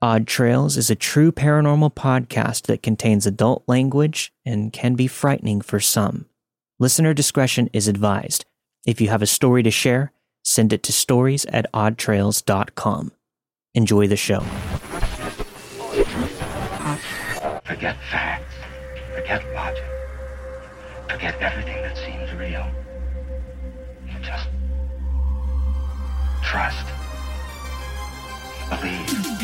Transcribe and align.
Odd 0.00 0.28
Trails 0.28 0.76
is 0.76 0.90
a 0.90 0.94
true 0.94 1.32
paranormal 1.32 1.92
podcast 1.92 2.66
that 2.66 2.84
contains 2.84 3.26
adult 3.26 3.64
language 3.66 4.32
and 4.46 4.72
can 4.72 4.94
be 4.94 5.08
frightening 5.08 5.60
for 5.60 5.80
some. 5.80 6.26
Listener 6.78 7.12
discretion 7.12 7.68
is 7.72 7.88
advised. 7.88 8.44
If 8.86 9.00
you 9.00 9.08
have 9.08 9.22
a 9.22 9.26
story 9.26 9.64
to 9.64 9.72
share, 9.72 10.12
send 10.44 10.72
it 10.72 10.84
to 10.84 10.92
stories 10.92 11.46
at 11.46 11.66
oddtrails.com. 11.72 13.10
Enjoy 13.74 14.06
the 14.06 14.16
show. 14.16 14.38
Forget 17.64 17.96
facts. 18.08 18.54
Forget 19.16 19.52
logic. 19.52 19.84
Forget 21.10 21.42
everything 21.42 21.82
that 21.82 21.96
seems 21.96 22.32
real. 22.34 22.70
Just 24.22 24.46
trust. 26.44 26.86
Believe. 28.70 29.37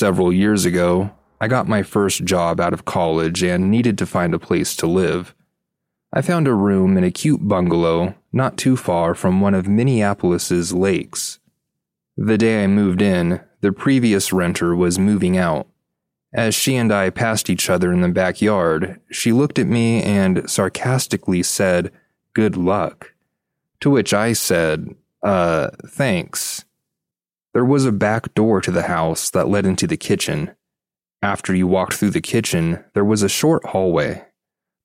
Several 0.00 0.32
years 0.32 0.64
ago, 0.64 1.10
I 1.42 1.46
got 1.46 1.68
my 1.68 1.82
first 1.82 2.24
job 2.24 2.58
out 2.58 2.72
of 2.72 2.86
college 2.86 3.42
and 3.42 3.70
needed 3.70 3.98
to 3.98 4.06
find 4.06 4.32
a 4.32 4.38
place 4.38 4.74
to 4.76 4.86
live. 4.86 5.34
I 6.10 6.22
found 6.22 6.48
a 6.48 6.54
room 6.54 6.96
in 6.96 7.04
a 7.04 7.10
cute 7.10 7.46
bungalow 7.46 8.14
not 8.32 8.56
too 8.56 8.78
far 8.78 9.14
from 9.14 9.42
one 9.42 9.52
of 9.52 9.68
Minneapolis's 9.68 10.72
lakes. 10.72 11.38
The 12.16 12.38
day 12.38 12.64
I 12.64 12.66
moved 12.66 13.02
in, 13.02 13.42
the 13.60 13.72
previous 13.72 14.32
renter 14.32 14.74
was 14.74 14.98
moving 14.98 15.36
out. 15.36 15.66
As 16.32 16.54
she 16.54 16.76
and 16.76 16.90
I 16.90 17.10
passed 17.10 17.50
each 17.50 17.68
other 17.68 17.92
in 17.92 18.00
the 18.00 18.08
backyard, 18.08 19.02
she 19.10 19.32
looked 19.32 19.58
at 19.58 19.66
me 19.66 20.02
and 20.02 20.48
sarcastically 20.48 21.42
said, 21.42 21.92
Good 22.32 22.56
luck. 22.56 23.12
To 23.80 23.90
which 23.90 24.14
I 24.14 24.32
said, 24.32 24.94
Uh, 25.22 25.68
thanks. 25.86 26.64
There 27.52 27.64
was 27.64 27.84
a 27.84 27.92
back 27.92 28.32
door 28.34 28.60
to 28.60 28.70
the 28.70 28.82
house 28.82 29.30
that 29.30 29.48
led 29.48 29.66
into 29.66 29.86
the 29.86 29.96
kitchen. 29.96 30.54
After 31.22 31.54
you 31.54 31.66
walked 31.66 31.94
through 31.94 32.10
the 32.10 32.20
kitchen, 32.20 32.84
there 32.94 33.04
was 33.04 33.22
a 33.22 33.28
short 33.28 33.66
hallway. 33.66 34.24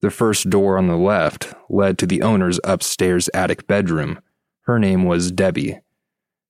The 0.01 0.09
first 0.09 0.49
door 0.49 0.77
on 0.77 0.87
the 0.87 0.97
left 0.97 1.53
led 1.69 1.97
to 1.99 2.07
the 2.07 2.21
owner's 2.21 2.59
upstairs 2.63 3.29
attic 3.33 3.67
bedroom. 3.67 4.19
Her 4.61 4.79
name 4.79 5.05
was 5.05 5.31
Debbie. 5.31 5.79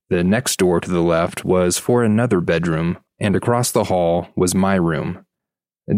The 0.10 0.24
next 0.24 0.58
door 0.58 0.80
to 0.80 0.90
the 0.90 1.02
left 1.02 1.44
was 1.44 1.78
for 1.78 2.04
another 2.04 2.40
bedroom, 2.40 2.98
and 3.20 3.36
across 3.36 3.72
the 3.72 3.86
hall 3.86 4.30
was 4.36 4.56
my 4.56 4.76
room. 4.76 5.26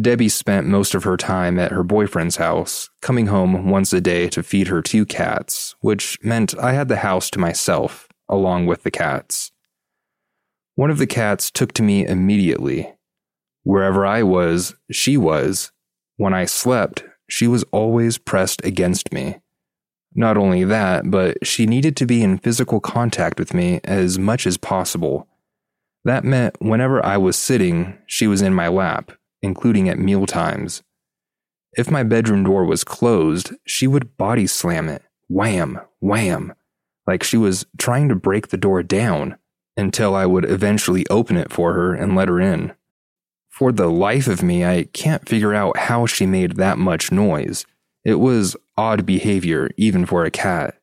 Debbie 0.01 0.29
spent 0.29 0.67
most 0.67 0.95
of 0.95 1.03
her 1.03 1.15
time 1.15 1.57
at 1.59 1.71
her 1.71 1.83
boyfriend's 1.83 2.35
house, 2.37 2.89
coming 3.01 3.27
home 3.27 3.69
once 3.69 3.93
a 3.93 4.01
day 4.01 4.27
to 4.29 4.43
feed 4.43 4.67
her 4.67 4.81
two 4.81 5.05
cats, 5.05 5.75
which 5.79 6.17
meant 6.23 6.57
I 6.57 6.73
had 6.73 6.89
the 6.89 6.97
house 6.97 7.29
to 7.31 7.39
myself, 7.39 8.07
along 8.27 8.65
with 8.65 8.83
the 8.83 8.91
cats. 8.91 9.51
One 10.77 10.91
of 10.91 10.99
the 10.99 11.07
cats 11.07 11.49
took 11.49 11.73
to 11.73 11.81
me 11.81 12.05
immediately. 12.05 12.93
Wherever 13.63 14.05
I 14.05 14.21
was, 14.21 14.75
she 14.91 15.17
was. 15.17 15.71
When 16.17 16.35
I 16.35 16.45
slept, 16.45 17.03
she 17.27 17.47
was 17.47 17.63
always 17.71 18.19
pressed 18.19 18.63
against 18.63 19.11
me. 19.11 19.39
Not 20.13 20.37
only 20.37 20.63
that, 20.65 21.09
but 21.09 21.43
she 21.43 21.65
needed 21.65 21.97
to 21.97 22.05
be 22.05 22.21
in 22.21 22.37
physical 22.37 22.79
contact 22.79 23.39
with 23.39 23.55
me 23.55 23.79
as 23.85 24.19
much 24.19 24.45
as 24.45 24.57
possible. 24.57 25.27
That 26.05 26.23
meant 26.23 26.61
whenever 26.61 27.03
I 27.03 27.17
was 27.17 27.37
sitting, 27.37 27.97
she 28.05 28.27
was 28.27 28.43
in 28.43 28.53
my 28.53 28.67
lap, 28.67 29.11
including 29.41 29.89
at 29.89 29.97
meal 29.97 30.27
times. 30.27 30.83
If 31.73 31.89
my 31.89 32.03
bedroom 32.03 32.43
door 32.43 32.65
was 32.65 32.83
closed, 32.83 33.51
she 33.65 33.87
would 33.87 34.15
body 34.15 34.45
slam 34.45 34.89
it, 34.89 35.01
wham, 35.27 35.81
wham, 36.01 36.53
like 37.07 37.23
she 37.23 37.35
was 37.35 37.65
trying 37.79 38.09
to 38.09 38.15
break 38.15 38.49
the 38.49 38.57
door 38.57 38.83
down 38.83 39.39
until 39.77 40.15
I 40.15 40.25
would 40.25 40.49
eventually 40.49 41.05
open 41.09 41.37
it 41.37 41.53
for 41.53 41.73
her 41.73 41.93
and 41.93 42.15
let 42.15 42.27
her 42.27 42.41
in. 42.41 42.73
For 43.49 43.71
the 43.71 43.87
life 43.87 44.27
of 44.27 44.43
me, 44.43 44.65
I 44.65 44.83
can't 44.93 45.27
figure 45.27 45.53
out 45.53 45.77
how 45.77 46.05
she 46.05 46.25
made 46.25 46.57
that 46.57 46.77
much 46.77 47.11
noise. 47.11 47.65
It 48.03 48.15
was 48.15 48.55
odd 48.75 49.05
behavior, 49.05 49.69
even 49.77 50.05
for 50.05 50.25
a 50.25 50.31
cat. 50.31 50.79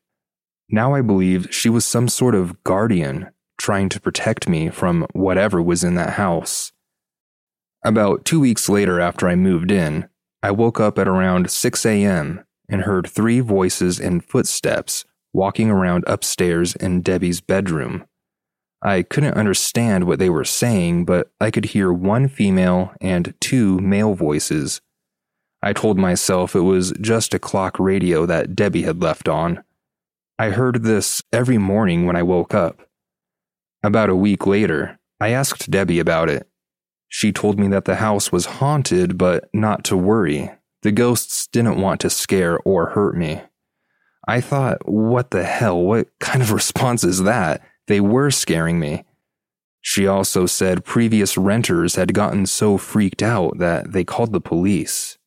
Now 0.69 0.93
I 0.95 1.01
believe 1.01 1.53
she 1.53 1.69
was 1.69 1.85
some 1.85 2.07
sort 2.07 2.35
of 2.35 2.63
guardian 2.63 3.29
trying 3.57 3.89
to 3.89 4.01
protect 4.01 4.49
me 4.49 4.69
from 4.69 5.07
whatever 5.13 5.61
was 5.61 5.83
in 5.83 5.95
that 5.95 6.13
house. 6.13 6.71
About 7.83 8.25
two 8.25 8.39
weeks 8.39 8.67
later, 8.67 8.99
after 8.99 9.27
I 9.27 9.35
moved 9.35 9.71
in, 9.71 10.09
I 10.41 10.51
woke 10.51 10.79
up 10.79 10.97
at 10.99 11.07
around 11.07 11.49
6 11.49 11.85
a.m. 11.85 12.43
and 12.67 12.81
heard 12.81 13.07
three 13.07 13.39
voices 13.39 13.99
and 13.99 14.23
footsteps 14.23 15.05
walking 15.33 15.69
around 15.69 16.03
upstairs 16.07 16.75
in 16.75 17.01
Debbie's 17.01 17.41
bedroom. 17.41 18.05
I 18.85 19.01
couldn't 19.01 19.33
understand 19.33 20.03
what 20.03 20.19
they 20.19 20.29
were 20.29 20.45
saying, 20.45 21.05
but 21.05 21.31
I 21.41 21.49
could 21.49 21.65
hear 21.65 21.91
one 21.91 22.27
female 22.27 22.93
and 23.01 23.33
two 23.41 23.79
male 23.79 24.13
voices. 24.13 24.79
I 25.63 25.73
told 25.73 25.97
myself 25.97 26.55
it 26.55 26.59
was 26.59 26.93
just 27.01 27.33
a 27.33 27.39
clock 27.39 27.79
radio 27.79 28.27
that 28.27 28.55
Debbie 28.55 28.83
had 28.83 29.01
left 29.01 29.27
on. 29.27 29.63
I 30.37 30.51
heard 30.51 30.83
this 30.83 31.23
every 31.33 31.57
morning 31.57 32.05
when 32.05 32.15
I 32.15 32.21
woke 32.21 32.53
up. 32.53 32.87
About 33.81 34.11
a 34.11 34.15
week 34.15 34.45
later, 34.45 34.99
I 35.19 35.29
asked 35.29 35.71
Debbie 35.71 35.97
about 35.97 36.29
it. 36.29 36.47
She 37.07 37.31
told 37.31 37.57
me 37.57 37.67
that 37.69 37.85
the 37.85 37.95
house 37.95 38.31
was 38.31 38.45
haunted, 38.45 39.17
but 39.17 39.49
not 39.51 39.83
to 39.85 39.97
worry. 39.97 40.51
The 40.83 40.91
ghosts 40.91 41.47
didn't 41.47 41.81
want 41.81 42.01
to 42.01 42.11
scare 42.11 42.59
or 42.59 42.91
hurt 42.91 43.17
me. 43.17 43.41
I 44.27 44.41
thought, 44.41 44.87
what 44.87 45.31
the 45.31 45.43
hell? 45.43 45.81
What 45.81 46.09
kind 46.19 46.43
of 46.43 46.51
response 46.51 47.03
is 47.03 47.23
that? 47.23 47.63
They 47.87 47.99
were 47.99 48.31
scaring 48.31 48.79
me. 48.79 49.03
She 49.81 50.07
also 50.07 50.45
said 50.47 50.83
previous 50.83 51.37
renters 51.37 51.95
had 51.95 52.13
gotten 52.13 52.47
so 52.47 52.77
freaked 52.77 53.21
out 53.21 53.59
that 53.59 53.91
they 53.91 54.03
called 54.03 54.33
the 54.33 54.41
police. 54.41 55.17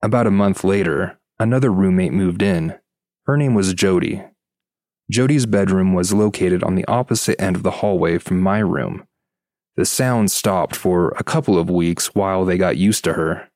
About 0.00 0.26
a 0.26 0.30
month 0.30 0.62
later, 0.62 1.18
another 1.38 1.72
roommate 1.72 2.12
moved 2.12 2.42
in. 2.42 2.78
Her 3.26 3.36
name 3.36 3.54
was 3.54 3.74
Jody. 3.74 4.22
Jody's 5.10 5.46
bedroom 5.46 5.92
was 5.92 6.12
located 6.12 6.62
on 6.62 6.76
the 6.76 6.84
opposite 6.86 7.40
end 7.40 7.56
of 7.56 7.62
the 7.62 7.72
hallway 7.82 8.18
from 8.18 8.40
my 8.40 8.58
room. 8.58 9.06
The 9.76 9.84
sound 9.84 10.30
stopped 10.30 10.76
for 10.76 11.12
a 11.18 11.24
couple 11.24 11.58
of 11.58 11.68
weeks 11.68 12.14
while 12.14 12.44
they 12.44 12.56
got 12.56 12.76
used 12.76 13.02
to 13.04 13.14
her. 13.14 13.48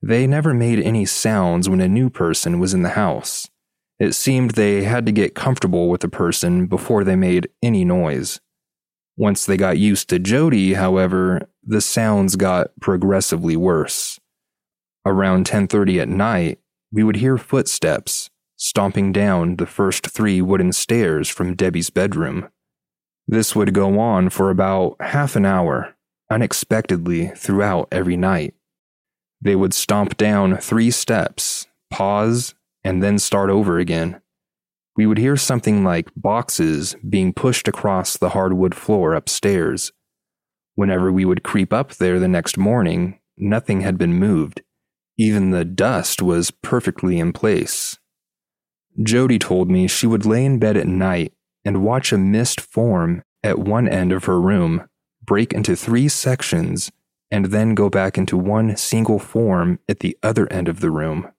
They 0.00 0.26
never 0.26 0.54
made 0.54 0.80
any 0.80 1.04
sounds 1.04 1.68
when 1.68 1.80
a 1.80 1.88
new 1.88 2.08
person 2.08 2.58
was 2.58 2.72
in 2.72 2.82
the 2.82 2.90
house. 2.90 3.48
It 3.98 4.12
seemed 4.14 4.52
they 4.52 4.84
had 4.84 5.06
to 5.06 5.12
get 5.12 5.34
comfortable 5.34 5.88
with 5.88 6.02
the 6.02 6.08
person 6.08 6.66
before 6.66 7.02
they 7.02 7.16
made 7.16 7.48
any 7.62 7.84
noise. 7.84 8.40
Once 9.16 9.44
they 9.44 9.56
got 9.56 9.78
used 9.78 10.08
to 10.08 10.18
Jody, 10.20 10.74
however, 10.74 11.48
the 11.64 11.80
sounds 11.80 12.36
got 12.36 12.68
progressively 12.80 13.56
worse. 13.56 14.20
Around 15.04 15.46
10:30 15.46 16.00
at 16.00 16.08
night, 16.08 16.60
we 16.92 17.02
would 17.02 17.16
hear 17.16 17.36
footsteps 17.36 18.30
stomping 18.56 19.12
down 19.12 19.56
the 19.56 19.66
first 19.66 20.06
3 20.06 20.40
wooden 20.42 20.72
stairs 20.72 21.28
from 21.28 21.54
Debbie's 21.54 21.90
bedroom. 21.90 22.48
This 23.26 23.54
would 23.54 23.74
go 23.74 23.98
on 23.98 24.30
for 24.30 24.50
about 24.50 24.96
half 25.00 25.36
an 25.36 25.44
hour, 25.44 25.94
unexpectedly 26.30 27.28
throughout 27.36 27.88
every 27.92 28.16
night. 28.16 28.54
They 29.40 29.54
would 29.54 29.74
stomp 29.74 30.16
down 30.16 30.56
3 30.56 30.90
steps, 30.90 31.66
pause, 31.90 32.54
and 32.88 33.02
then 33.02 33.18
start 33.18 33.50
over 33.50 33.78
again. 33.78 34.18
We 34.96 35.04
would 35.04 35.18
hear 35.18 35.36
something 35.36 35.84
like 35.84 36.08
boxes 36.16 36.96
being 37.06 37.34
pushed 37.34 37.68
across 37.68 38.16
the 38.16 38.30
hardwood 38.30 38.74
floor 38.74 39.12
upstairs. 39.12 39.92
Whenever 40.74 41.12
we 41.12 41.26
would 41.26 41.42
creep 41.42 41.70
up 41.70 41.92
there 41.96 42.18
the 42.18 42.28
next 42.28 42.56
morning, 42.56 43.20
nothing 43.36 43.82
had 43.82 43.98
been 43.98 44.14
moved. 44.14 44.62
Even 45.18 45.50
the 45.50 45.66
dust 45.66 46.22
was 46.22 46.50
perfectly 46.50 47.18
in 47.18 47.34
place. 47.34 47.98
Jody 49.02 49.38
told 49.38 49.70
me 49.70 49.86
she 49.86 50.06
would 50.06 50.24
lay 50.24 50.46
in 50.46 50.58
bed 50.58 50.78
at 50.78 50.86
night 50.86 51.34
and 51.66 51.84
watch 51.84 52.10
a 52.10 52.16
mist 52.16 52.58
form 52.58 53.22
at 53.42 53.58
one 53.58 53.86
end 53.86 54.12
of 54.12 54.24
her 54.24 54.40
room, 54.40 54.88
break 55.22 55.52
into 55.52 55.76
three 55.76 56.08
sections, 56.08 56.90
and 57.30 57.46
then 57.46 57.74
go 57.74 57.90
back 57.90 58.16
into 58.16 58.38
one 58.38 58.78
single 58.78 59.18
form 59.18 59.78
at 59.90 60.00
the 60.00 60.16
other 60.22 60.50
end 60.50 60.68
of 60.68 60.80
the 60.80 60.90
room. 60.90 61.30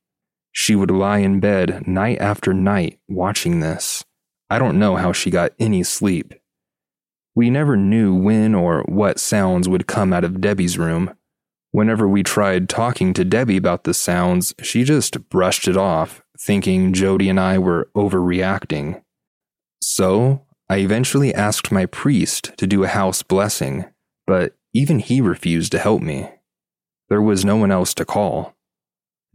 She 0.52 0.76
would 0.76 0.92
lie 0.92 1.20
in 1.20 1.40
bed 1.40 1.88
night 1.88 2.20
after 2.20 2.54
night 2.54 3.00
watching 3.08 3.60
this. 3.60 4.04
I 4.50 4.60
don't 4.60 4.80
know 4.80 4.96
how 4.96 5.12
she 5.12 5.30
got 5.30 5.54
any 5.60 5.84
sleep. 5.84 6.34
We 7.36 7.50
never 7.50 7.78
knew 7.78 8.16
when 8.16 8.56
or 8.56 8.84
what 8.88 9.20
sounds 9.20 9.70
would 9.70 9.88
come 9.88 10.12
out 10.12 10.24
of 10.24 10.42
Debbie's 10.42 10.78
room. 10.78 11.14
Whenever 11.72 12.08
we 12.08 12.24
tried 12.24 12.68
talking 12.68 13.14
to 13.14 13.24
Debbie 13.24 13.58
about 13.58 13.84
the 13.84 13.94
sounds, 13.94 14.56
she 14.62 14.84
just 14.84 15.30
brushed 15.30 15.68
it 15.68 15.78
off, 15.78 16.24
thinking 16.40 16.94
Jody 16.94 17.30
and 17.30 17.40
I 17.40 17.60
were 17.60 17.90
overreacting. 17.96 19.04
So, 19.82 20.46
I 20.68 20.78
eventually 20.78 21.34
asked 21.34 21.72
my 21.72 21.86
priest 21.86 22.52
to 22.58 22.68
do 22.68 22.84
a 22.84 22.88
house 22.88 23.22
blessing, 23.22 23.86
but 24.26 24.56
even 24.74 25.00
he 25.00 25.22
refused 25.22 25.72
to 25.74 25.80
help 25.80 26.02
me. 26.02 26.30
There 27.10 27.22
was 27.22 27.46
no 27.46 27.56
one 27.56 27.72
else 27.72 27.94
to 27.96 28.06
call. 28.06 28.56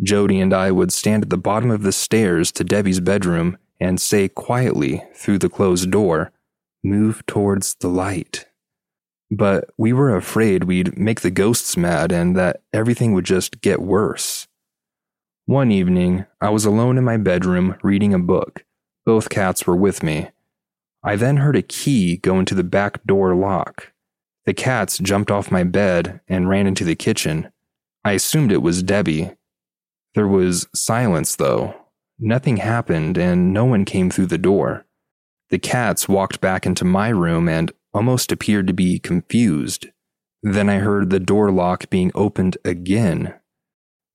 Jody 0.03 0.41
and 0.41 0.53
I 0.53 0.71
would 0.71 0.93
stand 0.93 1.23
at 1.23 1.31
the 1.31 1.37
bottom 1.39 1.71
of 1.71 1.83
the 1.83 1.93
stairs 1.93 2.51
to 2.53 2.65
Debbie's 2.65 3.01
bedroom 3.01 3.59
and 3.81 4.01
say 4.01 4.29
quietly 4.29 5.03
through 5.15 5.39
the 5.39 5.49
closed 5.49 5.91
door, 5.91 6.33
Move 6.83 7.25
towards 7.27 7.77
the 7.77 7.89
light. 7.89 8.45
But 9.31 9.71
we 9.79 9.95
were 9.95 10.15
afraid 10.15 10.65
we'd 10.65 10.99
make 10.99 11.23
the 11.23 11.31
ghosts 11.31 11.79
mad 11.79 12.13
and 12.13 12.37
that 12.37 12.61
everything 12.75 13.15
would 13.15 13.25
just 13.25 13.63
get 13.63 13.81
worse. 13.81 14.47
One 15.47 15.71
evening, 15.71 16.27
I 16.41 16.51
was 16.51 16.65
alone 16.65 16.99
in 16.99 17.05
my 17.05 17.17
bedroom 17.17 17.77
reading 17.83 18.13
a 18.13 18.19
book. 18.19 18.65
Both 19.07 19.31
cats 19.31 19.67
were 19.67 19.77
with 19.77 20.03
me. 20.03 20.29
I 21.03 21.17
then 21.17 21.39
heard 21.39 21.57
a 21.57 21.63
key 21.63 22.17
go 22.19 22.39
into 22.39 22.55
the 22.55 22.65
back 22.65 23.05
door 23.05 23.35
lock. 23.35 23.93
The 24.45 24.55
cats 24.55 24.99
jumped 24.99 25.31
off 25.31 25.51
my 25.51 25.65
bed 25.65 26.21
and 26.29 26.49
ran 26.49 26.67
into 26.67 26.85
the 26.85 26.95
kitchen. 26.95 27.51
I 28.05 28.13
assumed 28.13 28.53
it 28.53 28.63
was 28.63 28.83
Debbie. 28.83 29.33
There 30.15 30.29
was 30.29 30.69
silence, 30.75 31.37
though. 31.37 31.75
Nothing 32.19 32.59
happened, 32.59 33.19
and 33.19 33.53
no 33.53 33.65
one 33.65 33.85
came 33.85 34.11
through 34.11 34.27
the 34.27 34.39
door. 34.39 34.87
The 35.51 35.59
cats 35.59 36.09
walked 36.09 36.41
back 36.41 36.67
into 36.67 36.85
my 36.85 37.09
room 37.09 37.49
and 37.49 37.73
almost 37.93 38.33
appeared 38.33 38.67
to 38.69 38.73
be 38.73 38.99
confused. 38.99 39.89
Then 40.43 40.69
I 40.69 40.79
heard 40.79 41.11
the 41.11 41.21
door 41.21 41.51
lock 41.51 41.91
being 41.91 42.11
opened 42.15 42.59
again. 42.65 43.35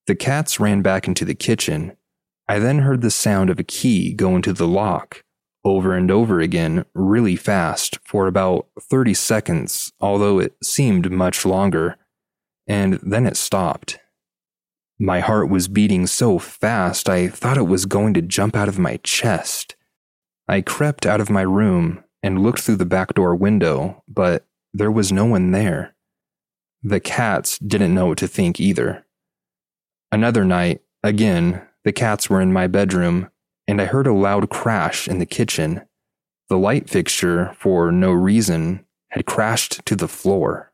The 0.08 0.16
cats 0.16 0.60
ran 0.60 0.82
back 0.82 1.08
into 1.08 1.26
the 1.26 1.36
kitchen. 1.36 1.96
I 2.48 2.60
then 2.60 2.80
heard 2.80 3.02
the 3.02 3.12
sound 3.12 3.50
of 3.50 3.60
a 3.60 3.64
key 3.64 4.14
go 4.14 4.36
into 4.36 4.54
the 4.54 4.68
lock 4.68 5.24
over 5.64 5.94
and 5.94 6.10
over 6.10 6.40
again, 6.40 6.86
really 6.94 7.36
fast, 7.36 8.00
for 8.04 8.28
about 8.28 8.68
30 8.82 9.14
seconds, 9.14 9.94
although 10.00 10.40
it 10.40 10.56
seemed 10.64 11.12
much 11.12 11.46
longer. 11.46 11.98
And 12.68 13.00
then 13.04 13.26
it 13.26 13.38
stopped. 13.38 13.99
My 15.02 15.22
heart 15.22 15.50
was 15.50 15.70
beating 15.70 16.08
so 16.08 16.40
fast 16.40 17.08
I 17.08 17.30
thought 17.30 17.58
it 17.58 17.68
was 17.68 17.86
going 17.86 18.14
to 18.16 18.22
jump 18.22 18.54
out 18.58 18.68
of 18.68 18.78
my 18.78 18.98
chest. 18.98 19.78
I 20.46 20.60
crept 20.60 21.06
out 21.06 21.22
of 21.22 21.30
my 21.30 21.42
room 21.42 22.04
and 22.22 22.44
looked 22.44 22.60
through 22.60 22.76
the 22.76 22.86
back 22.86 23.14
door 23.14 23.34
window, 23.34 24.04
but 24.10 24.46
there 24.74 24.92
was 24.92 25.10
no 25.10 25.24
one 25.24 25.52
there. 25.52 25.96
The 26.84 27.00
cats 27.00 27.58
didn't 27.60 27.94
know 27.94 28.08
what 28.08 28.18
to 28.18 28.28
think 28.28 28.60
either. 28.60 29.06
Another 30.12 30.44
night, 30.44 30.82
again, 31.02 31.62
the 31.86 31.94
cats 31.94 32.30
were 32.30 32.42
in 32.42 32.52
my 32.52 32.68
bedroom, 32.68 33.30
and 33.70 33.82
I 33.82 33.86
heard 33.86 34.08
a 34.08 34.14
loud 34.14 34.50
crash 34.50 35.08
in 35.08 35.20
the 35.20 35.26
kitchen. 35.26 35.82
The 36.50 36.58
light 36.58 36.90
fixture, 36.90 37.56
for 37.58 37.90
no 37.90 38.12
reason, 38.12 38.86
had 39.12 39.26
crashed 39.26 39.86
to 39.86 39.96
the 39.96 40.10
floor. 40.10 40.74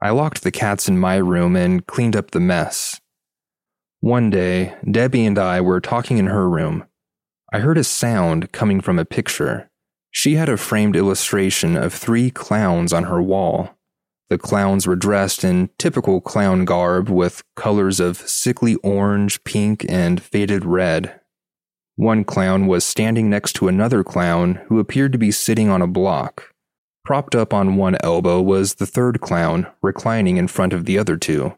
I 0.00 0.10
locked 0.10 0.42
the 0.42 0.50
cats 0.50 0.88
in 0.88 0.98
my 0.98 1.16
room 1.16 1.54
and 1.54 1.86
cleaned 1.86 2.16
up 2.16 2.32
the 2.32 2.40
mess. 2.40 3.01
One 4.02 4.30
day, 4.30 4.74
Debbie 4.90 5.24
and 5.26 5.38
I 5.38 5.60
were 5.60 5.80
talking 5.80 6.18
in 6.18 6.26
her 6.26 6.50
room. 6.50 6.86
I 7.52 7.60
heard 7.60 7.78
a 7.78 7.84
sound 7.84 8.50
coming 8.50 8.80
from 8.80 8.98
a 8.98 9.04
picture. 9.04 9.70
She 10.10 10.34
had 10.34 10.48
a 10.48 10.56
framed 10.56 10.96
illustration 10.96 11.76
of 11.76 11.94
three 11.94 12.28
clowns 12.28 12.92
on 12.92 13.04
her 13.04 13.22
wall. 13.22 13.78
The 14.28 14.38
clowns 14.38 14.88
were 14.88 14.96
dressed 14.96 15.44
in 15.44 15.70
typical 15.78 16.20
clown 16.20 16.64
garb 16.64 17.08
with 17.08 17.44
colors 17.54 18.00
of 18.00 18.16
sickly 18.16 18.74
orange, 18.82 19.44
pink, 19.44 19.86
and 19.88 20.20
faded 20.20 20.64
red. 20.64 21.20
One 21.94 22.24
clown 22.24 22.66
was 22.66 22.84
standing 22.84 23.30
next 23.30 23.52
to 23.52 23.68
another 23.68 24.02
clown 24.02 24.56
who 24.66 24.80
appeared 24.80 25.12
to 25.12 25.18
be 25.18 25.30
sitting 25.30 25.68
on 25.68 25.80
a 25.80 25.86
block. 25.86 26.52
Propped 27.04 27.36
up 27.36 27.54
on 27.54 27.76
one 27.76 27.96
elbow 28.00 28.42
was 28.42 28.74
the 28.74 28.86
third 28.86 29.20
clown, 29.20 29.68
reclining 29.80 30.38
in 30.38 30.48
front 30.48 30.72
of 30.72 30.86
the 30.86 30.98
other 30.98 31.16
two. 31.16 31.54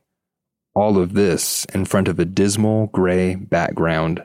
All 0.75 0.99
of 0.99 1.15
this 1.15 1.65
in 1.67 1.85
front 1.85 2.09
of 2.09 2.19
a 2.19 2.25
dismal 2.25 2.89
gray 2.89 3.37
background. 3.37 4.25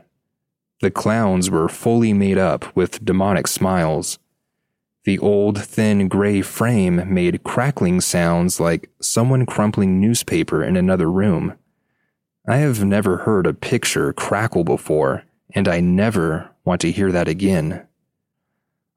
The 0.81 0.89
clowns 0.89 1.49
were 1.49 1.69
fully 1.69 2.13
made 2.13 2.37
up 2.37 2.75
with 2.75 3.05
demonic 3.05 3.47
smiles. 3.47 4.17
The 5.03 5.19
old, 5.19 5.61
thin 5.61 6.07
gray 6.07 6.41
frame 6.41 7.13
made 7.13 7.43
crackling 7.43 8.01
sounds 8.01 8.59
like 8.59 8.89
someone 9.01 9.45
crumpling 9.45 10.01
newspaper 10.01 10.63
in 10.63 10.75
another 10.75 11.09
room. 11.09 11.55
I 12.47 12.57
have 12.57 12.83
never 12.83 13.17
heard 13.17 13.45
a 13.45 13.53
picture 13.53 14.11
crackle 14.13 14.63
before, 14.63 15.23
and 15.53 15.67
I 15.67 15.81
never 15.81 16.49
want 16.65 16.81
to 16.81 16.91
hear 16.91 17.11
that 17.11 17.27
again. 17.27 17.85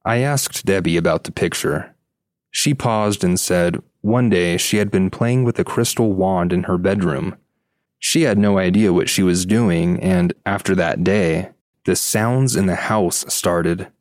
I 0.04 0.18
asked 0.18 0.64
Debbie 0.64 0.96
about 0.96 1.24
the 1.24 1.32
picture. 1.32 1.94
She 2.50 2.74
paused 2.74 3.22
and 3.22 3.38
said 3.38 3.82
one 4.00 4.28
day 4.28 4.56
she 4.56 4.78
had 4.78 4.90
been 4.90 5.10
playing 5.10 5.44
with 5.44 5.58
a 5.58 5.64
crystal 5.64 6.12
wand 6.12 6.52
in 6.52 6.64
her 6.64 6.78
bedroom. 6.78 7.36
She 8.04 8.22
had 8.22 8.36
no 8.36 8.58
idea 8.58 8.92
what 8.92 9.08
she 9.08 9.22
was 9.22 9.46
doing, 9.46 10.00
and 10.00 10.34
after 10.44 10.74
that 10.74 11.04
day, 11.04 11.50
the 11.84 11.94
sounds 11.94 12.56
in 12.56 12.66
the 12.66 12.74
house 12.74 13.24
started. 13.32 13.92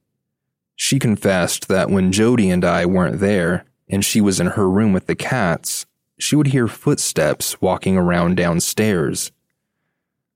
She 0.76 0.98
confessed 0.98 1.68
that 1.68 1.92
when 1.92 2.12
Jody 2.12 2.50
and 2.50 2.66
I 2.66 2.84
weren't 2.88 3.20
there, 3.20 3.64
and 3.88 4.04
she 4.04 4.20
was 4.20 4.40
in 4.40 4.48
her 4.48 4.68
room 4.68 4.92
with 4.92 5.06
the 5.06 5.14
cats, 5.14 5.86
she 6.18 6.36
would 6.36 6.48
hear 6.48 6.68
footsteps 6.68 7.62
walking 7.62 7.96
around 7.96 8.38
downstairs. 8.38 9.32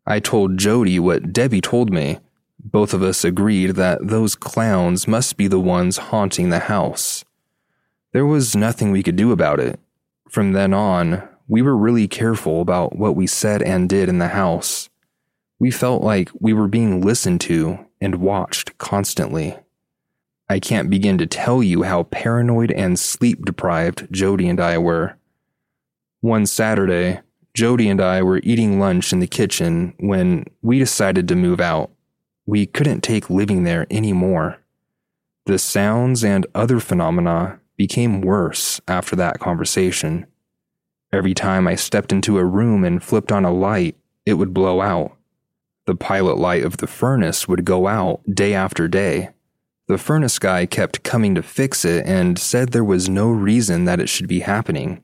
I 0.05 0.19
told 0.19 0.59
Jody 0.59 0.99
what 0.99 1.33
Debbie 1.33 1.59
told 1.59 1.91
me. 1.91 2.19
Both 2.63 2.93
of 2.93 3.01
us 3.01 3.23
agreed 3.23 3.71
that 3.71 4.07
those 4.07 4.35
clowns 4.35 5.07
must 5.07 5.37
be 5.37 5.47
the 5.47 5.59
ones 5.59 5.97
haunting 5.97 6.51
the 6.51 6.59
house. 6.59 7.25
There 8.13 8.27
was 8.27 8.55
nothing 8.55 8.91
we 8.91 9.01
could 9.01 9.15
do 9.15 9.31
about 9.31 9.59
it. 9.59 9.79
From 10.29 10.51
then 10.51 10.71
on, 10.71 11.27
we 11.47 11.61
were 11.61 11.77
really 11.77 12.07
careful 12.07 12.61
about 12.61 12.95
what 12.95 13.15
we 13.15 13.27
said 13.27 13.61
and 13.61 13.87
did 13.87 14.09
in 14.09 14.17
the 14.17 14.29
house. 14.29 14.89
We 15.59 15.71
felt 15.71 16.03
like 16.03 16.29
we 16.39 16.53
were 16.53 16.67
being 16.67 17.01
listened 17.01 17.41
to 17.41 17.85
and 18.01 18.15
watched 18.15 18.77
constantly. 18.77 19.57
I 20.49 20.59
can't 20.59 20.89
begin 20.89 21.17
to 21.19 21.25
tell 21.25 21.63
you 21.63 21.83
how 21.83 22.03
paranoid 22.03 22.71
and 22.71 22.99
sleep 22.99 23.45
deprived 23.45 24.07
Jody 24.11 24.47
and 24.47 24.59
I 24.59 24.77
were. 24.77 25.17
One 26.21 26.45
Saturday, 26.45 27.21
Jody 27.53 27.89
and 27.89 28.01
I 28.01 28.21
were 28.21 28.41
eating 28.43 28.79
lunch 28.79 29.13
in 29.13 29.19
the 29.19 29.27
kitchen 29.27 29.93
when 29.99 30.45
we 30.61 30.77
decided 30.77 31.27
to 31.27 31.35
move 31.35 31.61
out. 31.61 31.89
We 32.45 32.65
couldn't 32.65 33.01
take 33.01 33.29
living 33.29 33.63
there 33.63 33.87
anymore. 33.89 34.59
The 35.45 35.57
sounds 35.57 36.23
and 36.23 36.45
other 36.53 36.79
phenomena 36.79 37.59
became 37.77 38.21
worse 38.21 38.81
after 38.87 39.15
that 39.15 39.39
conversation. 39.39 40.27
Every 41.15 41.33
time 41.33 41.65
I 41.65 41.75
stepped 41.75 42.11
into 42.11 42.37
a 42.37 42.43
room 42.43 42.83
and 42.83 43.01
flipped 43.01 43.31
on 43.31 43.45
a 43.45 43.53
light, 43.53 43.95
it 44.25 44.33
would 44.33 44.53
blow 44.53 44.81
out. 44.81 45.15
The 45.85 45.95
pilot 45.95 46.37
light 46.37 46.65
of 46.65 46.75
the 46.75 46.87
furnace 46.87 47.47
would 47.47 47.63
go 47.63 47.87
out 47.87 48.19
day 48.29 48.53
after 48.53 48.89
day. 48.89 49.29
The 49.87 49.97
furnace 49.97 50.37
guy 50.39 50.65
kept 50.65 51.03
coming 51.03 51.33
to 51.35 51.41
fix 51.41 51.85
it 51.85 52.05
and 52.05 52.37
said 52.37 52.73
there 52.73 52.83
was 52.83 53.07
no 53.07 53.29
reason 53.29 53.85
that 53.85 54.01
it 54.01 54.09
should 54.09 54.27
be 54.27 54.41
happening. 54.41 55.03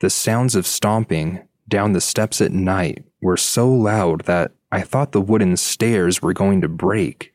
The 0.00 0.10
sounds 0.10 0.56
of 0.56 0.66
stomping 0.66 1.46
down 1.68 1.92
the 1.92 2.00
steps 2.00 2.40
at 2.40 2.50
night 2.50 3.04
were 3.22 3.36
so 3.36 3.70
loud 3.70 4.22
that 4.24 4.50
I 4.72 4.80
thought 4.80 5.12
the 5.12 5.20
wooden 5.20 5.56
stairs 5.56 6.22
were 6.22 6.32
going 6.32 6.60
to 6.62 6.68
break. 6.68 7.32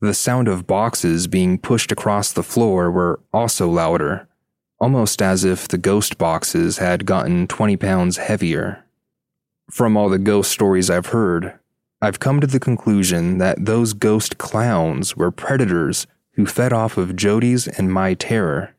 The 0.00 0.14
sound 0.14 0.48
of 0.48 0.66
boxes 0.66 1.28
being 1.28 1.58
pushed 1.58 1.92
across 1.92 2.32
the 2.32 2.42
floor 2.42 2.90
were 2.90 3.20
also 3.32 3.68
louder 3.70 4.26
almost 4.80 5.20
as 5.20 5.44
if 5.44 5.68
the 5.68 5.78
ghost 5.78 6.16
boxes 6.16 6.78
had 6.78 7.04
gotten 7.04 7.46
20 7.46 7.76
pounds 7.76 8.16
heavier. 8.16 8.84
From 9.70 9.96
all 9.96 10.08
the 10.08 10.18
ghost 10.18 10.50
stories 10.50 10.90
I've 10.90 11.06
heard, 11.06 11.58
I've 12.02 12.18
come 12.18 12.40
to 12.40 12.46
the 12.46 12.58
conclusion 12.58 13.38
that 13.38 13.66
those 13.66 13.92
ghost 13.92 14.38
clowns 14.38 15.16
were 15.16 15.30
predators 15.30 16.06
who 16.32 16.46
fed 16.46 16.72
off 16.72 16.96
of 16.96 17.14
Jody's 17.14 17.68
and 17.68 17.92
my 17.92 18.14
terror. 18.14 18.74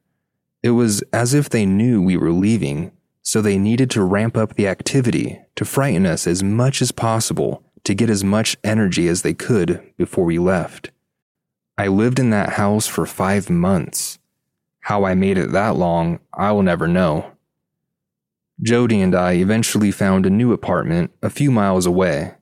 It 0.63 0.71
was 0.71 1.03
as 1.13 1.33
if 1.33 1.49
they 1.49 1.65
knew 1.65 2.01
we 2.01 2.17
were 2.17 2.31
leaving, 2.31 2.91
so 3.21 3.41
they 3.41 3.59
needed 3.59 3.91
to 3.91 4.03
ramp 4.03 4.35
up 4.35 4.55
the 4.55 4.67
activity 4.67 5.39
to 5.55 5.65
frighten 5.65 6.07
us 6.07 6.25
as 6.25 6.41
much 6.41 6.81
as 6.81 6.91
possible 6.91 7.63
to 7.83 7.93
get 7.93 8.09
as 8.09 8.23
much 8.23 8.57
energy 8.63 9.07
as 9.07 9.21
they 9.21 9.33
could 9.33 9.81
before 9.97 10.25
we 10.25 10.39
left. 10.39 10.89
I 11.77 11.87
lived 11.87 12.19
in 12.19 12.31
that 12.31 12.53
house 12.53 12.87
for 12.87 13.05
five 13.05 13.49
months 13.49 14.19
how 14.81 15.05
I 15.05 15.15
made 15.15 15.37
it 15.37 15.51
that 15.51 15.75
long, 15.75 16.19
I 16.33 16.51
will 16.51 16.63
never 16.63 16.87
know. 16.87 17.31
Jody 18.61 19.01
and 19.01 19.15
I 19.15 19.33
eventually 19.33 19.91
found 19.91 20.25
a 20.25 20.29
new 20.29 20.53
apartment 20.53 21.11
a 21.21 21.29
few 21.29 21.49
miles 21.49 21.85
away. 21.85 22.35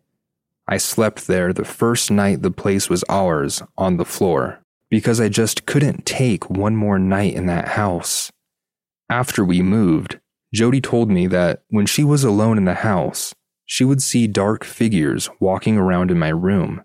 I 0.67 0.77
slept 0.77 1.27
there 1.27 1.53
the 1.53 1.65
first 1.65 2.12
night 2.12 2.41
the 2.41 2.51
place 2.51 2.89
was 2.89 3.03
ours 3.10 3.63
on 3.77 3.98
the 3.98 4.05
floor. 4.05 4.60
because 4.89 5.22
I 5.22 5.29
just 5.29 5.65
couldn't 5.65 6.05
take 6.05 6.50
one 6.50 6.75
more 6.75 6.98
night 6.98 7.36
in 7.36 7.46
that 7.46 7.69
house. 7.69 8.31
After 9.10 9.46
we 9.46 9.62
moved, 9.62 10.19
Jody 10.53 10.81
told 10.81 11.10
me 11.10 11.27
that 11.27 11.63
when 11.69 11.86
she 11.86 12.03
was 12.03 12.24
alone 12.24 12.58
in 12.58 12.65
the 12.65 12.74
house, 12.75 13.34
she 13.65 13.84
would 13.84 14.01
see 14.01 14.25
dark 14.25 14.63
figures 14.63 15.29
walking 15.39 15.77
around 15.77 16.10
in 16.10 16.17
my 16.17 16.29
room. 16.29 16.84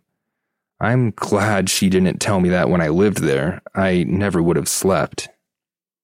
I'm 0.81 1.13
glad 1.13 1.71
she 1.71 1.89
didn't 1.89 2.19
tell 2.21 2.41
me 2.41 2.51
that 2.51 2.69
when 2.69 2.83
I 2.83 2.89
lived 2.89 3.19
there. 3.19 3.63
I 3.75 4.05
never 4.05 4.43
would 4.43 4.57
have 4.57 4.69
slept. 4.69 5.29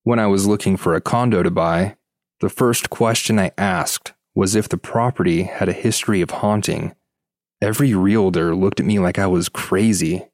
When 0.03 0.17
I 0.17 0.25
was 0.27 0.47
looking 0.47 0.77
for 0.77 0.95
a 0.95 1.01
condo 1.01 1.43
to 1.43 1.51
buy, 1.51 1.95
the 2.39 2.49
first 2.49 2.89
question 2.89 3.37
I 3.37 3.51
asked 3.55 4.13
was 4.33 4.55
if 4.55 4.67
the 4.67 4.77
property 4.77 5.43
had 5.43 5.69
a 5.69 5.73
history 5.73 6.21
of 6.21 6.31
haunting. 6.31 6.95
Every 7.61 7.93
realtor 7.93 8.55
looked 8.55 8.79
at 8.79 8.85
me 8.85 8.97
like 8.97 9.19
I 9.19 9.27
was 9.27 9.47
crazy. 9.47 10.27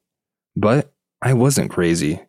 But 0.56 0.92
I 1.20 1.34
wasn't 1.34 1.70
crazy. 1.70 2.22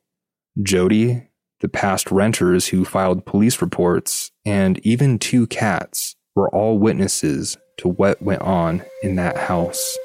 Jody, 0.62 1.30
the 1.62 1.70
past 1.70 2.12
renters 2.12 2.68
who 2.68 2.84
filed 2.84 3.26
police 3.26 3.62
reports, 3.62 4.32
and 4.44 4.78
even 4.86 5.18
two 5.18 5.48
cats 5.48 6.18
were 6.36 6.50
all 6.50 6.78
witnesses 6.78 7.58
to 7.78 7.88
what 7.88 8.22
went 8.22 8.42
on 8.42 8.84
in 9.02 9.16
that 9.16 9.38
house. 9.38 9.98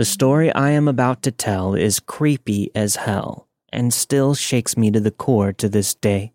The 0.00 0.06
story 0.06 0.50
I 0.54 0.70
am 0.70 0.88
about 0.88 1.20
to 1.24 1.30
tell 1.30 1.74
is 1.74 2.00
creepy 2.00 2.70
as 2.74 2.96
hell 2.96 3.50
and 3.70 3.92
still 3.92 4.34
shakes 4.34 4.74
me 4.74 4.90
to 4.90 4.98
the 4.98 5.10
core 5.10 5.52
to 5.52 5.68
this 5.68 5.92
day. 5.94 6.32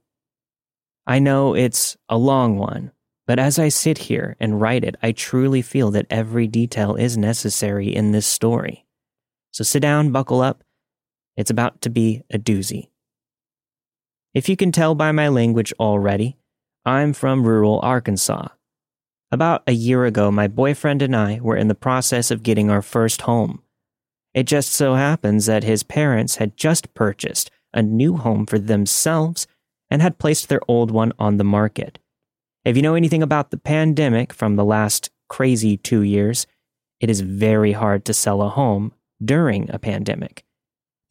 I 1.07 1.17
know 1.17 1.55
it's 1.55 1.97
a 2.07 2.15
long 2.15 2.59
one, 2.59 2.91
but 3.25 3.39
as 3.39 3.57
I 3.57 3.69
sit 3.69 3.97
here 3.97 4.37
and 4.39 4.61
write 4.61 4.83
it, 4.83 4.95
I 5.01 5.13
truly 5.13 5.63
feel 5.63 5.89
that 5.89 6.05
every 6.11 6.45
detail 6.45 6.93
is 6.93 7.17
necessary 7.17 7.87
in 7.87 8.11
this 8.11 8.27
story. 8.27 8.85
So 9.49 9.63
sit 9.63 9.79
down, 9.79 10.11
buckle 10.11 10.41
up. 10.41 10.63
It's 11.35 11.49
about 11.49 11.81
to 11.81 11.89
be 11.89 12.21
a 12.29 12.37
doozy. 12.37 12.89
If 14.35 14.47
you 14.47 14.55
can 14.55 14.71
tell 14.71 14.93
by 14.93 15.11
my 15.11 15.27
language 15.27 15.73
already, 15.79 16.37
I'm 16.85 17.13
from 17.13 17.47
rural 17.47 17.79
Arkansas, 17.81 18.49
about 19.31 19.63
a 19.67 19.71
year 19.71 20.05
ago, 20.05 20.31
my 20.31 20.47
boyfriend 20.47 21.01
and 21.01 21.15
I 21.15 21.39
were 21.41 21.57
in 21.57 21.67
the 21.67 21.75
process 21.75 22.31
of 22.31 22.43
getting 22.43 22.69
our 22.69 22.81
first 22.81 23.21
home. 23.21 23.61
It 24.33 24.43
just 24.43 24.71
so 24.71 24.95
happens 24.95 25.45
that 25.45 25.63
his 25.63 25.83
parents 25.83 26.35
had 26.37 26.57
just 26.57 26.93
purchased 26.93 27.49
a 27.73 27.81
new 27.81 28.17
home 28.17 28.45
for 28.45 28.59
themselves 28.59 29.47
and 29.89 30.01
had 30.01 30.17
placed 30.17 30.49
their 30.49 30.61
old 30.67 30.91
one 30.91 31.13
on 31.19 31.37
the 31.37 31.43
market. 31.43 31.99
If 32.63 32.75
you 32.75 32.81
know 32.81 32.95
anything 32.95 33.23
about 33.23 33.51
the 33.51 33.57
pandemic 33.57 34.33
from 34.33 34.55
the 34.55 34.65
last 34.65 35.09
crazy 35.29 35.77
two 35.77 36.01
years, 36.01 36.47
it 36.99 37.09
is 37.09 37.21
very 37.21 37.73
hard 37.73 38.05
to 38.05 38.13
sell 38.13 38.41
a 38.41 38.49
home 38.49 38.93
during 39.23 39.69
a 39.69 39.79
pandemic. 39.79 40.43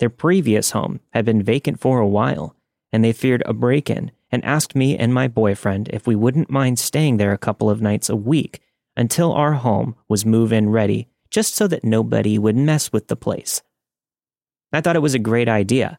Their 0.00 0.10
previous 0.10 0.72
home 0.72 1.00
had 1.12 1.24
been 1.24 1.42
vacant 1.42 1.80
for 1.80 2.00
a 2.00 2.06
while, 2.06 2.56
and 2.92 3.04
they 3.04 3.12
feared 3.12 3.42
a 3.46 3.52
break 3.52 3.88
in 3.88 4.10
and 4.34 4.44
asked 4.44 4.74
me 4.74 4.98
and 4.98 5.14
my 5.14 5.28
boyfriend 5.28 5.88
if 5.92 6.06
we 6.06 6.16
wouldn't 6.16 6.50
mind 6.50 6.78
staying 6.78 7.16
there 7.16 7.32
a 7.32 7.38
couple 7.38 7.70
of 7.70 7.80
nights 7.80 8.08
a 8.10 8.16
week 8.16 8.60
until 8.96 9.32
our 9.32 9.52
home 9.52 9.94
was 10.08 10.26
move 10.26 10.52
in 10.52 10.70
ready, 10.70 11.08
just 11.30 11.54
so 11.54 11.68
that 11.68 11.84
nobody 11.84 12.36
would 12.36 12.56
mess 12.56 12.92
with 12.92 13.06
the 13.06 13.16
place. 13.16 13.62
I 14.72 14.80
thought 14.80 14.96
it 14.96 15.02
was 15.02 15.14
a 15.14 15.20
great 15.20 15.48
idea. 15.48 15.98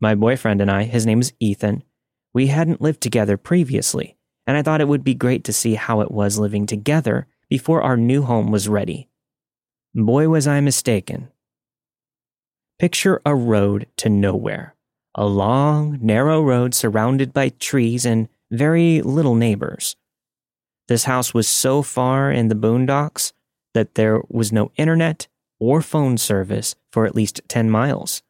My 0.00 0.14
boyfriend 0.14 0.60
and 0.60 0.70
I, 0.70 0.84
his 0.84 1.04
name 1.04 1.20
is 1.20 1.32
Ethan, 1.40 1.82
we 2.32 2.46
hadn't 2.46 2.80
lived 2.80 3.00
together 3.00 3.36
previously, 3.36 4.16
and 4.46 4.56
I 4.56 4.62
thought 4.62 4.80
it 4.80 4.88
would 4.88 5.04
be 5.04 5.14
great 5.14 5.44
to 5.44 5.52
see 5.52 5.74
how 5.74 6.00
it 6.00 6.10
was 6.10 6.38
living 6.38 6.66
together 6.66 7.26
before 7.48 7.82
our 7.82 7.96
new 7.96 8.22
home 8.22 8.50
was 8.50 8.68
ready. 8.68 9.08
Boy, 9.94 10.28
was 10.28 10.46
I 10.46 10.60
mistaken. 10.60 11.28
Picture 12.78 13.20
a 13.24 13.34
road 13.34 13.86
to 13.96 14.08
nowhere 14.08 14.73
a 15.14 15.26
long, 15.26 15.98
narrow 16.00 16.42
road 16.42 16.74
surrounded 16.74 17.32
by 17.32 17.48
trees 17.48 18.04
and 18.04 18.28
very 18.50 19.00
little 19.02 19.34
neighbors. 19.34 19.96
This 20.88 21.04
house 21.04 21.32
was 21.32 21.48
so 21.48 21.82
far 21.82 22.30
in 22.30 22.48
the 22.48 22.54
boondocks 22.54 23.32
that 23.72 23.94
there 23.94 24.20
was 24.28 24.52
no 24.52 24.70
internet 24.76 25.26
or 25.58 25.82
phone 25.82 26.18
service 26.18 26.74
for 26.92 27.06
at 27.06 27.14
least 27.14 27.40
10 27.48 27.70
miles. 27.70 28.22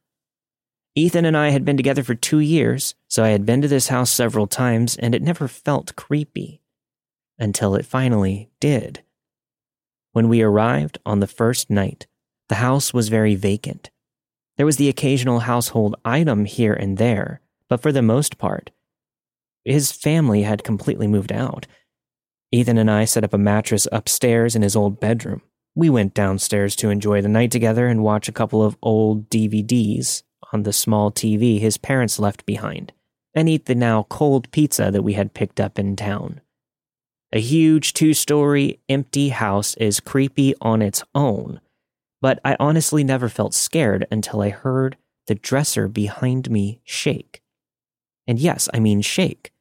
Ethan 0.94 1.24
and 1.24 1.36
I 1.36 1.50
had 1.50 1.64
been 1.64 1.76
together 1.76 2.04
for 2.04 2.14
two 2.14 2.38
years, 2.38 2.94
so 3.08 3.24
I 3.24 3.30
had 3.30 3.44
been 3.44 3.60
to 3.62 3.68
this 3.68 3.88
house 3.88 4.10
several 4.10 4.46
times 4.46 4.96
and 4.96 5.14
it 5.14 5.22
never 5.22 5.48
felt 5.48 5.96
creepy. 5.96 6.60
Until 7.36 7.74
it 7.74 7.84
finally 7.84 8.48
did. 8.60 9.02
When 10.12 10.28
we 10.28 10.42
arrived 10.42 10.98
on 11.04 11.18
the 11.18 11.26
first 11.26 11.68
night, 11.68 12.06
the 12.48 12.56
house 12.56 12.94
was 12.94 13.08
very 13.08 13.34
vacant. 13.34 13.90
There 14.56 14.66
was 14.66 14.76
the 14.76 14.88
occasional 14.88 15.40
household 15.40 15.96
item 16.04 16.44
here 16.44 16.74
and 16.74 16.96
there, 16.96 17.40
but 17.68 17.82
for 17.82 17.90
the 17.90 18.02
most 18.02 18.38
part, 18.38 18.70
his 19.64 19.90
family 19.90 20.42
had 20.42 20.62
completely 20.62 21.06
moved 21.06 21.32
out. 21.32 21.66
Ethan 22.52 22.78
and 22.78 22.90
I 22.90 23.04
set 23.04 23.24
up 23.24 23.34
a 23.34 23.38
mattress 23.38 23.88
upstairs 23.90 24.54
in 24.54 24.62
his 24.62 24.76
old 24.76 25.00
bedroom. 25.00 25.42
We 25.74 25.90
went 25.90 26.14
downstairs 26.14 26.76
to 26.76 26.90
enjoy 26.90 27.20
the 27.20 27.28
night 27.28 27.50
together 27.50 27.88
and 27.88 28.04
watch 28.04 28.28
a 28.28 28.32
couple 28.32 28.62
of 28.62 28.76
old 28.80 29.28
DVDs 29.28 30.22
on 30.52 30.62
the 30.62 30.72
small 30.72 31.10
TV 31.10 31.58
his 31.58 31.78
parents 31.78 32.20
left 32.20 32.46
behind, 32.46 32.92
and 33.34 33.48
eat 33.48 33.66
the 33.66 33.74
now 33.74 34.04
cold 34.04 34.50
pizza 34.52 34.90
that 34.92 35.02
we 35.02 35.14
had 35.14 35.34
picked 35.34 35.58
up 35.58 35.78
in 35.80 35.96
town. 35.96 36.40
A 37.32 37.40
huge 37.40 37.94
two 37.94 38.14
story, 38.14 38.78
empty 38.88 39.30
house 39.30 39.74
is 39.74 39.98
creepy 39.98 40.54
on 40.60 40.80
its 40.80 41.02
own, 41.16 41.60
but 42.24 42.40
I 42.42 42.56
honestly 42.58 43.04
never 43.04 43.28
felt 43.28 43.52
scared 43.52 44.06
until 44.10 44.40
I 44.40 44.48
heard 44.48 44.96
the 45.26 45.34
dresser 45.34 45.88
behind 45.88 46.50
me 46.50 46.80
shake. 46.82 47.42
And 48.26 48.38
yes, 48.38 48.66
I 48.72 48.80
mean 48.80 49.02
shake. 49.02 49.52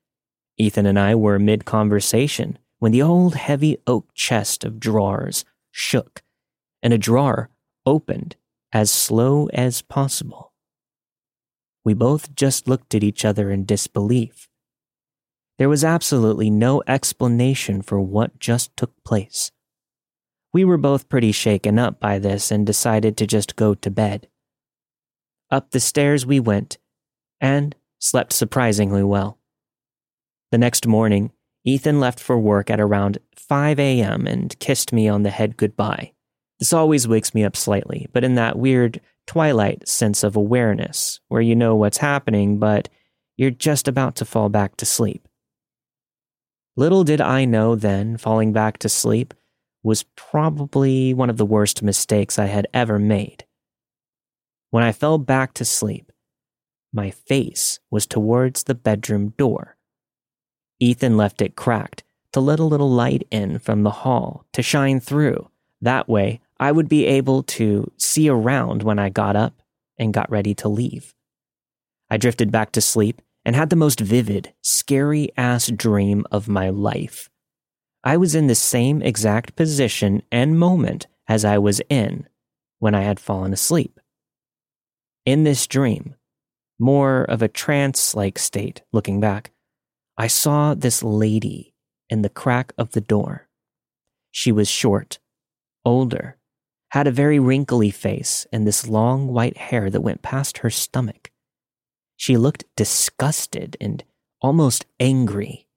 Ethan 0.57 0.85
and 0.85 0.97
I 0.97 1.13
were 1.13 1.37
mid 1.39 1.65
conversation 1.65 2.57
when 2.79 2.93
the 2.93 3.01
old 3.01 3.35
heavy 3.35 3.79
oak 3.85 4.13
chest 4.13 4.63
of 4.63 4.79
drawers 4.79 5.43
shook 5.71 6.23
and 6.81 6.93
a 6.93 6.97
drawer 6.97 7.49
opened 7.85 8.37
as 8.71 8.89
slow 8.89 9.49
as 9.53 9.81
possible. 9.81 10.53
We 11.83 11.93
both 11.93 12.33
just 12.33 12.65
looked 12.65 12.95
at 12.95 13.03
each 13.03 13.25
other 13.25 13.51
in 13.51 13.65
disbelief. 13.65 14.47
There 15.57 15.67
was 15.67 15.83
absolutely 15.83 16.49
no 16.49 16.81
explanation 16.87 17.81
for 17.81 17.99
what 17.99 18.39
just 18.39 18.77
took 18.77 19.03
place. 19.03 19.51
We 20.53 20.63
were 20.63 20.77
both 20.77 21.09
pretty 21.09 21.31
shaken 21.31 21.79
up 21.79 21.99
by 21.99 22.19
this 22.19 22.51
and 22.51 22.65
decided 22.65 23.17
to 23.17 23.27
just 23.27 23.55
go 23.55 23.73
to 23.73 23.89
bed. 23.89 24.27
Up 25.49 25.71
the 25.71 25.79
stairs 25.79 26.25
we 26.25 26.39
went, 26.39 26.77
and 27.41 27.75
slept 27.99 28.33
surprisingly 28.33 29.03
well. 29.03 29.39
The 30.51 30.57
next 30.59 30.85
morning, 30.85 31.31
Ethan 31.65 31.99
left 31.99 32.19
for 32.19 32.37
work 32.37 32.69
at 32.69 32.79
around 32.79 33.17
5 33.35 33.79
a.m. 33.79 34.27
and 34.27 34.57
kissed 34.59 34.93
me 34.93 35.07
on 35.07 35.23
the 35.23 35.29
head 35.31 35.57
goodbye. 35.57 36.11
This 36.59 36.73
always 36.73 37.07
wakes 37.07 37.33
me 37.33 37.43
up 37.43 37.55
slightly, 37.55 38.07
but 38.13 38.23
in 38.23 38.35
that 38.35 38.57
weird 38.57 39.01
twilight 39.25 39.87
sense 39.87 40.23
of 40.23 40.35
awareness, 40.35 41.19
where 41.29 41.41
you 41.41 41.55
know 41.55 41.75
what's 41.75 41.97
happening, 41.97 42.59
but 42.59 42.89
you're 43.37 43.49
just 43.49 43.87
about 43.87 44.15
to 44.17 44.25
fall 44.25 44.49
back 44.49 44.77
to 44.77 44.85
sleep. 44.85 45.27
Little 46.75 47.03
did 47.03 47.21
I 47.21 47.45
know 47.45 47.75
then, 47.75 48.17
falling 48.17 48.53
back 48.53 48.77
to 48.79 48.89
sleep, 48.89 49.33
was 49.83 50.03
probably 50.15 51.13
one 51.13 51.29
of 51.29 51.37
the 51.37 51.45
worst 51.45 51.83
mistakes 51.83 52.39
I 52.39 52.45
had 52.45 52.67
ever 52.73 52.97
made. 52.97 53.45
When 54.71 54.83
I 54.83 54.91
fell 54.91 55.17
back 55.17 55.53
to 55.55 55.65
sleep, 55.65 56.11
my 56.93 57.11
face 57.11 57.79
was 57.91 58.07
towards 58.07 58.63
the 58.63 58.75
bedroom 58.75 59.33
door. 59.37 59.77
Ethan 60.79 61.17
left 61.17 61.41
it 61.41 61.55
cracked 61.55 62.03
to 62.31 62.39
let 62.39 62.59
a 62.59 62.63
little 62.63 62.89
light 62.89 63.27
in 63.29 63.59
from 63.59 63.83
the 63.83 63.91
hall 63.91 64.45
to 64.53 64.61
shine 64.61 64.99
through. 64.99 65.49
That 65.81 66.09
way, 66.09 66.39
I 66.59 66.71
would 66.71 66.87
be 66.87 67.05
able 67.05 67.43
to 67.43 67.91
see 67.97 68.29
around 68.29 68.83
when 68.83 68.99
I 68.99 69.09
got 69.09 69.35
up 69.35 69.61
and 69.97 70.13
got 70.13 70.29
ready 70.31 70.55
to 70.55 70.69
leave. 70.69 71.13
I 72.09 72.17
drifted 72.17 72.51
back 72.51 72.71
to 72.73 72.81
sleep 72.81 73.21
and 73.45 73.55
had 73.55 73.69
the 73.69 73.75
most 73.75 73.99
vivid, 73.99 74.53
scary 74.61 75.29
ass 75.35 75.67
dream 75.67 76.25
of 76.31 76.47
my 76.47 76.69
life. 76.69 77.29
I 78.03 78.17
was 78.17 78.35
in 78.35 78.47
the 78.47 78.55
same 78.55 79.01
exact 79.01 79.55
position 79.55 80.23
and 80.31 80.59
moment 80.59 81.07
as 81.27 81.45
I 81.45 81.57
was 81.57 81.81
in 81.89 82.27
when 82.79 82.93
I 82.93 83.01
had 83.01 83.19
fallen 83.19 83.53
asleep. 83.53 83.99
In 85.25 85.45
this 85.45 85.67
dream, 85.67 86.15
more 86.77 87.23
of 87.23 87.41
a 87.41 87.47
trance 87.47 88.13
like 88.13 88.37
state 88.37 88.81
looking 88.91 89.21
back, 89.21 89.51
I 90.17 90.27
saw 90.27 90.73
this 90.73 91.01
lady 91.01 91.73
in 92.09 92.23
the 92.23 92.29
crack 92.29 92.73
of 92.77 92.91
the 92.91 93.01
door. 93.01 93.47
She 94.31 94.51
was 94.51 94.67
short, 94.67 95.19
older, 95.85 96.37
had 96.89 97.07
a 97.07 97.11
very 97.11 97.39
wrinkly 97.39 97.89
face, 97.89 98.45
and 98.51 98.67
this 98.67 98.87
long 98.87 99.29
white 99.29 99.57
hair 99.57 99.89
that 99.89 100.01
went 100.01 100.21
past 100.21 100.59
her 100.59 100.69
stomach. 100.69 101.31
She 102.17 102.37
looked 102.37 102.65
disgusted 102.75 103.77
and 103.79 104.03
almost 104.41 104.85
angry. 104.99 105.67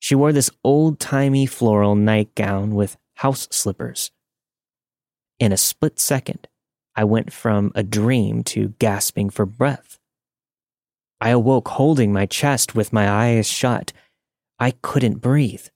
She 0.00 0.14
wore 0.14 0.32
this 0.32 0.50
old 0.64 0.98
timey 0.98 1.46
floral 1.46 1.94
nightgown 1.94 2.74
with 2.74 2.96
house 3.16 3.46
slippers. 3.50 4.10
In 5.38 5.52
a 5.52 5.58
split 5.58 6.00
second, 6.00 6.48
I 6.96 7.04
went 7.04 7.32
from 7.32 7.70
a 7.74 7.82
dream 7.82 8.42
to 8.44 8.74
gasping 8.78 9.30
for 9.30 9.46
breath. 9.46 9.98
I 11.20 11.28
awoke 11.30 11.68
holding 11.68 12.12
my 12.12 12.24
chest 12.24 12.74
with 12.74 12.94
my 12.94 13.08
eyes 13.08 13.46
shut. 13.46 13.92
I 14.58 14.72
couldn't 14.82 15.18
breathe. 15.20 15.66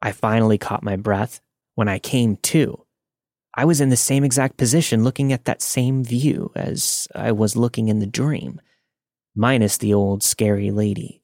I 0.00 0.12
finally 0.12 0.56
caught 0.56 0.82
my 0.82 0.96
breath 0.96 1.42
when 1.74 1.88
I 1.88 1.98
came 1.98 2.36
to. 2.36 2.86
I 3.54 3.66
was 3.66 3.82
in 3.82 3.90
the 3.90 3.96
same 3.96 4.24
exact 4.24 4.56
position 4.56 5.04
looking 5.04 5.30
at 5.32 5.44
that 5.44 5.60
same 5.60 6.02
view 6.04 6.52
as 6.54 7.06
I 7.14 7.32
was 7.32 7.54
looking 7.54 7.88
in 7.88 7.98
the 7.98 8.06
dream, 8.06 8.60
minus 9.34 9.76
the 9.76 9.92
old 9.92 10.22
scary 10.22 10.70
lady. 10.70 11.19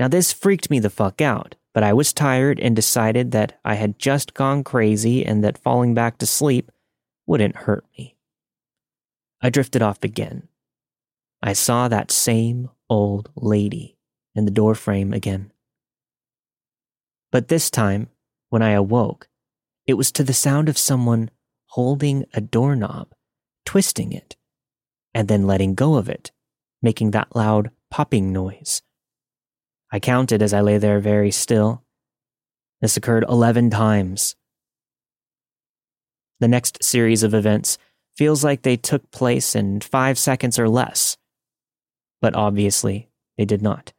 Now, 0.00 0.08
this 0.08 0.32
freaked 0.32 0.70
me 0.70 0.78
the 0.78 0.88
fuck 0.88 1.20
out, 1.20 1.56
but 1.74 1.82
I 1.82 1.92
was 1.92 2.14
tired 2.14 2.58
and 2.58 2.74
decided 2.74 3.32
that 3.32 3.60
I 3.66 3.74
had 3.74 3.98
just 3.98 4.32
gone 4.32 4.64
crazy 4.64 5.26
and 5.26 5.44
that 5.44 5.58
falling 5.58 5.92
back 5.92 6.16
to 6.18 6.26
sleep 6.26 6.72
wouldn't 7.26 7.54
hurt 7.54 7.84
me. 7.98 8.16
I 9.42 9.50
drifted 9.50 9.82
off 9.82 10.02
again. 10.02 10.48
I 11.42 11.52
saw 11.52 11.86
that 11.88 12.10
same 12.10 12.70
old 12.88 13.28
lady 13.36 13.98
in 14.34 14.46
the 14.46 14.50
doorframe 14.50 15.12
again. 15.12 15.52
But 17.30 17.48
this 17.48 17.70
time, 17.70 18.08
when 18.48 18.62
I 18.62 18.70
awoke, 18.70 19.28
it 19.86 19.94
was 19.94 20.10
to 20.12 20.24
the 20.24 20.32
sound 20.32 20.70
of 20.70 20.78
someone 20.78 21.30
holding 21.66 22.24
a 22.32 22.40
doorknob, 22.40 23.12
twisting 23.66 24.14
it, 24.14 24.34
and 25.12 25.28
then 25.28 25.46
letting 25.46 25.74
go 25.74 25.96
of 25.96 26.08
it, 26.08 26.30
making 26.80 27.10
that 27.10 27.36
loud 27.36 27.70
popping 27.90 28.32
noise. 28.32 28.80
I 29.92 30.00
counted 30.00 30.42
as 30.42 30.52
I 30.52 30.60
lay 30.60 30.78
there 30.78 31.00
very 31.00 31.30
still. 31.30 31.82
This 32.80 32.96
occurred 32.96 33.24
11 33.28 33.70
times. 33.70 34.36
The 36.38 36.48
next 36.48 36.82
series 36.82 37.22
of 37.22 37.34
events 37.34 37.76
feels 38.16 38.44
like 38.44 38.62
they 38.62 38.76
took 38.76 39.10
place 39.10 39.54
in 39.54 39.80
five 39.80 40.18
seconds 40.18 40.58
or 40.58 40.68
less, 40.68 41.16
but 42.20 42.34
obviously 42.34 43.08
they 43.36 43.44
did 43.44 43.62
not. 43.62 43.92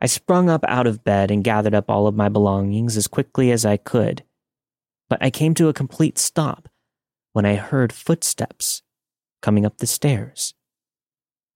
I 0.00 0.06
sprung 0.06 0.50
up 0.50 0.64
out 0.66 0.86
of 0.86 1.04
bed 1.04 1.30
and 1.30 1.44
gathered 1.44 1.74
up 1.74 1.88
all 1.88 2.06
of 2.06 2.16
my 2.16 2.28
belongings 2.28 2.96
as 2.96 3.06
quickly 3.06 3.52
as 3.52 3.64
I 3.64 3.76
could. 3.76 4.24
But 5.08 5.22
I 5.22 5.30
came 5.30 5.54
to 5.54 5.68
a 5.68 5.74
complete 5.74 6.18
stop 6.18 6.68
when 7.34 7.44
I 7.44 7.54
heard 7.54 7.92
footsteps 7.92 8.82
coming 9.42 9.64
up 9.64 9.78
the 9.78 9.86
stairs. 9.86 10.54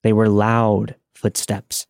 They 0.03 0.13
were 0.13 0.29
loud 0.29 0.95
footsteps. 1.15 1.87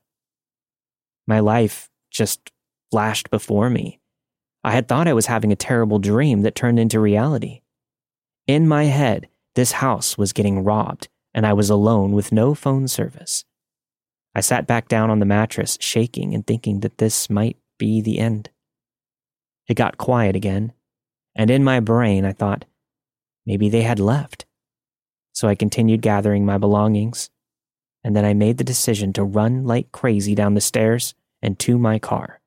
My 1.26 1.40
life 1.40 1.88
just 2.10 2.52
flashed 2.90 3.30
before 3.30 3.68
me. 3.68 4.00
I 4.62 4.72
had 4.72 4.88
thought 4.88 5.08
I 5.08 5.12
was 5.12 5.26
having 5.26 5.52
a 5.52 5.56
terrible 5.56 5.98
dream 5.98 6.42
that 6.42 6.54
turned 6.54 6.78
into 6.78 7.00
reality. 7.00 7.62
In 8.46 8.68
my 8.68 8.84
head, 8.84 9.28
this 9.54 9.72
house 9.72 10.16
was 10.18 10.32
getting 10.32 10.64
robbed, 10.64 11.08
and 11.34 11.46
I 11.46 11.52
was 11.52 11.70
alone 11.70 12.12
with 12.12 12.32
no 12.32 12.54
phone 12.54 12.88
service. 12.88 13.44
I 14.34 14.40
sat 14.40 14.66
back 14.66 14.88
down 14.88 15.10
on 15.10 15.18
the 15.18 15.26
mattress, 15.26 15.78
shaking 15.80 16.34
and 16.34 16.46
thinking 16.46 16.80
that 16.80 16.98
this 16.98 17.30
might 17.30 17.56
be 17.78 18.00
the 18.00 18.18
end. 18.18 18.50
It 19.68 19.74
got 19.74 19.98
quiet 19.98 20.36
again, 20.36 20.72
and 21.34 21.50
in 21.50 21.64
my 21.64 21.80
brain 21.80 22.24
I 22.24 22.32
thought, 22.32 22.64
maybe 23.44 23.68
they 23.68 23.82
had 23.82 23.98
left. 23.98 24.46
So 25.32 25.48
I 25.48 25.54
continued 25.54 26.02
gathering 26.02 26.46
my 26.46 26.58
belongings, 26.58 27.30
and 28.06 28.14
then 28.14 28.24
I 28.24 28.34
made 28.34 28.58
the 28.58 28.62
decision 28.62 29.12
to 29.14 29.24
run 29.24 29.64
like 29.64 29.90
crazy 29.90 30.36
down 30.36 30.54
the 30.54 30.60
stairs 30.60 31.16
and 31.42 31.58
to 31.58 31.76
my 31.76 31.98
car. 31.98 32.40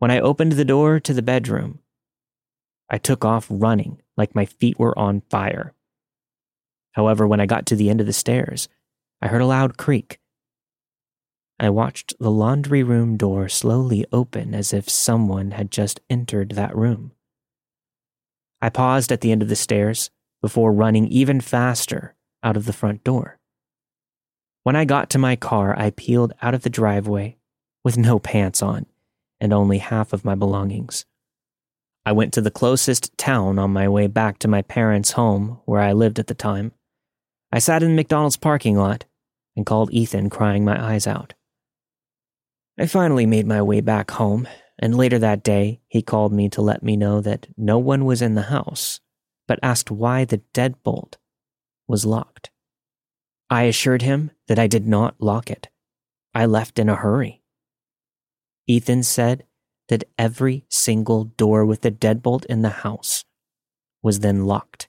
When 0.00 0.10
I 0.10 0.18
opened 0.18 0.52
the 0.52 0.64
door 0.64 0.98
to 0.98 1.14
the 1.14 1.22
bedroom, 1.22 1.78
I 2.90 2.98
took 2.98 3.24
off 3.24 3.46
running 3.48 4.02
like 4.16 4.34
my 4.34 4.44
feet 4.44 4.76
were 4.76 4.98
on 4.98 5.22
fire. 5.30 5.72
However, 6.92 7.28
when 7.28 7.38
I 7.38 7.46
got 7.46 7.66
to 7.66 7.76
the 7.76 7.88
end 7.88 8.00
of 8.00 8.08
the 8.08 8.12
stairs, 8.12 8.68
I 9.22 9.28
heard 9.28 9.42
a 9.42 9.46
loud 9.46 9.76
creak 9.76 10.18
I 11.58 11.70
watched 11.70 12.14
the 12.18 12.32
laundry 12.32 12.82
room 12.82 13.16
door 13.16 13.48
slowly 13.48 14.04
open 14.12 14.54
as 14.54 14.72
if 14.72 14.90
someone 14.90 15.52
had 15.52 15.70
just 15.70 16.00
entered 16.10 16.50
that 16.50 16.76
room. 16.76 17.12
I 18.60 18.70
paused 18.70 19.12
at 19.12 19.20
the 19.20 19.30
end 19.30 19.40
of 19.40 19.48
the 19.48 19.56
stairs 19.56 20.10
before 20.42 20.72
running 20.72 21.06
even 21.06 21.40
faster 21.40 22.16
out 22.42 22.56
of 22.56 22.64
the 22.64 22.72
front 22.72 23.04
door. 23.04 23.38
When 24.64 24.76
I 24.76 24.86
got 24.86 25.10
to 25.10 25.18
my 25.18 25.36
car, 25.36 25.78
I 25.78 25.90
peeled 25.90 26.32
out 26.40 26.54
of 26.54 26.62
the 26.62 26.70
driveway 26.70 27.36
with 27.84 27.98
no 27.98 28.18
pants 28.18 28.62
on 28.62 28.86
and 29.38 29.52
only 29.52 29.76
half 29.76 30.14
of 30.14 30.24
my 30.24 30.34
belongings. 30.34 31.04
I 32.06 32.12
went 32.12 32.32
to 32.32 32.40
the 32.40 32.50
closest 32.50 33.16
town 33.18 33.58
on 33.58 33.72
my 33.72 33.90
way 33.90 34.06
back 34.06 34.38
to 34.38 34.48
my 34.48 34.62
parents' 34.62 35.12
home 35.12 35.60
where 35.66 35.82
I 35.82 35.92
lived 35.92 36.18
at 36.18 36.28
the 36.28 36.34
time. 36.34 36.72
I 37.52 37.58
sat 37.58 37.82
in 37.82 37.94
McDonald's 37.94 38.38
parking 38.38 38.76
lot 38.78 39.04
and 39.54 39.66
called 39.66 39.92
Ethan, 39.92 40.30
crying 40.30 40.64
my 40.64 40.82
eyes 40.82 41.06
out. 41.06 41.34
I 42.78 42.86
finally 42.86 43.26
made 43.26 43.46
my 43.46 43.60
way 43.60 43.82
back 43.82 44.12
home, 44.12 44.48
and 44.78 44.96
later 44.96 45.18
that 45.18 45.44
day, 45.44 45.82
he 45.88 46.00
called 46.00 46.32
me 46.32 46.48
to 46.48 46.62
let 46.62 46.82
me 46.82 46.96
know 46.96 47.20
that 47.20 47.48
no 47.58 47.78
one 47.78 48.06
was 48.06 48.22
in 48.22 48.34
the 48.34 48.42
house, 48.42 49.00
but 49.46 49.58
asked 49.62 49.90
why 49.90 50.24
the 50.24 50.40
deadbolt 50.54 51.16
was 51.86 52.06
locked. 52.06 52.50
I 53.50 53.64
assured 53.64 54.02
him 54.02 54.30
that 54.48 54.58
I 54.58 54.66
did 54.66 54.86
not 54.86 55.16
lock 55.20 55.50
it. 55.50 55.68
I 56.34 56.46
left 56.46 56.78
in 56.78 56.88
a 56.88 56.96
hurry. 56.96 57.42
Ethan 58.66 59.02
said 59.02 59.44
that 59.88 60.04
every 60.18 60.64
single 60.68 61.24
door 61.24 61.64
with 61.64 61.82
the 61.82 61.90
deadbolt 61.90 62.44
in 62.46 62.62
the 62.62 62.70
house 62.70 63.24
was 64.02 64.20
then 64.20 64.46
locked. 64.46 64.88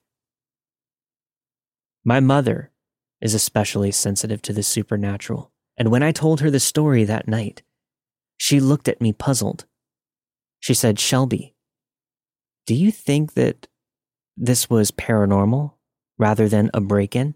My 2.03 2.19
mother 2.19 2.71
is 3.21 3.33
especially 3.33 3.91
sensitive 3.91 4.41
to 4.43 4.53
the 4.53 4.63
supernatural, 4.63 5.51
and 5.77 5.91
when 5.91 6.03
I 6.03 6.11
told 6.11 6.39
her 6.41 6.49
the 6.49 6.59
story 6.59 7.03
that 7.03 7.27
night, 7.27 7.63
she 8.37 8.59
looked 8.59 8.87
at 8.87 9.01
me 9.01 9.11
puzzled. 9.13 9.65
She 10.59 10.73
said, 10.73 10.99
Shelby, 10.99 11.55
do 12.65 12.73
you 12.73 12.91
think 12.91 13.33
that 13.33 13.67
this 14.37 14.69
was 14.69 14.91
paranormal 14.91 15.73
rather 16.17 16.47
than 16.47 16.69
a 16.73 16.81
break 16.81 17.15
in? 17.15 17.35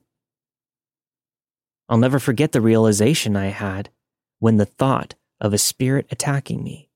I'll 1.90 1.98
never 1.98 2.20
forget 2.20 2.52
the 2.52 2.62
realization 2.62 3.36
I 3.36 3.48
had 3.48 3.90
when 4.38 4.58
the 4.58 4.66
thought 4.66 5.16
of 5.42 5.54
a 5.54 5.58
spirit 5.58 6.06
attacking 6.12 6.64
me 6.64 6.90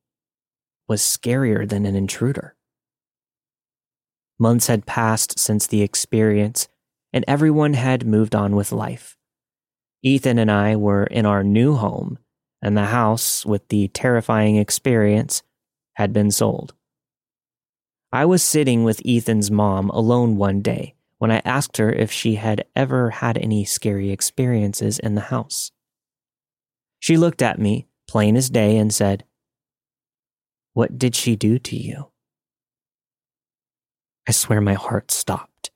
was 0.87 1.01
scarier 1.01 1.67
than 1.67 1.85
an 1.85 1.95
intruder. 1.95 2.55
Months 4.37 4.67
had 4.67 4.85
passed 4.85 5.39
since 5.39 5.65
the 5.65 5.81
experience, 5.81 6.67
and 7.11 7.25
everyone 7.27 7.73
had 7.73 8.05
moved 8.05 8.35
on 8.35 8.55
with 8.55 8.71
life. 8.71 9.17
Ethan 10.03 10.37
and 10.37 10.51
I 10.51 10.75
were 10.75 11.05
in 11.05 11.25
our 11.25 11.43
new 11.43 11.75
home 11.75 12.19
and 12.61 12.77
the 12.77 12.85
house 12.85 13.45
with 13.45 13.67
the 13.67 13.89
terrifying 13.89 14.55
experience 14.55 15.43
had 15.95 16.13
been 16.13 16.31
sold. 16.31 16.73
I 18.11 18.25
was 18.25 18.43
sitting 18.43 18.83
with 18.83 19.01
Ethan's 19.05 19.49
mom 19.51 19.89
alone 19.89 20.37
one 20.37 20.61
day 20.61 20.92
when 21.23 21.31
I 21.31 21.41
asked 21.45 21.77
her 21.77 21.89
if 21.89 22.11
she 22.11 22.35
had 22.35 22.65
ever 22.75 23.09
had 23.09 23.37
any 23.37 23.63
scary 23.63 24.11
experiences 24.11 24.99
in 24.99 25.15
the 25.15 25.21
house. 25.21 25.71
She 26.99 27.15
looked 27.15 27.41
at 27.41 27.57
me, 27.57 27.87
plain 28.09 28.35
as 28.35 28.49
day, 28.49 28.75
and 28.75 28.93
said, 28.93 29.23
What 30.73 30.99
did 30.99 31.15
she 31.15 31.37
do 31.37 31.59
to 31.59 31.77
you? 31.77 32.11
I 34.27 34.33
swear 34.33 34.59
my 34.59 34.73
heart 34.73 35.11
stopped. 35.11 35.71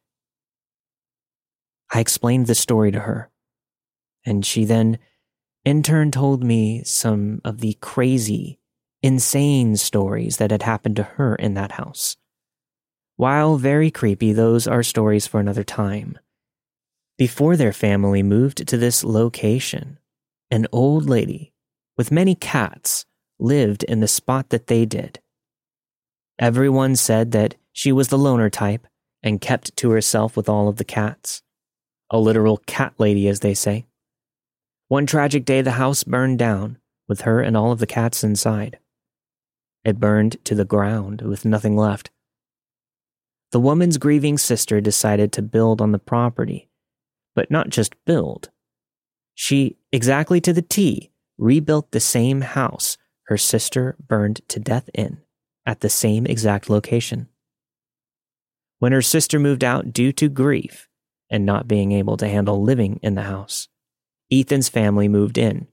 I 1.93 2.01
explained 2.01 2.47
the 2.47 2.53
story 2.53 2.91
to 2.91 2.99
her, 2.99 3.31
and 4.25 4.45
she 4.45 4.65
then 4.65 4.99
in 5.63 5.81
turn 5.81 6.11
told 6.11 6.43
me 6.43 6.83
some 6.83 7.39
of 7.45 7.59
the 7.59 7.77
crazy, 7.79 8.59
insane 9.01 9.77
stories 9.77 10.35
that 10.39 10.51
had 10.51 10.63
happened 10.63 10.97
to 10.97 11.03
her 11.03 11.35
in 11.35 11.53
that 11.53 11.71
house. 11.71 12.17
While 13.17 13.57
very 13.57 13.89
creepy, 13.89 14.31
those 14.31 14.67
are 14.67 14.83
stories 14.83 15.25
for 15.25 15.39
another 15.39 15.63
time. 15.63 16.19
Before 17.17 17.57
their 17.57 17.73
family 17.73 18.21
moved 18.21 18.67
to 18.67 18.77
this 18.77 19.03
location, 19.03 19.97
an 20.51 20.67
old 20.71 21.09
lady 21.09 21.51
with 21.97 22.11
many 22.11 22.35
cats 22.35 23.05
lived 23.39 23.83
in 23.83 24.01
the 24.01 24.07
spot 24.07 24.49
that 24.49 24.67
they 24.67 24.85
did. 24.85 25.19
Everyone 26.37 26.95
said 26.95 27.31
that 27.31 27.55
she 27.73 27.91
was 27.91 28.09
the 28.09 28.19
loner 28.19 28.51
type 28.51 28.85
and 29.23 29.41
kept 29.41 29.75
to 29.77 29.89
herself 29.89 30.37
with 30.37 30.47
all 30.47 30.67
of 30.67 30.75
the 30.75 30.85
cats. 30.85 31.41
A 32.11 32.19
literal 32.19 32.57
cat 32.67 32.93
lady, 32.99 33.27
as 33.27 33.39
they 33.39 33.55
say. 33.55 33.87
One 34.89 35.07
tragic 35.07 35.43
day, 35.43 35.63
the 35.63 35.71
house 35.71 36.03
burned 36.03 36.37
down, 36.37 36.77
with 37.07 37.21
her 37.21 37.41
and 37.41 37.57
all 37.57 37.71
of 37.71 37.79
the 37.79 37.87
cats 37.87 38.23
inside. 38.23 38.77
It 39.83 39.99
burned 39.99 40.37
to 40.45 40.53
the 40.53 40.65
ground 40.65 41.21
with 41.21 41.45
nothing 41.45 41.75
left. 41.75 42.11
The 43.51 43.59
woman's 43.59 43.97
grieving 43.97 44.37
sister 44.37 44.81
decided 44.81 45.31
to 45.33 45.41
build 45.41 45.81
on 45.81 45.91
the 45.91 45.99
property, 45.99 46.69
but 47.35 47.49
not 47.49 47.69
just 47.69 47.95
build. 48.05 48.49
She, 49.35 49.77
exactly 49.91 50.41
to 50.41 50.51
the 50.51 50.61
T, 50.61 51.11
rebuilt 51.37 51.91
the 51.91 51.99
same 51.99 52.41
house 52.41 52.97
her 53.27 53.37
sister 53.37 53.95
burned 53.99 54.41
to 54.47 54.59
death 54.59 54.89
in 54.93 55.19
at 55.65 55.81
the 55.81 55.89
same 55.89 56.25
exact 56.25 56.69
location. 56.69 57.27
When 58.79 58.91
her 58.91 59.01
sister 59.01 59.37
moved 59.37 59.63
out 59.63 59.91
due 59.91 60.11
to 60.13 60.29
grief 60.29 60.87
and 61.29 61.45
not 61.45 61.67
being 61.67 61.91
able 61.91 62.15
to 62.17 62.27
handle 62.27 62.63
living 62.63 62.99
in 63.03 63.15
the 63.15 63.23
house, 63.23 63.67
Ethan's 64.31 64.69
family 64.69 65.07
moved 65.07 65.37
in. 65.37 65.67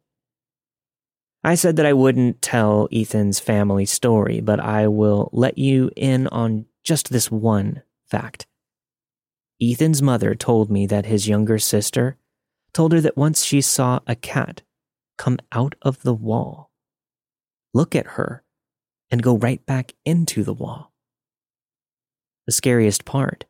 I 1.42 1.54
said 1.54 1.76
that 1.76 1.86
I 1.86 1.92
wouldn't 1.92 2.40
tell 2.40 2.88
Ethan's 2.92 3.38
family 3.38 3.84
story, 3.84 4.40
but 4.40 4.58
I 4.58 4.88
will 4.88 5.28
let 5.32 5.58
you 5.58 5.90
in 5.94 6.26
on 6.28 6.66
just 6.84 7.10
this 7.10 7.30
one 7.30 7.82
fact. 8.06 8.46
Ethan's 9.60 10.02
mother 10.02 10.34
told 10.34 10.70
me 10.70 10.86
that 10.86 11.06
his 11.06 11.26
younger 11.26 11.58
sister 11.58 12.16
told 12.72 12.92
her 12.92 13.00
that 13.00 13.16
once 13.16 13.44
she 13.44 13.60
saw 13.60 14.00
a 14.06 14.14
cat 14.14 14.62
come 15.16 15.38
out 15.52 15.74
of 15.82 16.02
the 16.02 16.14
wall, 16.14 16.70
look 17.72 17.94
at 17.94 18.06
her, 18.06 18.42
and 19.10 19.22
go 19.22 19.36
right 19.36 19.64
back 19.64 19.94
into 20.04 20.42
the 20.42 20.52
wall. 20.52 20.92
The 22.46 22.52
scariest 22.52 23.04
part, 23.04 23.46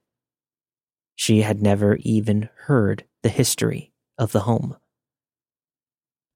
she 1.16 1.42
had 1.42 1.62
never 1.62 1.97
even 1.97 2.49
heard 2.66 3.05
the 3.23 3.29
history 3.29 3.92
of 4.18 4.33
the 4.33 4.40
home. 4.40 4.77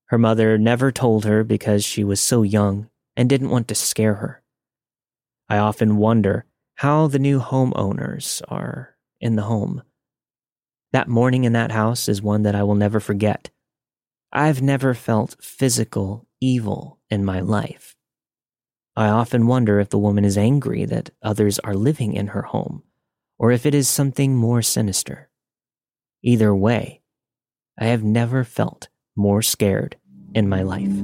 Her 0.07 0.19
mother 0.19 0.57
never 0.57 0.91
told 0.91 1.25
her 1.25 1.45
because 1.45 1.85
she 1.85 2.03
was 2.03 2.21
so 2.21 2.43
young 2.43 2.89
and 3.17 3.29
didn't 3.29 3.51
want 3.51 3.69
to 3.69 3.75
scare 3.75 4.15
her. 4.15 4.43
I 5.49 5.59
often 5.59 5.99
wonder 5.99 6.47
how 6.79 7.09
the 7.09 7.19
new 7.19 7.41
homeowners 7.41 8.41
are 8.47 8.95
in 9.21 9.35
the 9.35 9.43
home. 9.43 9.83
That 10.93 11.09
morning 11.09 11.43
in 11.43 11.53
that 11.55 11.73
house 11.73 12.09
is 12.09 12.23
one 12.23 12.43
that 12.43 12.55
I 12.55 12.63
will 12.63 12.77
never 12.77 13.01
forget. 13.01 13.51
I've 14.33 14.63
never 14.63 14.95
felt 14.95 15.35
physical 15.41 16.29
evil 16.41 17.01
in 17.11 17.25
my 17.25 17.41
life. 17.41 17.97
I 18.95 19.09
often 19.09 19.49
wonder 19.49 19.81
if 19.81 19.89
the 19.89 19.99
woman 19.99 20.25
is 20.25 20.39
angry 20.39 20.85
that 20.85 21.11
others 21.21 21.59
are 21.59 21.75
living 21.75 22.13
in 22.13 22.29
her 22.29 22.43
home, 22.43 22.85
or 23.41 23.51
if 23.51 23.67
it 23.67 23.75
is 23.75 23.89
something 23.89 24.37
more 24.37 24.63
sinister. 24.63 25.31
Either 26.23 26.55
way, 26.55 27.03
I 27.77 27.87
have 27.87 28.05
never 28.05 28.45
felt 28.45 28.87
more 29.17 29.43
scared 29.43 29.97
in 30.33 30.49
my 30.49 30.63
life. 30.63 30.95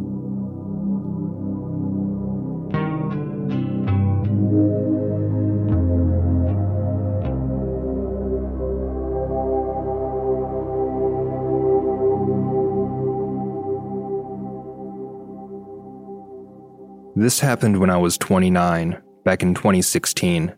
This 17.17 17.39
happened 17.39 17.79
when 17.79 17.91
I 17.91 17.97
was 17.97 18.19
29, 18.19 19.01
back 19.25 19.43
in 19.45 19.55
2016. 19.55 20.53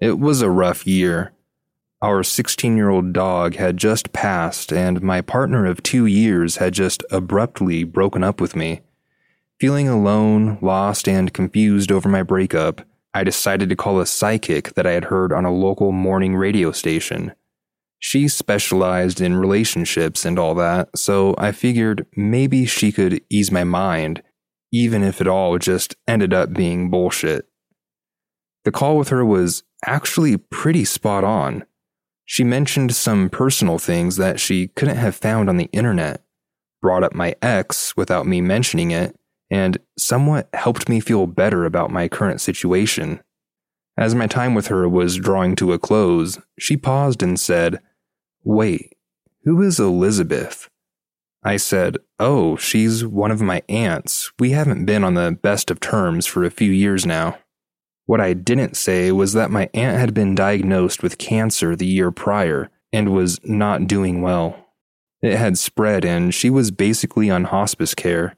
It 0.00 0.18
was 0.18 0.40
a 0.40 0.48
rough 0.48 0.86
year. 0.86 1.32
Our 2.00 2.22
16 2.22 2.74
year 2.74 2.88
old 2.88 3.12
dog 3.12 3.56
had 3.56 3.76
just 3.76 4.14
passed, 4.14 4.72
and 4.72 5.02
my 5.02 5.20
partner 5.20 5.66
of 5.66 5.82
two 5.82 6.06
years 6.06 6.56
had 6.56 6.72
just 6.72 7.04
abruptly 7.10 7.84
broken 7.84 8.24
up 8.24 8.40
with 8.40 8.56
me. 8.56 8.80
Feeling 9.60 9.88
alone, 9.88 10.56
lost, 10.62 11.06
and 11.06 11.34
confused 11.34 11.92
over 11.92 12.08
my 12.08 12.22
breakup, 12.22 12.80
I 13.12 13.22
decided 13.22 13.68
to 13.68 13.76
call 13.76 14.00
a 14.00 14.06
psychic 14.06 14.72
that 14.74 14.86
I 14.86 14.92
had 14.92 15.04
heard 15.04 15.34
on 15.34 15.44
a 15.44 15.52
local 15.52 15.92
morning 15.92 16.34
radio 16.34 16.72
station. 16.72 17.32
She 17.98 18.26
specialized 18.28 19.20
in 19.20 19.36
relationships 19.36 20.24
and 20.24 20.38
all 20.38 20.54
that, 20.54 20.88
so 20.96 21.34
I 21.36 21.52
figured 21.52 22.06
maybe 22.16 22.64
she 22.64 22.90
could 22.90 23.20
ease 23.28 23.52
my 23.52 23.64
mind, 23.64 24.22
even 24.72 25.02
if 25.02 25.20
it 25.20 25.26
all 25.26 25.58
just 25.58 25.96
ended 26.06 26.32
up 26.32 26.52
being 26.52 26.90
bullshit. 26.90 27.46
The 28.64 28.70
call 28.70 28.98
with 28.98 29.08
her 29.08 29.24
was 29.24 29.62
actually 29.84 30.36
pretty 30.36 30.84
spot 30.84 31.24
on. 31.24 31.64
She 32.24 32.44
mentioned 32.44 32.94
some 32.94 33.28
personal 33.28 33.78
things 33.78 34.16
that 34.16 34.38
she 34.38 34.68
couldn't 34.68 34.96
have 34.96 35.16
found 35.16 35.48
on 35.48 35.56
the 35.56 35.70
internet, 35.72 36.22
brought 36.80 37.02
up 37.02 37.14
my 37.14 37.34
ex 37.42 37.96
without 37.96 38.26
me 38.26 38.40
mentioning 38.40 38.90
it, 38.90 39.18
and 39.50 39.78
somewhat 39.98 40.48
helped 40.54 40.88
me 40.88 41.00
feel 41.00 41.26
better 41.26 41.64
about 41.64 41.90
my 41.90 42.06
current 42.06 42.40
situation. 42.40 43.20
As 43.96 44.14
my 44.14 44.26
time 44.26 44.54
with 44.54 44.68
her 44.68 44.88
was 44.88 45.16
drawing 45.16 45.56
to 45.56 45.72
a 45.72 45.78
close, 45.78 46.38
she 46.58 46.76
paused 46.76 47.22
and 47.22 47.38
said, 47.38 47.80
Wait, 48.44 48.96
who 49.44 49.60
is 49.60 49.80
Elizabeth? 49.80 50.70
I 51.42 51.56
said, 51.56 51.96
Oh, 52.18 52.56
she's 52.56 53.04
one 53.04 53.30
of 53.30 53.40
my 53.40 53.62
aunts. 53.68 54.30
We 54.38 54.50
haven't 54.50 54.84
been 54.84 55.04
on 55.04 55.14
the 55.14 55.38
best 55.42 55.70
of 55.70 55.80
terms 55.80 56.26
for 56.26 56.44
a 56.44 56.50
few 56.50 56.70
years 56.70 57.06
now. 57.06 57.38
What 58.06 58.20
I 58.20 58.34
didn't 58.34 58.76
say 58.76 59.12
was 59.12 59.32
that 59.34 59.50
my 59.50 59.70
aunt 59.72 59.98
had 59.98 60.12
been 60.12 60.34
diagnosed 60.34 61.02
with 61.02 61.18
cancer 61.18 61.76
the 61.76 61.86
year 61.86 62.10
prior 62.10 62.70
and 62.92 63.14
was 63.14 63.40
not 63.44 63.86
doing 63.86 64.20
well. 64.20 64.66
It 65.22 65.36
had 65.36 65.56
spread 65.56 66.04
and 66.04 66.34
she 66.34 66.50
was 66.50 66.70
basically 66.70 67.30
on 67.30 67.44
hospice 67.44 67.94
care. 67.94 68.36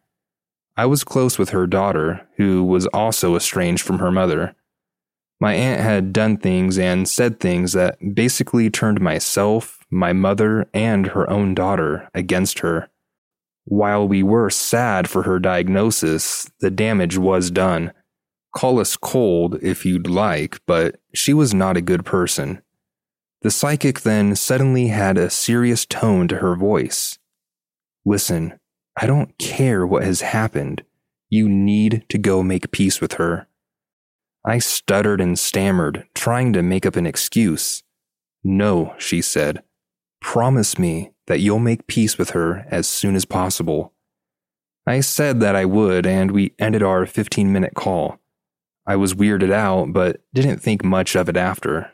I 0.76 0.86
was 0.86 1.04
close 1.04 1.38
with 1.38 1.50
her 1.50 1.66
daughter, 1.66 2.26
who 2.36 2.64
was 2.64 2.86
also 2.88 3.36
estranged 3.36 3.82
from 3.82 3.98
her 3.98 4.10
mother. 4.10 4.54
My 5.40 5.54
aunt 5.54 5.80
had 5.80 6.12
done 6.12 6.36
things 6.36 6.78
and 6.78 7.08
said 7.08 7.40
things 7.40 7.72
that 7.72 8.14
basically 8.14 8.70
turned 8.70 9.00
myself, 9.00 9.84
my 9.90 10.12
mother, 10.12 10.68
and 10.72 11.08
her 11.08 11.28
own 11.28 11.54
daughter 11.54 12.08
against 12.14 12.60
her. 12.60 12.88
While 13.64 14.08
we 14.08 14.22
were 14.22 14.50
sad 14.50 15.08
for 15.08 15.22
her 15.22 15.38
diagnosis, 15.38 16.50
the 16.60 16.70
damage 16.70 17.16
was 17.16 17.50
done 17.50 17.92
Call 18.52 18.78
us 18.78 18.96
cold 18.96 19.58
if 19.62 19.86
you'd 19.86 20.06
like, 20.06 20.60
but 20.66 21.00
she 21.14 21.32
was 21.32 21.54
not 21.54 21.76
a 21.76 21.82
good 21.82 22.04
person. 22.04 22.62
The 23.40 23.50
psychic 23.50 24.00
then 24.00 24.36
suddenly 24.36 24.88
had 24.88 25.16
a 25.16 25.30
serious 25.30 25.86
tone 25.86 26.28
to 26.28 26.36
her 26.36 26.54
voice. 26.54 27.18
Listen, 28.04 28.58
I 28.96 29.06
don't 29.06 29.36
care 29.38 29.86
what 29.86 30.04
has 30.04 30.20
happened. 30.20 30.84
You 31.30 31.48
need 31.48 32.04
to 32.10 32.18
go 32.18 32.42
make 32.42 32.72
peace 32.72 33.00
with 33.00 33.14
her. 33.14 33.48
I 34.44 34.58
stuttered 34.58 35.20
and 35.20 35.38
stammered, 35.38 36.06
trying 36.14 36.52
to 36.52 36.62
make 36.62 36.84
up 36.84 36.96
an 36.96 37.06
excuse. 37.06 37.82
No, 38.44 38.94
she 38.98 39.22
said. 39.22 39.62
Promise 40.20 40.78
me 40.78 41.11
that 41.26 41.40
you'll 41.40 41.58
make 41.58 41.86
peace 41.86 42.18
with 42.18 42.30
her 42.30 42.66
as 42.70 42.88
soon 42.88 43.14
as 43.14 43.24
possible. 43.24 43.92
I 44.86 45.00
said 45.00 45.40
that 45.40 45.54
I 45.54 45.64
would, 45.64 46.06
and 46.06 46.32
we 46.32 46.54
ended 46.58 46.82
our 46.82 47.06
15 47.06 47.52
minute 47.52 47.74
call. 47.74 48.18
I 48.86 48.96
was 48.96 49.14
weirded 49.14 49.52
out, 49.52 49.92
but 49.92 50.22
didn't 50.34 50.58
think 50.58 50.84
much 50.84 51.14
of 51.14 51.28
it 51.28 51.36
after. 51.36 51.92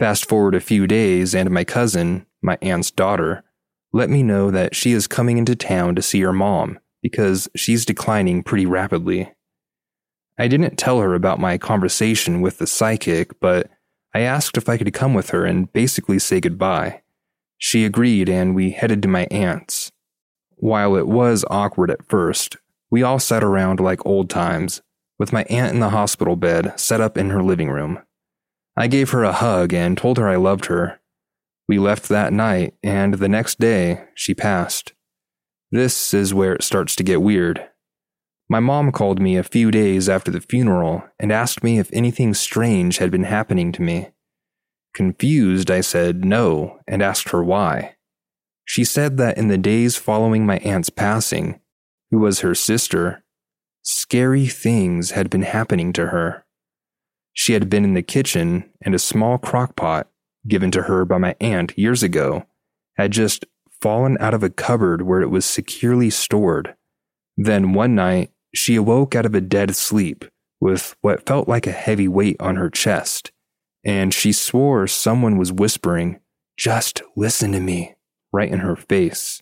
Fast 0.00 0.28
forward 0.28 0.54
a 0.54 0.60
few 0.60 0.86
days, 0.86 1.34
and 1.34 1.50
my 1.50 1.64
cousin, 1.64 2.26
my 2.42 2.58
aunt's 2.60 2.90
daughter, 2.90 3.44
let 3.92 4.10
me 4.10 4.22
know 4.22 4.50
that 4.50 4.74
she 4.74 4.92
is 4.92 5.06
coming 5.06 5.38
into 5.38 5.54
town 5.54 5.94
to 5.94 6.02
see 6.02 6.20
her 6.20 6.32
mom 6.32 6.78
because 7.02 7.48
she's 7.54 7.86
declining 7.86 8.42
pretty 8.42 8.66
rapidly. 8.66 9.32
I 10.38 10.48
didn't 10.48 10.76
tell 10.76 11.00
her 11.00 11.14
about 11.14 11.38
my 11.38 11.56
conversation 11.56 12.40
with 12.42 12.58
the 12.58 12.66
psychic, 12.66 13.38
but 13.40 13.70
I 14.12 14.20
asked 14.20 14.56
if 14.56 14.68
I 14.68 14.76
could 14.76 14.92
come 14.92 15.14
with 15.14 15.30
her 15.30 15.46
and 15.46 15.72
basically 15.72 16.18
say 16.18 16.40
goodbye. 16.40 17.02
She 17.58 17.84
agreed, 17.84 18.28
and 18.28 18.54
we 18.54 18.70
headed 18.70 19.02
to 19.02 19.08
my 19.08 19.26
aunt's. 19.30 19.90
While 20.56 20.96
it 20.96 21.06
was 21.06 21.44
awkward 21.50 21.90
at 21.90 22.06
first, 22.08 22.56
we 22.90 23.02
all 23.02 23.18
sat 23.18 23.44
around 23.44 23.80
like 23.80 24.04
old 24.06 24.30
times 24.30 24.82
with 25.18 25.32
my 25.32 25.44
aunt 25.44 25.74
in 25.74 25.80
the 25.80 25.90
hospital 25.90 26.36
bed 26.36 26.78
set 26.78 27.00
up 27.00 27.16
in 27.16 27.30
her 27.30 27.42
living 27.42 27.70
room. 27.70 28.00
I 28.76 28.86
gave 28.86 29.10
her 29.10 29.24
a 29.24 29.32
hug 29.32 29.72
and 29.72 29.96
told 29.96 30.18
her 30.18 30.28
I 30.28 30.36
loved 30.36 30.66
her. 30.66 31.00
We 31.68 31.78
left 31.78 32.08
that 32.08 32.32
night, 32.32 32.74
and 32.82 33.14
the 33.14 33.28
next 33.28 33.58
day, 33.58 34.04
she 34.14 34.34
passed. 34.34 34.92
This 35.70 36.14
is 36.14 36.34
where 36.34 36.54
it 36.54 36.62
starts 36.62 36.94
to 36.96 37.02
get 37.02 37.22
weird. 37.22 37.68
My 38.48 38.60
mom 38.60 38.92
called 38.92 39.20
me 39.20 39.36
a 39.36 39.42
few 39.42 39.70
days 39.72 40.08
after 40.08 40.30
the 40.30 40.40
funeral 40.40 41.02
and 41.18 41.32
asked 41.32 41.64
me 41.64 41.78
if 41.78 41.90
anything 41.92 42.34
strange 42.34 42.98
had 42.98 43.10
been 43.10 43.24
happening 43.24 43.72
to 43.72 43.82
me. 43.82 44.10
Confused, 44.96 45.70
I 45.70 45.82
said 45.82 46.24
no 46.24 46.80
and 46.88 47.02
asked 47.02 47.28
her 47.28 47.44
why. 47.44 47.96
She 48.64 48.82
said 48.82 49.18
that 49.18 49.36
in 49.36 49.48
the 49.48 49.58
days 49.58 49.96
following 49.96 50.46
my 50.46 50.56
aunt's 50.60 50.88
passing, 50.88 51.60
who 52.10 52.20
was 52.20 52.40
her 52.40 52.54
sister, 52.54 53.22
Scary 53.82 54.46
things 54.46 55.10
had 55.10 55.28
been 55.28 55.42
happening 55.42 55.92
to 55.92 56.06
her. 56.06 56.46
She 57.34 57.52
had 57.52 57.68
been 57.68 57.84
in 57.84 57.92
the 57.92 58.00
kitchen, 58.00 58.70
and 58.80 58.94
a 58.94 58.98
small 58.98 59.36
crock 59.36 59.76
pot, 59.76 60.08
given 60.48 60.70
to 60.70 60.84
her 60.84 61.04
by 61.04 61.18
my 61.18 61.36
aunt 61.42 61.76
years 61.76 62.02
ago, 62.02 62.46
had 62.96 63.10
just 63.10 63.44
fallen 63.82 64.16
out 64.18 64.32
of 64.32 64.42
a 64.42 64.48
cupboard 64.48 65.02
where 65.02 65.20
it 65.20 65.28
was 65.28 65.44
securely 65.44 66.08
stored. 66.08 66.74
Then 67.36 67.74
one 67.74 67.94
night, 67.94 68.30
she 68.54 68.76
awoke 68.76 69.14
out 69.14 69.26
of 69.26 69.34
a 69.34 69.42
dead 69.42 69.76
sleep 69.76 70.24
with 70.58 70.96
what 71.02 71.26
felt 71.26 71.48
like 71.48 71.66
a 71.66 71.72
heavy 71.72 72.08
weight 72.08 72.36
on 72.40 72.56
her 72.56 72.70
chest, 72.70 73.30
and 73.86 74.12
she 74.12 74.32
swore 74.32 74.88
someone 74.88 75.38
was 75.38 75.52
whispering, 75.52 76.18
Just 76.58 77.02
listen 77.14 77.52
to 77.52 77.60
me, 77.60 77.94
right 78.32 78.50
in 78.50 78.58
her 78.58 78.74
face. 78.74 79.40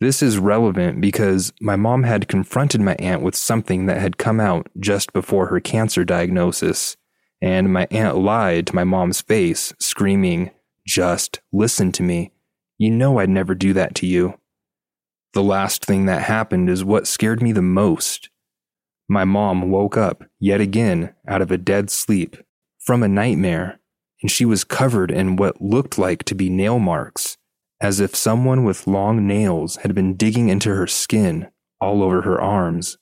This 0.00 0.22
is 0.22 0.38
relevant 0.38 1.00
because 1.00 1.52
my 1.60 1.76
mom 1.76 2.02
had 2.02 2.28
confronted 2.28 2.80
my 2.80 2.96
aunt 2.98 3.22
with 3.22 3.36
something 3.36 3.86
that 3.86 4.00
had 4.00 4.18
come 4.18 4.40
out 4.40 4.68
just 4.78 5.12
before 5.12 5.46
her 5.46 5.60
cancer 5.60 6.04
diagnosis, 6.04 6.96
and 7.40 7.72
my 7.72 7.86
aunt 7.92 8.18
lied 8.18 8.66
to 8.66 8.74
my 8.74 8.84
mom's 8.84 9.20
face, 9.20 9.72
screaming, 9.78 10.50
Just 10.84 11.40
listen 11.52 11.92
to 11.92 12.02
me. 12.02 12.32
You 12.76 12.90
know 12.90 13.18
I'd 13.18 13.30
never 13.30 13.54
do 13.54 13.72
that 13.72 13.94
to 13.96 14.06
you. 14.06 14.34
The 15.32 15.44
last 15.44 15.84
thing 15.84 16.06
that 16.06 16.22
happened 16.22 16.68
is 16.68 16.82
what 16.82 17.06
scared 17.06 17.40
me 17.40 17.52
the 17.52 17.62
most. 17.62 18.30
My 19.08 19.24
mom 19.24 19.70
woke 19.70 19.96
up 19.96 20.24
yet 20.40 20.60
again 20.60 21.14
out 21.28 21.40
of 21.40 21.52
a 21.52 21.58
dead 21.58 21.88
sleep 21.90 22.36
from 22.88 23.02
a 23.02 23.06
nightmare, 23.08 23.78
and 24.22 24.30
she 24.30 24.46
was 24.46 24.64
covered 24.64 25.10
in 25.10 25.36
what 25.36 25.60
looked 25.60 25.98
like 25.98 26.24
to 26.24 26.34
be 26.34 26.48
nail 26.48 26.78
marks, 26.78 27.36
as 27.82 28.00
if 28.00 28.16
someone 28.16 28.64
with 28.64 28.86
long 28.86 29.26
nails 29.26 29.76
had 29.82 29.94
been 29.94 30.16
digging 30.16 30.48
into 30.48 30.74
her 30.74 30.86
skin 30.86 31.46
all 31.82 32.02
over 32.02 32.22
her 32.22 32.40
arms. 32.40 32.96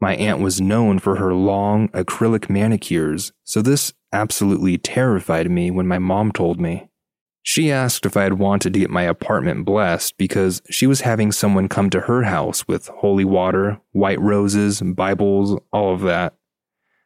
My 0.00 0.16
aunt 0.16 0.40
was 0.40 0.60
known 0.60 0.98
for 0.98 1.14
her 1.14 1.32
long 1.32 1.90
acrylic 1.90 2.50
manicures, 2.50 3.30
so 3.44 3.62
this 3.62 3.92
absolutely 4.12 4.78
terrified 4.78 5.48
me 5.48 5.70
when 5.70 5.86
my 5.86 6.00
mom 6.00 6.32
told 6.32 6.60
me. 6.60 6.88
She 7.40 7.70
asked 7.70 8.04
if 8.04 8.16
I 8.16 8.24
had 8.24 8.40
wanted 8.40 8.72
to 8.72 8.80
get 8.80 8.90
my 8.90 9.02
apartment 9.02 9.64
blessed 9.64 10.18
because 10.18 10.60
she 10.70 10.88
was 10.88 11.02
having 11.02 11.30
someone 11.30 11.68
come 11.68 11.88
to 11.90 12.00
her 12.00 12.24
house 12.24 12.66
with 12.66 12.88
holy 12.88 13.24
water, 13.24 13.80
white 13.92 14.20
roses, 14.20 14.80
Bibles, 14.80 15.56
all 15.72 15.94
of 15.94 16.00
that. 16.00 16.34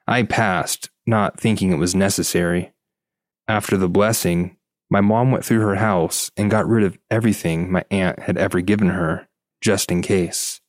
I 0.06 0.22
passed, 0.22 0.88
not 1.08 1.40
thinking 1.40 1.72
it 1.72 1.78
was 1.78 1.94
necessary. 1.94 2.72
After 3.48 3.76
the 3.78 3.88
blessing, 3.88 4.56
my 4.90 5.00
mom 5.00 5.32
went 5.32 5.44
through 5.44 5.60
her 5.60 5.76
house 5.76 6.30
and 6.36 6.50
got 6.50 6.68
rid 6.68 6.84
of 6.84 6.98
everything 7.10 7.72
my 7.72 7.84
aunt 7.90 8.20
had 8.20 8.36
ever 8.36 8.60
given 8.60 8.90
her, 8.90 9.26
just 9.60 9.90
in 9.90 10.02
case. 10.02 10.60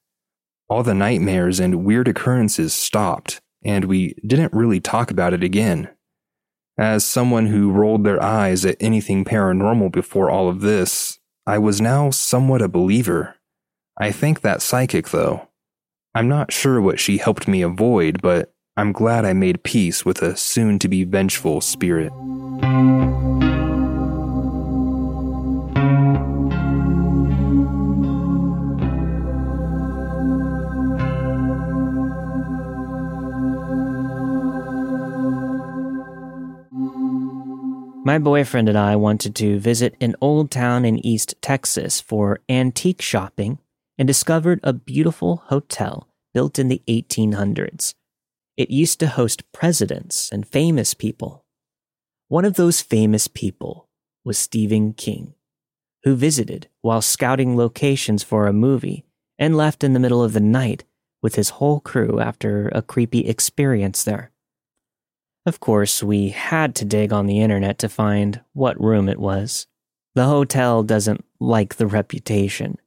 All 0.69 0.81
the 0.81 0.93
nightmares 0.93 1.59
and 1.59 1.83
weird 1.83 2.07
occurrences 2.07 2.73
stopped, 2.73 3.41
and 3.63 3.85
we 3.85 4.15
didn't 4.25 4.53
really 4.53 4.79
talk 4.79 5.11
about 5.11 5.33
it 5.33 5.43
again. 5.43 5.89
As 6.77 7.03
someone 7.03 7.47
who 7.47 7.71
rolled 7.71 8.05
their 8.05 8.23
eyes 8.23 8.63
at 8.65 8.77
anything 8.79 9.25
paranormal 9.25 9.91
before 9.91 10.29
all 10.29 10.47
of 10.47 10.61
this, 10.61 11.19
I 11.45 11.57
was 11.57 11.81
now 11.81 12.11
somewhat 12.11 12.61
a 12.61 12.69
believer. 12.69 13.35
I 13.99 14.13
thank 14.13 14.39
that 14.41 14.61
psychic, 14.61 15.09
though. 15.09 15.49
I'm 16.15 16.29
not 16.29 16.53
sure 16.53 16.79
what 16.79 16.99
she 16.99 17.17
helped 17.17 17.47
me 17.47 17.61
avoid, 17.61 18.21
but 18.21 18.53
I'm 18.79 18.93
glad 18.93 19.25
I 19.25 19.33
made 19.33 19.63
peace 19.63 20.05
with 20.05 20.21
a 20.21 20.37
soon 20.37 20.79
to 20.79 20.87
be 20.87 21.03
vengeful 21.03 21.59
spirit. 21.59 22.13
My 38.05 38.17
boyfriend 38.17 38.69
and 38.69 38.77
I 38.77 38.95
wanted 38.95 39.35
to 39.35 39.59
visit 39.59 39.95
an 39.99 40.15
old 40.21 40.51
town 40.51 40.85
in 40.85 41.05
East 41.05 41.35
Texas 41.41 41.99
for 41.99 42.39
antique 42.47 43.01
shopping 43.01 43.59
and 43.97 44.07
discovered 44.07 44.61
a 44.63 44.71
beautiful 44.71 45.43
hotel 45.47 46.07
built 46.33 46.57
in 46.57 46.69
the 46.69 46.81
1800s. 46.87 47.93
It 48.59 48.71
used 48.71 48.99
to 48.99 49.07
host 49.07 49.49
presidents 49.53 50.29
and 50.33 50.45
famous 50.45 50.93
people. 50.93 51.45
One 52.27 52.43
of 52.43 52.55
those 52.55 52.81
famous 52.81 53.29
people 53.29 53.87
was 54.25 54.37
Stephen 54.37 54.91
King, 54.91 55.33
who 56.03 56.13
visited 56.13 56.67
while 56.81 57.01
scouting 57.01 57.55
locations 57.55 58.21
for 58.21 58.47
a 58.47 58.51
movie 58.53 59.05
and 59.37 59.55
left 59.55 59.81
in 59.81 59.93
the 59.93 59.99
middle 59.99 60.21
of 60.21 60.33
the 60.33 60.41
night 60.41 60.83
with 61.21 61.35
his 61.35 61.51
whole 61.51 61.79
crew 61.79 62.19
after 62.19 62.67
a 62.73 62.81
creepy 62.81 63.25
experience 63.29 64.03
there. 64.03 64.29
Of 65.45 65.61
course, 65.61 66.03
we 66.03 66.27
had 66.27 66.75
to 66.75 66.85
dig 66.85 67.13
on 67.13 67.27
the 67.27 67.39
internet 67.39 67.77
to 67.77 67.87
find 67.87 68.41
what 68.51 68.77
room 68.77 69.07
it 69.07 69.19
was. 69.19 69.67
The 70.15 70.25
hotel 70.25 70.83
doesn't 70.83 71.23
like 71.39 71.75
the 71.75 71.87
reputation. 71.87 72.77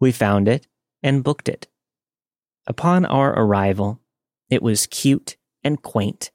We 0.00 0.12
found 0.12 0.48
it 0.48 0.66
and 1.02 1.24
booked 1.24 1.48
it. 1.48 1.66
Upon 2.66 3.06
our 3.06 3.32
arrival, 3.32 4.02
it 4.50 4.62
was 4.62 4.86
cute 4.86 5.36
and 5.64 5.82
quaint, 5.82 6.30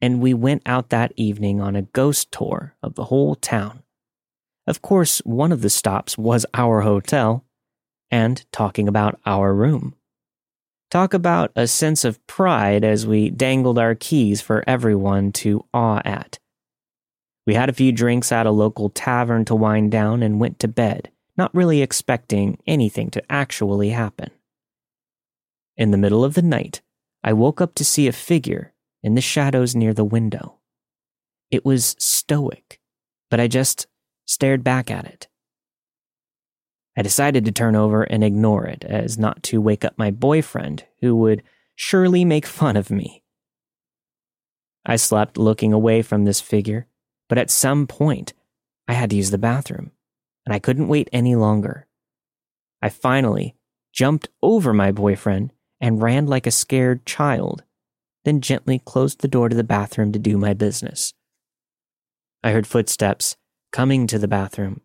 and 0.00 0.20
we 0.20 0.34
went 0.34 0.62
out 0.66 0.90
that 0.90 1.12
evening 1.16 1.60
on 1.60 1.76
a 1.76 1.82
ghost 1.82 2.30
tour 2.30 2.74
of 2.82 2.94
the 2.94 3.04
whole 3.04 3.34
town. 3.34 3.82
Of 4.66 4.82
course, 4.82 5.18
one 5.20 5.52
of 5.52 5.62
the 5.62 5.70
stops 5.70 6.16
was 6.16 6.46
our 6.54 6.82
hotel 6.82 7.44
and 8.10 8.44
talking 8.52 8.88
about 8.88 9.18
our 9.26 9.54
room. 9.54 9.94
Talk 10.90 11.12
about 11.12 11.50
a 11.56 11.66
sense 11.66 12.04
of 12.04 12.24
pride 12.26 12.84
as 12.84 13.06
we 13.06 13.30
dangled 13.30 13.78
our 13.78 13.94
keys 13.94 14.40
for 14.40 14.62
everyone 14.66 15.32
to 15.32 15.64
awe 15.74 16.00
at. 16.04 16.38
We 17.46 17.54
had 17.54 17.68
a 17.68 17.74
few 17.74 17.92
drinks 17.92 18.30
at 18.32 18.46
a 18.46 18.50
local 18.50 18.90
tavern 18.90 19.44
to 19.46 19.54
wind 19.54 19.90
down 19.90 20.22
and 20.22 20.40
went 20.40 20.58
to 20.60 20.68
bed, 20.68 21.10
not 21.36 21.54
really 21.54 21.82
expecting 21.82 22.58
anything 22.66 23.10
to 23.10 23.22
actually 23.30 23.90
happen. 23.90 24.30
In 25.76 25.90
the 25.90 25.98
middle 25.98 26.24
of 26.24 26.34
the 26.34 26.42
night, 26.42 26.80
I 27.24 27.32
woke 27.32 27.62
up 27.62 27.74
to 27.76 27.84
see 27.84 28.06
a 28.06 28.12
figure 28.12 28.74
in 29.02 29.14
the 29.14 29.22
shadows 29.22 29.74
near 29.74 29.94
the 29.94 30.04
window. 30.04 30.58
It 31.50 31.64
was 31.64 31.96
stoic, 31.98 32.78
but 33.30 33.40
I 33.40 33.48
just 33.48 33.86
stared 34.26 34.62
back 34.62 34.90
at 34.90 35.06
it. 35.06 35.28
I 36.96 37.02
decided 37.02 37.46
to 37.46 37.52
turn 37.52 37.76
over 37.76 38.02
and 38.02 38.22
ignore 38.22 38.66
it 38.66 38.84
as 38.84 39.18
not 39.18 39.42
to 39.44 39.60
wake 39.60 39.86
up 39.86 39.94
my 39.96 40.10
boyfriend, 40.10 40.84
who 41.00 41.16
would 41.16 41.42
surely 41.74 42.26
make 42.26 42.44
fun 42.44 42.76
of 42.76 42.90
me. 42.90 43.22
I 44.84 44.96
slept 44.96 45.38
looking 45.38 45.72
away 45.72 46.02
from 46.02 46.24
this 46.24 46.42
figure, 46.42 46.86
but 47.28 47.38
at 47.38 47.50
some 47.50 47.86
point, 47.86 48.34
I 48.86 48.92
had 48.92 49.10
to 49.10 49.16
use 49.16 49.30
the 49.30 49.38
bathroom, 49.38 49.92
and 50.44 50.54
I 50.54 50.58
couldn't 50.58 50.88
wait 50.88 51.08
any 51.10 51.34
longer. 51.36 51.86
I 52.82 52.90
finally 52.90 53.56
jumped 53.92 54.28
over 54.42 54.74
my 54.74 54.92
boyfriend 54.92 55.52
and 55.80 56.02
ran 56.02 56.26
like 56.26 56.46
a 56.46 56.50
scared 56.50 57.04
child, 57.06 57.62
then 58.24 58.40
gently 58.40 58.78
closed 58.78 59.20
the 59.20 59.28
door 59.28 59.48
to 59.48 59.56
the 59.56 59.64
bathroom 59.64 60.12
to 60.12 60.18
do 60.18 60.38
my 60.38 60.54
business. 60.54 61.12
I 62.42 62.52
heard 62.52 62.66
footsteps 62.66 63.36
coming 63.72 64.06
to 64.06 64.18
the 64.18 64.28
bathroom, 64.28 64.80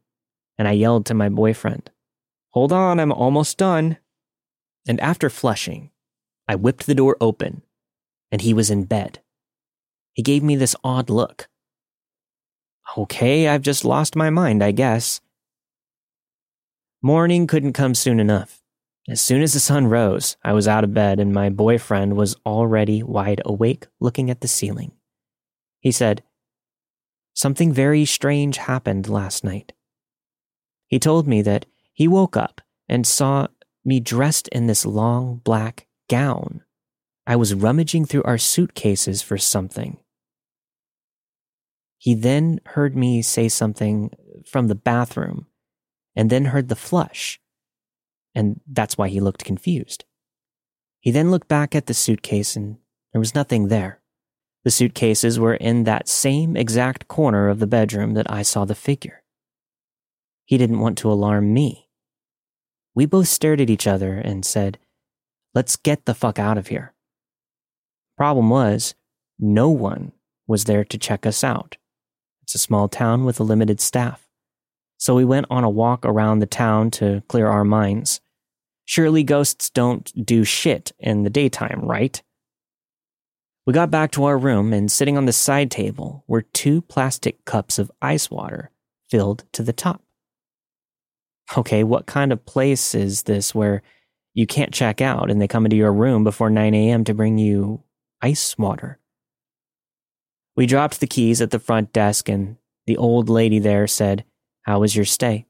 and 0.57 0.67
I 0.67 0.71
yelled 0.71 1.05
to 1.07 1.13
my 1.13 1.29
boyfriend. 1.29 1.91
Hold 2.51 2.71
on, 2.71 2.99
I'm 2.99 3.11
almost 3.11 3.57
done. 3.57 3.97
And 4.87 4.99
after 5.01 5.29
flushing, 5.29 5.91
I 6.47 6.55
whipped 6.55 6.85
the 6.85 6.95
door 6.95 7.15
open, 7.21 7.61
and 8.31 8.41
he 8.41 8.53
was 8.53 8.69
in 8.71 8.85
bed. 8.85 9.19
He 10.13 10.23
gave 10.23 10.41
me 10.43 10.55
this 10.55 10.75
odd 10.83 11.09
look. 11.09 11.47
Okay, 12.97 13.47
I've 13.47 13.61
just 13.61 13.85
lost 13.85 14.15
my 14.15 14.29
mind, 14.29 14.63
I 14.63 14.71
guess. 14.71 15.21
Morning 17.01 17.45
couldn't 17.45 17.73
come 17.73 17.93
soon 17.93 18.19
enough. 18.19 18.58
As 19.09 19.19
soon 19.19 19.41
as 19.41 19.53
the 19.53 19.59
sun 19.59 19.87
rose, 19.87 20.37
I 20.43 20.53
was 20.53 20.67
out 20.67 20.83
of 20.83 20.93
bed 20.93 21.19
and 21.19 21.33
my 21.33 21.49
boyfriend 21.49 22.15
was 22.15 22.35
already 22.45 23.01
wide 23.01 23.41
awake 23.43 23.87
looking 23.99 24.29
at 24.29 24.41
the 24.41 24.47
ceiling. 24.47 24.91
He 25.79 25.91
said, 25.91 26.21
Something 27.33 27.73
very 27.73 28.05
strange 28.05 28.57
happened 28.57 29.09
last 29.09 29.43
night. 29.43 29.73
He 30.85 30.99
told 30.99 31.27
me 31.27 31.41
that 31.41 31.65
he 31.91 32.07
woke 32.07 32.37
up 32.37 32.61
and 32.87 33.07
saw 33.07 33.47
me 33.83 33.99
dressed 33.99 34.47
in 34.49 34.67
this 34.67 34.85
long 34.85 35.41
black 35.43 35.87
gown. 36.07 36.61
I 37.25 37.35
was 37.35 37.55
rummaging 37.55 38.05
through 38.05 38.23
our 38.23 38.37
suitcases 38.37 39.23
for 39.23 39.39
something. 39.39 39.97
He 41.97 42.13
then 42.13 42.59
heard 42.65 42.95
me 42.95 43.23
say 43.23 43.49
something 43.49 44.11
from 44.45 44.67
the 44.67 44.75
bathroom 44.75 45.47
and 46.15 46.29
then 46.29 46.45
heard 46.45 46.69
the 46.69 46.75
flush, 46.75 47.39
and 48.39 48.61
that's 48.65 48.97
why 48.97 49.09
he 49.09 49.19
looked 49.19 49.43
confused. 49.43 50.05
He 51.01 51.11
then 51.11 51.29
looked 51.29 51.49
back 51.49 51.75
at 51.75 51.87
the 51.87 51.93
suitcase 51.93 52.55
and 52.55 52.77
there 53.11 53.19
was 53.19 53.35
nothing 53.35 53.67
there. 53.67 53.99
The 54.63 54.71
suitcases 54.71 55.37
were 55.37 55.55
in 55.55 55.83
that 55.83 56.07
same 56.07 56.55
exact 56.55 57.09
corner 57.09 57.49
of 57.49 57.59
the 57.59 57.67
bedroom 57.67 58.13
that 58.13 58.31
I 58.31 58.43
saw 58.43 58.63
the 58.63 58.75
figure. 58.75 59.23
He 60.45 60.57
didn't 60.57 60.79
want 60.79 60.97
to 60.99 61.11
alarm 61.11 61.53
me. 61.53 61.89
We 62.95 63.05
both 63.05 63.27
stared 63.27 63.59
at 63.59 63.69
each 63.69 63.85
other 63.85 64.13
and 64.13 64.45
said, 64.45 64.79
Let's 65.53 65.75
get 65.75 66.05
the 66.05 66.13
fuck 66.13 66.39
out 66.39 66.57
of 66.57 66.67
here. 66.67 66.93
Problem 68.15 68.49
was, 68.49 68.95
no 69.37 69.69
one 69.69 70.13
was 70.47 70.63
there 70.63 70.85
to 70.85 70.97
check 70.97 71.25
us 71.25 71.43
out. 71.43 71.75
It's 72.43 72.55
a 72.55 72.57
small 72.59 72.87
town 72.87 73.25
with 73.25 73.37
a 73.41 73.43
limited 73.43 73.81
staff. 73.81 74.29
So 74.97 75.13
we 75.13 75.25
went 75.25 75.47
on 75.49 75.65
a 75.65 75.69
walk 75.69 76.05
around 76.05 76.39
the 76.39 76.45
town 76.45 76.89
to 76.91 77.21
clear 77.27 77.47
our 77.47 77.65
minds. 77.65 78.21
Surely 78.89 79.21
ghosts 79.23 79.69
don't 79.69 80.11
do 80.25 80.43
shit 80.43 80.93
in 80.97 81.21
the 81.21 81.29
daytime, 81.29 81.79
right? 81.83 82.23
We 83.67 83.71
got 83.71 83.91
back 83.91 84.09
to 84.13 84.23
our 84.23 84.35
room, 84.35 84.73
and 84.73 84.91
sitting 84.91 85.15
on 85.15 85.27
the 85.27 85.31
side 85.31 85.69
table 85.69 86.23
were 86.25 86.41
two 86.41 86.81
plastic 86.81 87.45
cups 87.45 87.77
of 87.77 87.91
ice 88.01 88.31
water 88.31 88.71
filled 89.07 89.43
to 89.51 89.61
the 89.61 89.73
top. 89.73 90.01
Okay, 91.55 91.83
what 91.83 92.07
kind 92.07 92.31
of 92.31 92.47
place 92.47 92.95
is 92.95 93.21
this 93.23 93.53
where 93.53 93.83
you 94.33 94.47
can't 94.47 94.73
check 94.73 95.01
out 95.01 95.29
and 95.29 95.39
they 95.39 95.47
come 95.47 95.67
into 95.67 95.77
your 95.77 95.93
room 95.93 96.23
before 96.23 96.49
9 96.49 96.73
a.m. 96.73 97.03
to 97.03 97.13
bring 97.13 97.37
you 97.37 97.83
ice 98.23 98.57
water? 98.57 98.97
We 100.55 100.65
dropped 100.65 100.99
the 100.99 101.05
keys 101.05 101.43
at 101.43 101.51
the 101.51 101.59
front 101.59 101.93
desk, 101.93 102.27
and 102.27 102.57
the 102.87 102.97
old 102.97 103.29
lady 103.29 103.59
there 103.59 103.85
said, 103.85 104.25
How 104.63 104.79
was 104.79 104.95
your 104.95 105.05
stay? 105.05 105.45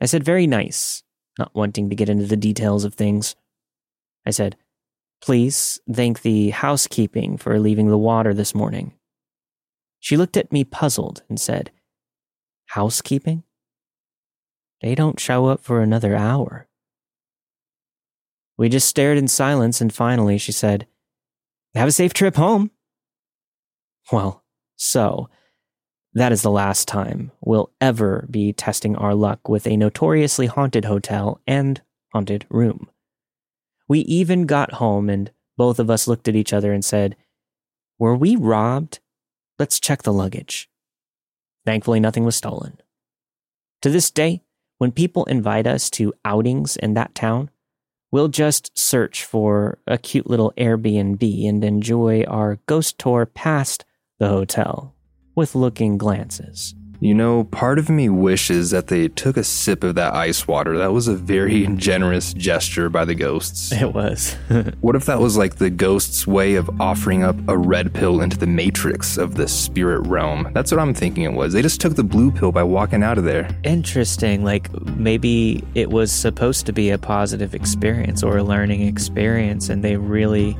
I 0.00 0.06
said, 0.06 0.22
Very 0.22 0.46
nice, 0.46 1.02
not 1.38 1.54
wanting 1.54 1.88
to 1.90 1.96
get 1.96 2.08
into 2.08 2.26
the 2.26 2.36
details 2.36 2.84
of 2.84 2.94
things. 2.94 3.36
I 4.26 4.30
said, 4.30 4.56
Please 5.22 5.80
thank 5.90 6.22
the 6.22 6.50
housekeeping 6.50 7.36
for 7.36 7.58
leaving 7.58 7.88
the 7.88 7.98
water 7.98 8.34
this 8.34 8.54
morning. 8.54 8.94
She 10.00 10.16
looked 10.16 10.36
at 10.36 10.50
me 10.50 10.64
puzzled 10.64 11.22
and 11.28 11.40
said, 11.40 11.70
Housekeeping? 12.66 13.44
They 14.80 14.96
don't 14.96 15.20
show 15.20 15.46
up 15.46 15.62
for 15.62 15.80
another 15.80 16.16
hour. 16.16 16.66
We 18.58 18.68
just 18.68 18.88
stared 18.88 19.16
in 19.16 19.28
silence, 19.28 19.80
and 19.80 19.92
finally 19.92 20.38
she 20.38 20.52
said, 20.52 20.86
Have 21.74 21.88
a 21.88 21.92
safe 21.92 22.12
trip 22.12 22.34
home. 22.34 22.72
Well, 24.10 24.42
so, 24.76 25.30
that 26.14 26.32
is 26.32 26.42
the 26.42 26.50
last 26.50 26.88
time 26.88 27.32
we'll 27.40 27.70
ever 27.80 28.26
be 28.30 28.52
testing 28.52 28.96
our 28.96 29.14
luck 29.14 29.48
with 29.48 29.66
a 29.66 29.76
notoriously 29.76 30.46
haunted 30.46 30.84
hotel 30.84 31.40
and 31.46 31.80
haunted 32.12 32.46
room. 32.50 32.88
We 33.88 34.00
even 34.00 34.44
got 34.46 34.74
home 34.74 35.08
and 35.08 35.30
both 35.56 35.78
of 35.78 35.90
us 35.90 36.06
looked 36.06 36.28
at 36.28 36.36
each 36.36 36.52
other 36.52 36.72
and 36.72 36.84
said, 36.84 37.16
Were 37.98 38.14
we 38.14 38.36
robbed? 38.36 39.00
Let's 39.58 39.80
check 39.80 40.02
the 40.02 40.12
luggage. 40.12 40.68
Thankfully, 41.64 42.00
nothing 42.00 42.24
was 42.24 42.36
stolen. 42.36 42.78
To 43.82 43.90
this 43.90 44.10
day, 44.10 44.42
when 44.78 44.92
people 44.92 45.24
invite 45.26 45.66
us 45.66 45.88
to 45.90 46.12
outings 46.24 46.76
in 46.76 46.94
that 46.94 47.14
town, 47.14 47.50
we'll 48.10 48.28
just 48.28 48.76
search 48.76 49.24
for 49.24 49.78
a 49.86 49.96
cute 49.96 50.28
little 50.28 50.52
Airbnb 50.58 51.48
and 51.48 51.64
enjoy 51.64 52.24
our 52.24 52.58
ghost 52.66 52.98
tour 52.98 53.24
past 53.24 53.84
the 54.18 54.28
hotel 54.28 54.94
with 55.34 55.54
looking 55.54 55.98
glances. 55.98 56.74
You 57.02 57.14
know, 57.14 57.42
part 57.42 57.80
of 57.80 57.90
me 57.90 58.08
wishes 58.08 58.70
that 58.70 58.86
they 58.86 59.08
took 59.08 59.36
a 59.36 59.42
sip 59.42 59.82
of 59.82 59.96
that 59.96 60.14
ice 60.14 60.46
water. 60.46 60.78
That 60.78 60.92
was 60.92 61.08
a 61.08 61.16
very 61.16 61.66
generous 61.74 62.32
gesture 62.32 62.88
by 62.88 63.04
the 63.04 63.16
ghosts. 63.16 63.72
It 63.72 63.92
was. 63.92 64.36
What 64.80 64.94
if 64.94 65.06
that 65.06 65.18
was 65.18 65.36
like 65.36 65.56
the 65.56 65.70
ghosts' 65.70 66.26
way 66.26 66.54
of 66.54 66.70
offering 66.80 67.24
up 67.24 67.36
a 67.48 67.56
red 67.56 67.92
pill 67.92 68.20
into 68.20 68.36
the 68.36 68.46
matrix 68.46 69.16
of 69.16 69.34
the 69.34 69.48
spirit 69.48 70.06
realm? 70.06 70.48
That's 70.54 70.70
what 70.70 70.80
I'm 70.80 70.94
thinking 70.94 71.24
it 71.24 71.32
was. 71.32 71.52
They 71.52 71.62
just 71.62 71.80
took 71.80 71.96
the 71.96 72.04
blue 72.04 72.30
pill 72.30 72.52
by 72.52 72.62
walking 72.62 73.02
out 73.02 73.18
of 73.18 73.24
there. 73.24 73.48
Interesting. 73.64 74.44
Like 74.44 74.72
maybe 74.96 75.64
it 75.74 75.90
was 75.90 76.12
supposed 76.12 76.66
to 76.66 76.72
be 76.72 76.90
a 76.90 76.98
positive 76.98 77.54
experience 77.54 78.22
or 78.22 78.36
a 78.36 78.44
learning 78.44 78.82
experience, 78.82 79.68
and 79.68 79.82
they 79.82 79.96
really 79.96 80.56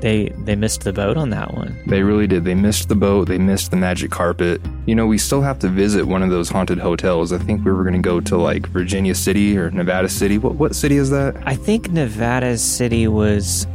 they 0.00 0.28
they 0.44 0.56
missed 0.56 0.84
the 0.84 0.92
boat 0.92 1.16
on 1.16 1.30
that 1.30 1.54
one. 1.54 1.76
They 1.86 2.02
really 2.02 2.26
did. 2.26 2.44
They 2.44 2.54
missed 2.54 2.88
the 2.88 2.94
boat. 2.94 3.28
They 3.28 3.38
missed 3.38 3.70
the 3.70 3.76
magic 3.76 4.10
carpet. 4.10 4.60
You 4.86 4.94
know, 4.94 5.06
we 5.06 5.18
still 5.18 5.42
have 5.42 5.58
to 5.60 5.68
visit 5.68 6.06
one 6.06 6.22
of 6.22 6.30
those 6.30 6.48
haunted 6.48 6.78
hotels. 6.78 7.32
I 7.32 7.38
think 7.38 7.64
we 7.64 7.72
were 7.72 7.82
going 7.82 7.94
to 7.94 8.06
go 8.06 8.20
to 8.20 8.36
like 8.36 8.66
Virginia 8.68 9.14
City 9.14 9.56
or 9.56 9.70
Nevada 9.70 10.08
City. 10.08 10.38
What 10.38 10.54
what 10.56 10.74
city 10.74 10.96
is 10.96 11.10
that? 11.10 11.36
I 11.46 11.54
think 11.54 11.90
Nevada 11.90 12.58
City 12.58 13.08
was 13.08 13.66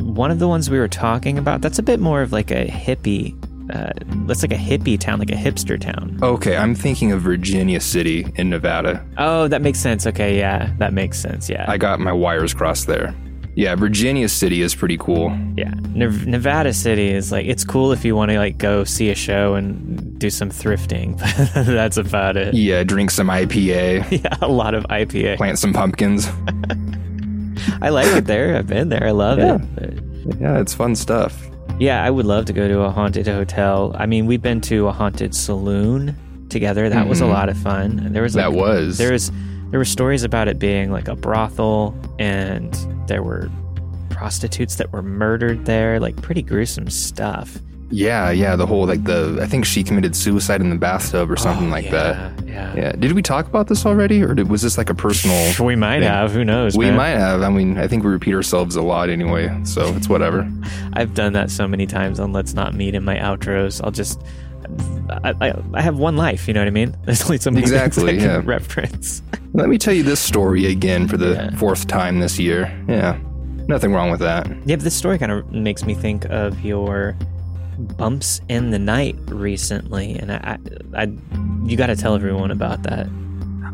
one 0.00 0.30
of 0.30 0.38
the 0.38 0.48
ones 0.48 0.70
we 0.70 0.78
were 0.78 0.88
talking 0.88 1.38
about. 1.38 1.60
That's 1.60 1.78
a 1.78 1.82
bit 1.82 2.00
more 2.00 2.22
of 2.22 2.32
like 2.32 2.50
a 2.50 2.66
hippie. 2.66 3.34
Uh, 3.74 3.90
that's 4.26 4.42
like 4.42 4.52
a 4.52 4.56
hippie 4.56 5.00
town, 5.00 5.18
like 5.18 5.30
a 5.30 5.34
hipster 5.34 5.80
town. 5.80 6.18
Okay, 6.22 6.54
I'm 6.54 6.74
thinking 6.74 7.12
of 7.12 7.22
Virginia 7.22 7.80
City 7.80 8.30
in 8.36 8.50
Nevada. 8.50 9.04
Oh, 9.16 9.48
that 9.48 9.62
makes 9.62 9.80
sense. 9.80 10.06
Okay, 10.06 10.38
yeah, 10.38 10.70
that 10.78 10.92
makes 10.92 11.18
sense. 11.18 11.48
Yeah, 11.48 11.64
I 11.66 11.78
got 11.78 11.98
my 11.98 12.12
wires 12.12 12.52
crossed 12.52 12.86
there. 12.86 13.14
Yeah, 13.56 13.74
Virginia 13.76 14.28
City 14.28 14.62
is 14.62 14.74
pretty 14.74 14.96
cool. 14.98 15.30
yeah. 15.56 15.74
Nev- 15.90 16.26
Nevada 16.26 16.72
City 16.74 17.08
is 17.10 17.30
like 17.30 17.46
it's 17.46 17.64
cool 17.64 17.92
if 17.92 18.04
you 18.04 18.16
want 18.16 18.30
to 18.32 18.38
like 18.38 18.58
go 18.58 18.82
see 18.84 19.10
a 19.10 19.14
show 19.14 19.54
and 19.54 20.18
do 20.18 20.28
some 20.30 20.50
thrifting, 20.50 21.16
but 21.54 21.64
that's 21.66 21.96
about 21.96 22.36
it. 22.36 22.52
Yeah, 22.54 22.82
drink 22.82 23.10
some 23.12 23.28
IPA, 23.28 24.10
Yeah, 24.24 24.36
a 24.42 24.48
lot 24.48 24.74
of 24.74 24.84
IPA. 24.88 25.36
plant 25.36 25.58
some 25.60 25.72
pumpkins. 25.72 26.26
I 27.80 27.90
like 27.90 28.06
it 28.08 28.26
there. 28.26 28.56
I've 28.56 28.66
been 28.66 28.88
there. 28.88 29.06
I 29.06 29.10
love 29.12 29.38
Yeah. 29.38 29.58
it. 29.78 30.02
Yeah, 30.40 30.58
it's 30.60 30.74
fun 30.74 30.94
stuff. 30.96 31.40
Yeah, 31.78 32.02
I 32.04 32.10
would 32.10 32.26
love 32.26 32.44
to 32.46 32.52
go 32.52 32.66
to 32.68 32.80
a 32.80 32.90
haunted 32.90 33.26
hotel. 33.26 33.94
I 33.98 34.06
mean, 34.06 34.26
we've 34.26 34.42
been 34.42 34.60
to 34.62 34.88
a 34.88 34.92
haunted 34.92 35.34
saloon 35.34 36.16
together. 36.48 36.88
That 36.88 37.08
was 37.08 37.20
a 37.20 37.26
lot 37.26 37.48
of 37.48 37.56
fun. 37.58 38.12
There 38.12 38.22
was 38.22 38.34
like, 38.36 38.46
Mm-hmm. 38.46 38.54
That 38.54 38.60
was. 38.60 38.98
there 38.98 39.12
was 39.12 39.30
there 39.74 39.80
were 39.80 39.84
stories 39.84 40.22
about 40.22 40.46
it 40.46 40.60
being 40.60 40.92
like 40.92 41.08
a 41.08 41.16
brothel, 41.16 41.96
and 42.20 42.72
there 43.08 43.24
were 43.24 43.50
prostitutes 44.08 44.76
that 44.76 44.92
were 44.92 45.02
murdered 45.02 45.64
there. 45.64 45.98
Like 45.98 46.14
pretty 46.22 46.42
gruesome 46.42 46.88
stuff. 46.90 47.58
Yeah, 47.90 48.30
yeah, 48.30 48.54
the 48.54 48.66
whole 48.66 48.86
like 48.86 49.02
the 49.02 49.40
I 49.42 49.46
think 49.46 49.64
she 49.64 49.82
committed 49.82 50.14
suicide 50.14 50.60
in 50.60 50.70
the 50.70 50.76
bathtub 50.76 51.28
or 51.28 51.36
something 51.36 51.66
Oh, 51.66 51.70
like 51.72 51.86
yeah, 51.86 51.90
that. 51.90 52.46
Yeah. 52.46 52.74
Yeah. 52.76 52.92
Did 52.92 53.14
we 53.14 53.22
talk 53.22 53.48
about 53.48 53.66
this 53.66 53.84
already 53.84 54.22
or 54.22 54.32
did, 54.34 54.48
was 54.48 54.62
this 54.62 54.78
like 54.78 54.90
a 54.90 54.94
personal 54.94 55.52
We 55.66 55.74
might 55.74 55.98
thing? 56.00 56.08
have. 56.08 56.30
Who 56.30 56.44
knows? 56.44 56.76
We 56.76 56.84
man? 56.86 56.96
might 56.96 57.08
have. 57.18 57.42
I 57.42 57.48
mean, 57.48 57.76
I 57.76 57.88
think 57.88 58.04
we 58.04 58.10
repeat 58.10 58.34
ourselves 58.34 58.76
a 58.76 58.82
lot 58.82 59.10
anyway, 59.10 59.50
so 59.64 59.92
it's 59.96 60.08
whatever. 60.08 60.48
I've 60.92 61.14
done 61.14 61.32
that 61.32 61.50
so 61.50 61.66
many 61.66 61.86
times 61.88 62.20
on 62.20 62.32
Let's 62.32 62.54
Not 62.54 62.74
Meet 62.74 62.94
in 62.94 63.02
my 63.02 63.16
outros. 63.16 63.80
I'll 63.82 63.90
just. 63.90 64.22
I, 65.22 65.34
I, 65.48 65.54
I 65.74 65.82
have 65.82 65.98
one 65.98 66.16
life, 66.16 66.48
you 66.48 66.54
know 66.54 66.60
what 66.60 66.66
I 66.68 66.70
mean? 66.70 66.96
There's 67.04 67.22
only 67.24 67.38
so 67.38 67.50
many 67.50 67.62
Exactly, 67.62 68.18
yeah. 68.18 68.40
reference. 68.44 69.22
Let 69.52 69.68
me 69.68 69.78
tell 69.78 69.94
you 69.94 70.02
this 70.02 70.20
story 70.20 70.66
again 70.66 71.06
for 71.08 71.16
the 71.16 71.34
Yeah. 71.34 71.56
fourth 71.56 71.86
time 71.86 72.20
this 72.20 72.38
year. 72.38 72.72
Yeah. 72.88 73.18
Nothing 73.68 73.92
wrong 73.92 74.10
with 74.10 74.20
that. 74.20 74.46
Yeah, 74.66 74.76
but 74.76 74.80
this 74.84 74.94
story 74.94 75.18
kind 75.18 75.32
of 75.32 75.50
makes 75.52 75.84
me 75.84 75.94
think 75.94 76.24
of 76.26 76.60
your 76.62 77.16
bumps 77.78 78.40
in 78.48 78.70
the 78.70 78.78
night 78.78 79.16
recently, 79.28 80.14
and 80.18 80.30
I, 80.32 80.58
I, 80.94 81.02
I 81.02 81.12
you 81.64 81.76
got 81.76 81.86
to 81.86 81.96
tell 81.96 82.14
everyone 82.14 82.50
about 82.50 82.82
that. 82.84 83.06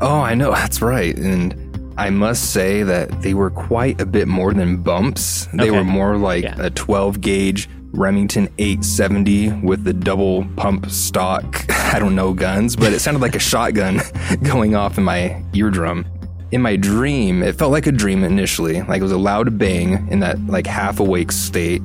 Oh, 0.01 0.21
I 0.21 0.35
know. 0.35 0.51
That's 0.53 0.81
right. 0.81 1.17
And 1.17 1.55
I 1.99 2.09
must 2.11 2.53
say 2.53 2.83
that 2.83 3.23
they 3.23 3.35
were 3.35 3.51
quite 3.51 4.01
a 4.01 4.07
bit 4.07 4.29
more 4.29 4.55
than 4.55 4.79
bumps. 4.83 5.47
They 5.53 5.65
Okay. 5.65 5.71
were 5.73 5.85
more 5.85 6.17
like 6.17 6.45
Yeah. 6.45 6.55
a 6.59 6.71
12 6.71 7.21
gauge 7.21 7.69
Remington 7.93 8.49
870 8.59 9.63
with 9.63 9.85
the 9.85 9.93
double 9.93 10.47
pump 10.57 10.91
stock, 10.91 11.67
I 11.71 11.99
don't 11.99 12.15
know, 12.15 12.33
guns, 12.33 12.77
but 12.77 12.93
it 12.93 13.01
sounded 13.01 13.21
like 13.21 13.35
a 13.35 13.41
shotgun 13.41 14.01
going 14.43 14.75
off 14.75 14.99
in 14.99 15.05
my 15.05 15.43
eardrum. 15.53 16.07
In 16.53 16.63
my 16.63 16.77
dream, 16.77 17.43
it 17.43 17.57
felt 17.57 17.73
like 17.73 17.87
a 17.87 17.93
dream 17.93 18.25
initially, 18.25 18.83
like 18.83 19.01
it 19.01 19.03
was 19.03 19.13
a 19.13 19.19
loud 19.19 19.59
bang 19.59 20.09
in 20.11 20.21
that 20.21 20.45
like 20.47 20.67
half 20.67 21.01
awake 21.01 21.33
state. 21.33 21.83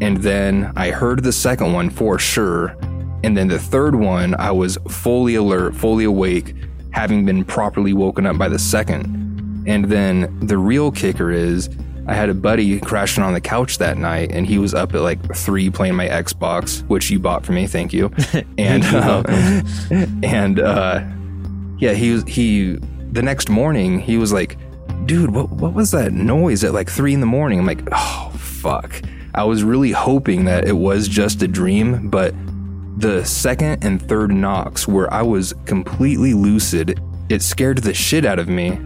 And 0.00 0.18
then 0.18 0.72
I 0.76 0.90
heard 0.90 1.22
the 1.22 1.32
second 1.32 1.72
one 1.72 1.90
for 1.90 2.18
sure. 2.18 2.76
And 3.22 3.36
then 3.36 3.48
the 3.48 3.58
third 3.58 3.94
one, 3.94 4.34
I 4.34 4.50
was 4.50 4.76
fully 4.88 5.36
alert, 5.36 5.74
fully 5.74 6.04
awake, 6.04 6.54
having 6.90 7.24
been 7.24 7.44
properly 7.44 7.92
woken 7.92 8.26
up 8.26 8.38
by 8.38 8.48
the 8.48 8.58
second. 8.58 9.64
And 9.66 9.86
then 9.86 10.38
the 10.40 10.58
real 10.58 10.90
kicker 10.92 11.30
is 11.30 11.70
I 12.06 12.14
had 12.14 12.28
a 12.28 12.34
buddy 12.34 12.78
crashing 12.80 13.22
on 13.22 13.32
the 13.32 13.40
couch 13.40 13.78
that 13.78 13.96
night, 13.96 14.30
and 14.32 14.46
he 14.46 14.58
was 14.58 14.74
up 14.74 14.94
at 14.94 15.00
like 15.00 15.34
three 15.34 15.70
playing 15.70 15.94
my 15.94 16.08
Xbox, 16.08 16.86
which 16.88 17.10
you 17.10 17.18
bought 17.18 17.44
for 17.46 17.52
me, 17.52 17.66
thank 17.66 17.92
you. 17.92 18.10
And 18.58 18.84
uh, 18.84 19.22
and 20.22 20.60
uh, 20.60 21.04
yeah, 21.78 21.92
he 21.92 22.12
was 22.12 22.24
he. 22.24 22.78
The 23.12 23.22
next 23.22 23.48
morning, 23.48 24.00
he 24.00 24.16
was 24.16 24.32
like, 24.32 24.56
"Dude, 25.06 25.30
what 25.30 25.50
what 25.50 25.72
was 25.72 25.90
that 25.92 26.12
noise 26.12 26.64
at 26.64 26.72
like 26.72 26.90
three 26.90 27.14
in 27.14 27.20
the 27.20 27.26
morning?" 27.26 27.58
I'm 27.58 27.66
like, 27.66 27.82
"Oh 27.92 28.32
fuck." 28.36 29.00
I 29.34 29.42
was 29.44 29.64
really 29.64 29.90
hoping 29.90 30.44
that 30.44 30.68
it 30.68 30.76
was 30.76 31.08
just 31.08 31.42
a 31.42 31.48
dream, 31.48 32.08
but 32.08 32.34
the 32.96 33.24
second 33.24 33.84
and 33.84 34.00
third 34.00 34.30
knocks 34.30 34.86
where 34.86 35.12
I 35.12 35.22
was 35.22 35.52
completely 35.66 36.34
lucid, 36.34 37.00
it 37.28 37.42
scared 37.42 37.78
the 37.78 37.92
shit 37.92 38.24
out 38.24 38.38
of 38.38 38.48
me. 38.48 38.78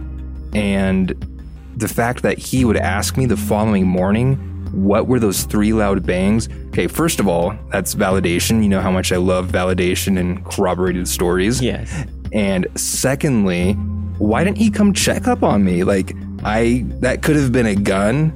And 0.53 1.13
the 1.79 1.87
fact 1.87 2.23
that 2.23 2.37
he 2.37 2.65
would 2.65 2.77
ask 2.77 3.15
me 3.15 3.25
the 3.25 3.37
following 3.37 3.87
morning, 3.87 4.35
what 4.73 5.07
were 5.07 5.19
those 5.19 5.43
three 5.43 5.71
loud 5.73 6.05
bangs? 6.05 6.49
Okay, 6.67 6.87
first 6.87 7.19
of 7.19 7.27
all, 7.27 7.57
that's 7.71 7.95
validation. 7.95 8.61
You 8.61 8.69
know 8.69 8.81
how 8.81 8.91
much 8.91 9.11
I 9.11 9.17
love 9.17 9.47
validation 9.47 10.19
and 10.19 10.43
corroborated 10.45 11.07
stories. 11.07 11.61
Yes. 11.61 12.05
And 12.33 12.67
secondly, 12.75 13.73
why 14.17 14.43
didn't 14.43 14.57
he 14.57 14.69
come 14.69 14.93
check 14.93 15.27
up 15.27 15.41
on 15.41 15.63
me? 15.63 15.83
Like, 15.83 16.13
I, 16.43 16.83
that 16.99 17.23
could 17.23 17.37
have 17.37 17.51
been 17.51 17.65
a 17.65 17.75
gun. 17.75 18.33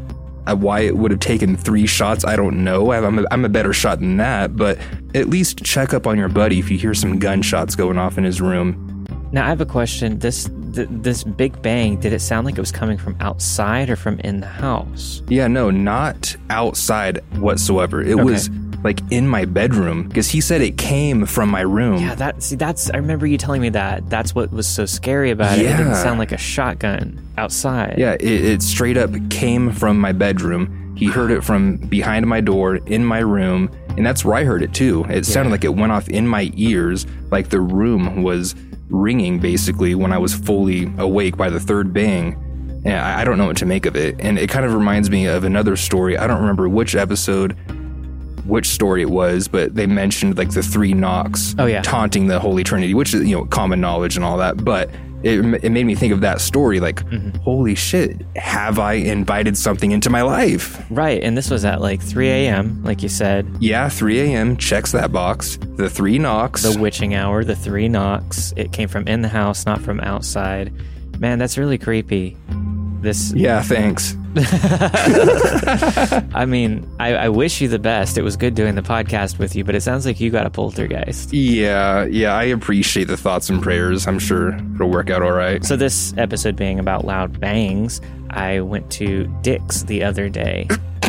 Uh, 0.47 0.55
why 0.55 0.81
it 0.81 0.97
would 0.97 1.11
have 1.11 1.21
taken 1.21 1.55
three 1.55 1.85
shots, 1.85 2.25
I 2.25 2.35
don't 2.35 2.63
know. 2.65 2.91
I'm 2.91 3.19
a, 3.19 3.25
I'm 3.31 3.45
a 3.45 3.49
better 3.49 3.71
shot 3.71 3.99
than 3.99 4.17
that, 4.17 4.57
but 4.57 4.77
at 5.15 5.29
least 5.29 5.63
check 5.63 5.93
up 5.93 6.05
on 6.05 6.17
your 6.17 6.27
buddy 6.27 6.59
if 6.59 6.69
you 6.69 6.77
hear 6.77 6.93
some 6.93 7.17
gunshots 7.19 7.75
going 7.75 7.97
off 7.97 8.17
in 8.17 8.25
his 8.25 8.41
room. 8.41 9.05
Now 9.31 9.45
I 9.45 9.49
have 9.49 9.61
a 9.61 9.65
question. 9.65 10.19
This 10.19 10.49
th- 10.73 10.87
this 10.91 11.23
big 11.23 11.61
bang, 11.61 11.99
did 11.99 12.13
it 12.13 12.19
sound 12.19 12.45
like 12.45 12.57
it 12.57 12.61
was 12.61 12.71
coming 12.71 12.97
from 12.97 13.15
outside 13.19 13.89
or 13.89 13.95
from 13.95 14.19
in 14.19 14.39
the 14.39 14.47
house? 14.47 15.21
Yeah, 15.27 15.47
no, 15.47 15.69
not 15.69 16.35
outside 16.49 17.19
whatsoever. 17.37 18.01
It 18.01 18.19
was 18.23 18.49
like 18.83 18.99
in 19.11 19.27
my 19.27 19.45
bedroom 19.45 20.07
because 20.07 20.29
he 20.29 20.41
said 20.41 20.61
it 20.61 20.77
came 20.77 21.25
from 21.25 21.49
my 21.49 21.61
room. 21.61 22.01
Yeah, 22.01 22.15
that 22.15 22.43
see 22.43 22.55
that's 22.55 22.89
I 22.89 22.97
remember 22.97 23.25
you 23.25 23.37
telling 23.37 23.61
me 23.61 23.69
that. 23.69 24.09
That's 24.09 24.35
what 24.35 24.51
was 24.51 24.67
so 24.67 24.85
scary 24.85 25.31
about 25.31 25.57
it. 25.57 25.65
It 25.65 25.77
didn't 25.77 25.95
sound 25.95 26.19
like 26.19 26.31
a 26.31 26.37
shotgun 26.37 27.25
outside. 27.37 27.97
Yeah, 27.97 28.13
it, 28.13 28.23
it 28.23 28.61
straight 28.61 28.97
up 28.97 29.11
came 29.29 29.71
from 29.71 29.99
my 29.99 30.11
bedroom. 30.11 30.95
He 30.95 31.07
heard 31.07 31.31
it 31.31 31.43
from 31.43 31.77
behind 31.77 32.27
my 32.27 32.39
door 32.39 32.75
in 32.75 33.03
my 33.03 33.19
room, 33.19 33.71
and 33.97 34.05
that's 34.05 34.23
where 34.23 34.35
I 34.35 34.43
heard 34.43 34.61
it 34.61 34.73
too. 34.73 35.05
It 35.09 35.25
sounded 35.25 35.49
like 35.51 35.63
it 35.63 35.75
went 35.75 35.91
off 35.91 36.07
in 36.07 36.27
my 36.27 36.51
ears, 36.55 37.07
like 37.31 37.49
the 37.49 37.61
room 37.61 38.21
was 38.21 38.53
ringing 38.93 39.39
basically 39.39 39.95
when 39.95 40.13
I 40.13 40.19
was 40.19 40.33
fully 40.35 40.89
awake 40.99 41.35
by 41.35 41.49
the 41.49 41.59
third 41.59 41.91
bang. 41.93 42.39
And 42.85 42.93
I, 42.95 43.21
I 43.21 43.23
don't 43.25 43.37
know 43.37 43.47
what 43.47 43.57
to 43.57 43.65
make 43.65 43.85
of 43.85 43.95
it. 43.95 44.15
And 44.19 44.37
it 44.37 44.49
kind 44.49 44.65
of 44.65 44.73
reminds 44.73 45.09
me 45.09 45.25
of 45.25 45.43
another 45.43 45.75
story. 45.75 46.17
I 46.17 46.27
don't 46.27 46.39
remember 46.39 46.69
which 46.69 46.95
episode, 46.95 47.53
which 48.45 48.67
story 48.67 49.01
it 49.01 49.09
was, 49.09 49.47
but 49.47 49.73
they 49.73 49.87
mentioned 49.87 50.37
like 50.37 50.51
the 50.51 50.61
three 50.61 50.93
knocks 50.93 51.55
Oh, 51.57 51.65
yeah. 51.65 51.81
taunting 51.81 52.27
the 52.27 52.39
Holy 52.39 52.63
Trinity, 52.63 52.93
which 52.93 53.13
is, 53.13 53.27
you 53.27 53.35
know, 53.35 53.45
common 53.45 53.81
knowledge 53.81 54.15
and 54.15 54.23
all 54.23 54.37
that. 54.37 54.63
But 54.63 54.89
it, 55.23 55.63
it 55.63 55.69
made 55.71 55.85
me 55.85 55.95
think 55.95 56.13
of 56.13 56.21
that 56.21 56.41
story 56.41 56.79
like, 56.79 57.03
Mm-hmm. 57.05 57.37
holy 57.39 57.75
shit, 57.75 58.21
have 58.35 58.79
I 58.79 58.93
invited 58.93 59.57
something 59.57 59.91
into 59.91 60.09
my 60.09 60.21
life? 60.21 60.83
Right, 60.89 61.21
and 61.23 61.37
this 61.37 61.49
was 61.49 61.63
at 61.65 61.81
like 61.81 62.01
3 62.01 62.27
a.m., 62.29 62.83
like 62.83 63.01
you 63.03 63.09
said, 63.09 63.47
Yeah, 63.59 63.89
3 63.89 64.19
a.m. 64.21 64.57
checks 64.57 64.91
that 64.91 65.11
box. 65.11 65.57
The 65.77 65.89
three 65.89 66.19
knocks. 66.19 66.63
the 66.63 66.79
witching 66.79 67.15
hour, 67.15 67.43
the 67.43 67.55
three 67.55 67.87
knocks. 67.89 68.53
It 68.57 68.71
came 68.73 68.87
from 68.89 69.07
in 69.07 69.21
the 69.21 69.29
house, 69.29 69.65
not 69.65 69.81
from 69.81 69.99
outside. 70.01 70.71
Man, 71.19 71.39
that's 71.39 71.57
really 71.57 71.77
creepy. 71.77 72.35
This, 73.03 73.33
yeah, 73.33 73.61
thanks. 73.61 74.15
I 76.33 76.45
mean, 76.47 76.89
I, 77.01 77.15
I 77.15 77.29
wish 77.29 77.59
you 77.59 77.67
the 77.67 77.77
best. 77.77 78.17
It 78.17 78.21
was 78.21 78.37
good 78.37 78.55
doing 78.55 78.75
the 78.75 78.81
podcast 78.81 79.39
with 79.39 79.57
you, 79.57 79.65
but 79.65 79.75
it 79.75 79.81
sounds 79.81 80.05
like 80.05 80.21
you 80.21 80.29
got 80.29 80.45
a 80.45 80.49
poltergeist. 80.49 81.33
Yeah, 81.33 82.05
yeah, 82.05 82.33
I 82.33 82.43
appreciate 82.45 83.09
the 83.09 83.17
thoughts 83.17 83.49
and 83.49 83.61
prayers. 83.61 84.07
I'm 84.07 84.19
sure 84.19 84.55
it'll 84.75 84.89
work 84.89 85.09
out 85.09 85.21
all 85.21 85.33
right. 85.33 85.65
So, 85.65 85.75
this 85.75 86.13
episode 86.17 86.55
being 86.55 86.79
about 86.79 87.03
loud 87.03 87.41
bangs, 87.41 87.99
I 88.29 88.61
went 88.61 88.89
to 88.93 89.27
Dick's 89.41 89.83
the 89.83 90.01
other 90.01 90.29
day 90.29 90.69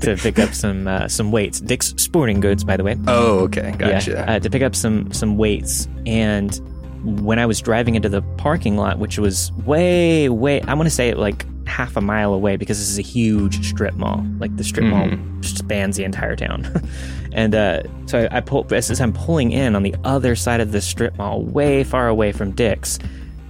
to 0.00 0.16
pick 0.16 0.38
up 0.38 0.54
some 0.54 0.88
uh, 0.88 1.08
some 1.08 1.30
weights. 1.30 1.60
Dick's 1.60 1.88
Sporting 1.98 2.40
Goods, 2.40 2.64
by 2.64 2.78
the 2.78 2.84
way. 2.84 2.96
Oh, 3.06 3.40
okay, 3.40 3.74
gotcha. 3.76 4.12
Yeah, 4.12 4.36
uh, 4.36 4.38
to 4.40 4.48
pick 4.48 4.62
up 4.62 4.74
some 4.74 5.12
some 5.12 5.36
weights. 5.36 5.88
And 6.06 6.58
when 7.04 7.38
I 7.38 7.46
was 7.46 7.60
driving 7.60 7.94
into 7.94 8.08
the 8.08 8.22
parking 8.36 8.76
lot, 8.76 8.98
which 8.98 9.18
was 9.18 9.52
way, 9.64 10.28
way, 10.28 10.60
I 10.62 10.74
want 10.74 10.86
to 10.86 10.94
say 10.94 11.08
it 11.08 11.18
like 11.18 11.46
half 11.66 11.96
a 11.96 12.00
mile 12.00 12.34
away 12.34 12.56
because 12.56 12.78
this 12.78 12.90
is 12.90 12.98
a 12.98 13.02
huge 13.02 13.68
strip 13.68 13.94
mall. 13.94 14.24
Like 14.38 14.56
the 14.56 14.64
strip 14.64 14.86
mall 14.86 15.08
spans 15.42 15.96
the 15.96 16.04
entire 16.04 16.36
town. 16.36 16.66
and 17.32 17.54
uh, 17.54 17.82
so 18.06 18.28
I, 18.30 18.38
I 18.38 18.40
pull 18.40 18.66
as 18.72 19.00
I'm 19.00 19.12
pulling 19.12 19.52
in 19.52 19.76
on 19.76 19.82
the 19.82 19.94
other 20.04 20.36
side 20.36 20.60
of 20.60 20.72
the 20.72 20.80
strip 20.80 21.16
mall, 21.16 21.42
way 21.42 21.84
far 21.84 22.08
away 22.08 22.32
from 22.32 22.52
Dick's. 22.52 22.98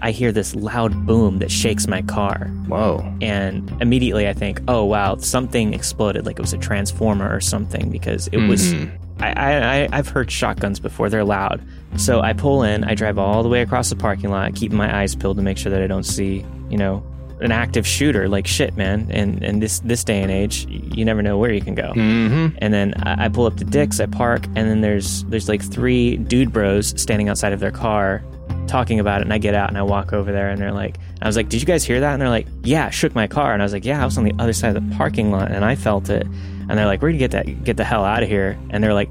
I 0.03 0.13
hear 0.13 0.33
this 0.33 0.55
loud 0.55 1.07
boom 1.07 1.41
that 1.41 1.51
shakes 1.51 1.87
my 1.87 2.01
car 2.01 2.47
Whoa. 2.69 3.05
and 3.21 3.71
immediately 3.83 4.29
I 4.29 4.33
think, 4.33 4.63
oh 4.67 4.85
wow, 4.85 5.17
something 5.17 5.75
exploded, 5.75 6.25
like 6.25 6.39
it 6.39 6.43
was 6.43 6.55
a 6.55 6.59
transformer 6.59 7.35
or 7.35 7.41
something, 7.41 7.91
because 7.91 8.29
it 8.29 8.39
was. 8.39 8.75
I, 9.21 9.85
I, 9.85 9.89
I've 9.93 10.09
heard 10.09 10.31
shotguns 10.31 10.81
before; 10.81 11.09
they're 11.09 11.25
loud. 11.25 11.61
So 11.97 12.21
I 12.21 12.33
pull 12.33 12.63
in, 12.63 12.85
I 12.85 12.95
drive 12.95 13.19
all 13.19 13.43
the 13.43 13.49
way 13.49 13.63
across 13.63 13.91
the 13.91 13.97
parking 13.97 14.31
lot, 14.31 14.55
keeping 14.55 14.79
my 14.79 15.01
eyes 15.01 15.17
peeled 15.17 15.37
to 15.39 15.43
make 15.43 15.59
sure 15.59 15.71
that 15.71 15.83
I 15.83 15.87
don't 15.87 16.05
see, 16.05 16.47
you 16.69 16.79
know, 16.79 17.05
an 17.41 17.53
active 17.53 17.87
shooter. 17.87 18.29
Like 18.29 18.47
shit, 18.47 18.77
man. 18.77 19.09
And 19.11 19.43
and 19.43 19.63
this 19.63 19.81
this 19.81 20.05
day 20.05 20.23
and 20.23 20.31
age, 20.31 20.67
you 20.69 21.05
never 21.05 21.23
know 21.23 21.39
where 21.39 21.53
you 21.53 21.61
can 21.61 21.75
go. 21.75 21.93
Mm-hmm. 21.93 22.57
And 22.59 22.73
then 22.73 22.95
I, 23.03 23.27
I 23.27 23.29
pull 23.29 23.47
up 23.47 23.57
to 23.57 23.65
Dick's, 23.65 24.01
I 24.01 24.07
park, 24.07 24.45
and 24.47 24.69
then 24.69 24.81
there's 24.81 25.25
there's 25.25 25.49
like 25.49 25.63
three 25.63 26.17
dude 26.17 26.53
bros 26.53 27.01
standing 27.01 27.29
outside 27.29 27.53
of 27.53 27.61
their 27.61 27.73
car 27.73 28.23
talking 28.67 29.01
about 29.01 29.21
it. 29.21 29.25
And 29.25 29.33
I 29.33 29.39
get 29.39 29.55
out 29.55 29.69
and 29.69 29.77
I 29.77 29.83
walk 29.83 30.13
over 30.13 30.31
there, 30.31 30.51
and 30.51 30.61
they're 30.61 30.73
like, 30.73 30.97
I 31.21 31.27
was 31.27 31.37
like, 31.37 31.49
"Did 31.49 31.61
you 31.61 31.67
guys 31.67 31.85
hear 31.85 32.01
that?" 32.01 32.13
And 32.13 32.23
they're 32.23 32.29
like, 32.29 32.47
"Yeah, 32.63 32.91
shook 32.91 33.15
my 33.15 33.27
car." 33.27 33.53
And 33.53 33.63
I 33.63 33.65
was 33.65 33.73
like, 33.73 33.85
"Yeah, 33.85 34.01
I 34.01 34.05
was 34.05 34.17
on 34.17 34.25
the 34.25 34.35
other 34.39 34.53
side 34.53 34.77
of 34.77 34.89
the 34.89 34.97
parking 34.97 35.31
lot, 35.31 35.51
and 35.51 35.65
I 35.65 35.75
felt 35.75 36.09
it." 36.09 36.27
And 36.71 36.79
they're 36.79 36.87
like, 36.87 37.03
"We're 37.03 37.09
gonna 37.09 37.19
get 37.19 37.33
that 37.33 37.65
get 37.65 37.77
the 37.77 37.85
hell 37.85 38.05
out 38.05 38.23
of 38.23 38.29
here." 38.29 38.57
And 38.71 38.83
they're 38.83 38.95
like, 38.95 39.11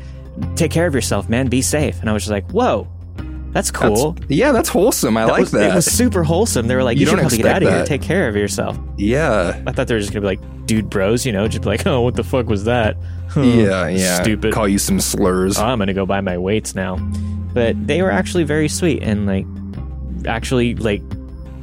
"Take 0.56 0.72
care 0.72 0.88
of 0.88 0.96
yourself, 0.96 1.28
man. 1.30 1.48
Be 1.48 1.62
safe." 1.62 2.00
And 2.00 2.10
I 2.10 2.14
was 2.14 2.24
just 2.24 2.32
like, 2.32 2.50
"Whoa, 2.52 2.88
that's 3.52 3.70
cool." 3.70 4.16
yeah, 4.30 4.52
that's 4.54 4.70
wholesome. 4.70 5.18
I 5.18 5.26
like 5.26 5.42
was, 5.42 5.52
that. 5.52 5.72
It 5.72 5.76
was 5.76 5.86
super 5.86 6.24
wholesome. 6.24 6.68
They 6.68 6.76
were 6.76 6.84
like, 6.84 6.98
You 6.98 7.02
"You, 7.02 7.08
should 7.08 7.20
probably 7.20 7.38
get 7.38 7.46
out 7.48 7.64
of 7.64 7.70
here. 7.70 7.86
Take 7.86 8.02
care 8.02 8.30
of 8.30 8.36
yourself." 8.36 8.80
yeah. 8.98 9.62
I 9.68 9.72
thought 9.74 9.88
they 9.88 9.94
were 9.94 10.00
just 10.00 10.14
gonna 10.14 10.22
be 10.22 10.28
like 10.28 10.66
dude 10.66 10.90
bros, 10.90 11.26
you 11.26 11.32
know, 11.34 11.48
just 11.48 11.64
be 11.64 11.68
like, 11.70 11.86
"Oh, 11.86 12.02
what 12.02 12.16
the 12.16 12.24
fuck 12.24 12.48
was 12.48 12.64
that?" 12.64 12.96
Yeah, 13.36 13.88
yeah. 13.90 14.22
Stupid. 14.22 14.54
Call 14.54 14.68
you 14.68 14.80
some 14.80 15.00
slurs. 15.00 15.60
oh, 15.60 15.66
I'm 15.66 15.78
gonna 15.78 15.94
go 15.94 16.06
buy 16.06 16.22
my 16.22 16.38
weights 16.38 16.74
now. 16.74 16.96
But 17.54 17.76
they 17.88 18.02
were 18.02 18.12
actually 18.12 18.44
very 18.44 18.70
sweet 18.70 19.04
and 19.04 19.26
like 19.28 19.46
actually 20.26 20.76
like 20.76 21.02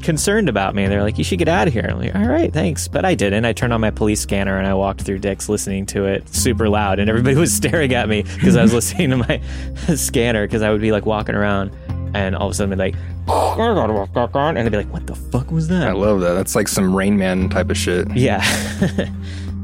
concerned 0.06 0.48
about 0.48 0.76
me. 0.76 0.86
They're 0.86 1.02
like, 1.02 1.18
you 1.18 1.24
should 1.24 1.40
get 1.40 1.48
out 1.48 1.66
of 1.66 1.74
here. 1.74 1.84
I'm 1.90 1.98
like, 1.98 2.14
all 2.14 2.28
right, 2.28 2.52
thanks. 2.52 2.86
But 2.86 3.04
I 3.04 3.16
didn't. 3.16 3.44
I 3.44 3.52
turned 3.52 3.72
on 3.72 3.80
my 3.80 3.90
police 3.90 4.20
scanner 4.20 4.56
and 4.56 4.64
I 4.64 4.72
walked 4.72 5.02
through 5.02 5.18
Dick's 5.18 5.48
listening 5.48 5.84
to 5.86 6.04
it 6.04 6.32
super 6.32 6.68
loud, 6.68 7.00
and 7.00 7.10
everybody 7.10 7.34
was 7.40 7.52
staring 7.52 7.92
at 7.92 8.08
me 8.08 8.22
because 8.22 8.56
I 8.56 8.62
was 8.62 8.72
listening 8.72 9.10
to 9.10 9.16
my 9.16 9.40
scanner 9.96 10.46
because 10.46 10.62
I 10.62 10.70
would 10.70 10.80
be 10.80 10.92
like 10.92 11.06
walking 11.06 11.34
around 11.34 11.72
and 12.14 12.36
all 12.36 12.46
of 12.46 12.52
a 12.52 12.54
sudden 12.54 12.70
be 12.70 12.76
like, 12.76 12.94
and 13.28 14.56
they'd 14.58 14.70
be 14.70 14.76
like, 14.76 14.92
what 14.92 15.08
the 15.08 15.16
fuck 15.16 15.50
was 15.50 15.66
that? 15.68 15.88
I 15.88 15.92
love 15.92 16.20
that. 16.20 16.34
That's 16.34 16.54
like 16.54 16.68
some 16.68 16.94
Rain 16.94 17.18
Man 17.18 17.48
type 17.48 17.68
of 17.68 17.76
shit. 17.76 18.08
Yeah. 18.16 18.44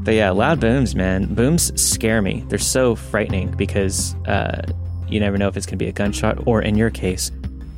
but 0.03 0.13
yeah, 0.13 0.29
loud 0.31 0.59
booms, 0.59 0.93
man. 0.93 1.33
Booms 1.33 1.71
scare 1.81 2.21
me. 2.21 2.43
They're 2.49 2.59
so 2.59 2.95
frightening 2.95 3.51
because 3.51 4.13
uh, 4.25 4.61
you 5.07 5.21
never 5.21 5.37
know 5.37 5.47
if 5.47 5.55
it's 5.55 5.65
going 5.65 5.79
to 5.79 5.85
be 5.85 5.87
a 5.87 5.93
gunshot 5.93 6.45
or, 6.45 6.61
in 6.61 6.75
your 6.75 6.89
case, 6.89 7.31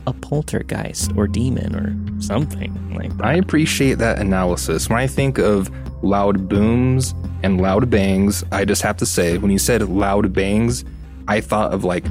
a 0.07 0.13
poltergeist 0.13 1.11
or 1.17 1.27
demon 1.27 1.75
or 1.75 2.21
something 2.21 2.71
like 2.95 3.15
that. 3.17 3.25
I 3.25 3.33
appreciate 3.35 3.95
that 3.99 4.19
analysis. 4.19 4.89
When 4.89 4.99
I 4.99 5.07
think 5.07 5.37
of 5.37 5.69
loud 6.03 6.47
booms 6.47 7.13
and 7.43 7.59
loud 7.61 7.89
bangs, 7.89 8.43
I 8.51 8.65
just 8.65 8.81
have 8.83 8.97
to 8.97 9.05
say, 9.05 9.37
when 9.37 9.51
you 9.51 9.57
said 9.59 9.81
loud 9.89 10.33
bangs, 10.33 10.85
I 11.27 11.41
thought 11.41 11.73
of 11.73 11.83
like 11.83 12.05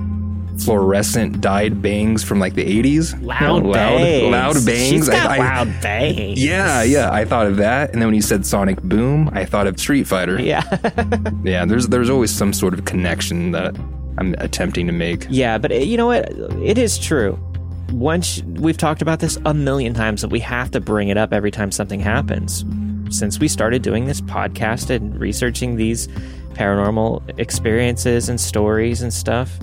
fluorescent 0.59 1.41
dyed 1.41 1.83
bangs 1.83 2.23
from 2.23 2.39
like 2.39 2.55
the 2.55 2.65
80s. 2.65 3.21
Loud, 3.23 3.65
loud, 3.65 3.73
bangs. 3.75 4.31
loud 4.31 4.55
bangs. 4.67 4.89
She's 4.89 5.09
got 5.09 5.29
I, 5.31 5.37
I- 5.37 5.39
loud 5.39 5.83
bangs. 5.83 6.43
Yeah, 6.45 6.83
yeah, 6.83 7.11
I 7.13 7.25
thought 7.25 7.47
of 7.47 7.57
that, 7.57 7.93
and 7.93 8.01
then 8.01 8.09
when 8.09 8.15
you 8.15 8.23
said 8.23 8.47
Sonic 8.47 8.81
Boom, 8.83 9.31
I 9.33 9.45
thought 9.45 9.67
of 9.67 9.79
Street 9.79 10.05
Fighter. 10.07 10.41
Yeah. 10.41 10.63
Yeah, 11.45 11.67
there's 11.67 11.89
there's 11.89 12.09
always 12.09 12.31
some 12.35 12.55
sort 12.55 12.73
of 12.73 12.87
connection 12.87 13.51
that 13.53 13.77
I'm 14.17 14.35
attempting 14.39 14.87
to 14.87 14.93
make. 14.95 15.27
Yeah, 15.29 15.59
but 15.59 15.73
it, 15.73 15.87
you 15.87 15.99
know 15.99 16.07
what? 16.07 16.31
It 16.63 16.79
is 16.79 16.97
true. 16.99 17.39
Once 17.95 18.43
we've 18.43 18.77
talked 18.77 19.03
about 19.03 19.21
this 19.21 19.39
a 19.45 19.55
million 19.55 19.95
times 19.95 20.21
that 20.21 20.29
we 20.29 20.41
have 20.41 20.69
to 20.69 20.81
bring 20.81 21.11
it 21.11 21.17
up 21.17 21.33
every 21.33 21.53
time 21.53 21.71
something 21.71 22.01
happens. 22.01 22.65
Since 23.09 23.39
we 23.39 23.47
started 23.47 23.83
doing 23.83 24.07
this 24.07 24.21
podcast 24.21 24.91
and 24.91 25.17
researching 25.21 25.77
these 25.77 26.09
paranormal 26.55 27.39
experiences 27.39 28.29
and 28.29 28.41
stories 28.41 29.01
and 29.01 29.15
stuff, 29.15 29.57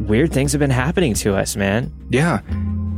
weird 0.00 0.34
things 0.34 0.52
have 0.52 0.58
been 0.58 0.68
happening 0.68 1.14
to 1.14 1.34
us, 1.34 1.56
man. 1.56 1.90
Yeah, 2.10 2.40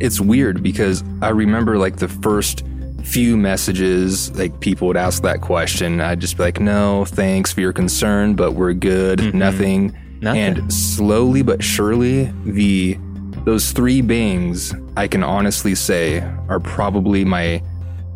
it's 0.01 0.21
weird 0.21 0.61
because 0.61 1.05
I 1.21 1.29
remember 1.29 1.79
like 1.79 1.99
the 1.99 2.09
first 2.09 2.65
few 3.05 3.37
messages, 3.37 4.37
like 4.37 4.59
people 4.59 4.89
would 4.89 4.97
ask 4.97 5.23
that 5.23 5.41
question. 5.41 6.01
I'd 6.01 6.19
just 6.19 6.37
be 6.37 6.43
like, 6.43 6.59
no, 6.59 7.05
thanks 7.05 7.53
for 7.53 7.61
your 7.61 7.73
concern, 7.73 8.35
but 8.35 8.55
we're 8.55 8.73
good, 8.73 9.21
mm-hmm. 9.21 9.39
nothing. 9.39 9.99
Nothing. 10.21 10.41
And 10.41 10.73
slowly 10.73 11.43
but 11.43 11.63
surely, 11.63 12.33
the 12.45 12.97
those 13.45 13.73
three 13.73 14.01
bangs, 14.01 14.75
I 14.97 15.09
can 15.09 15.23
honestly 15.23 15.75
say, 15.75 16.21
are 16.49 16.61
probably 16.61 17.25
my 17.25 17.59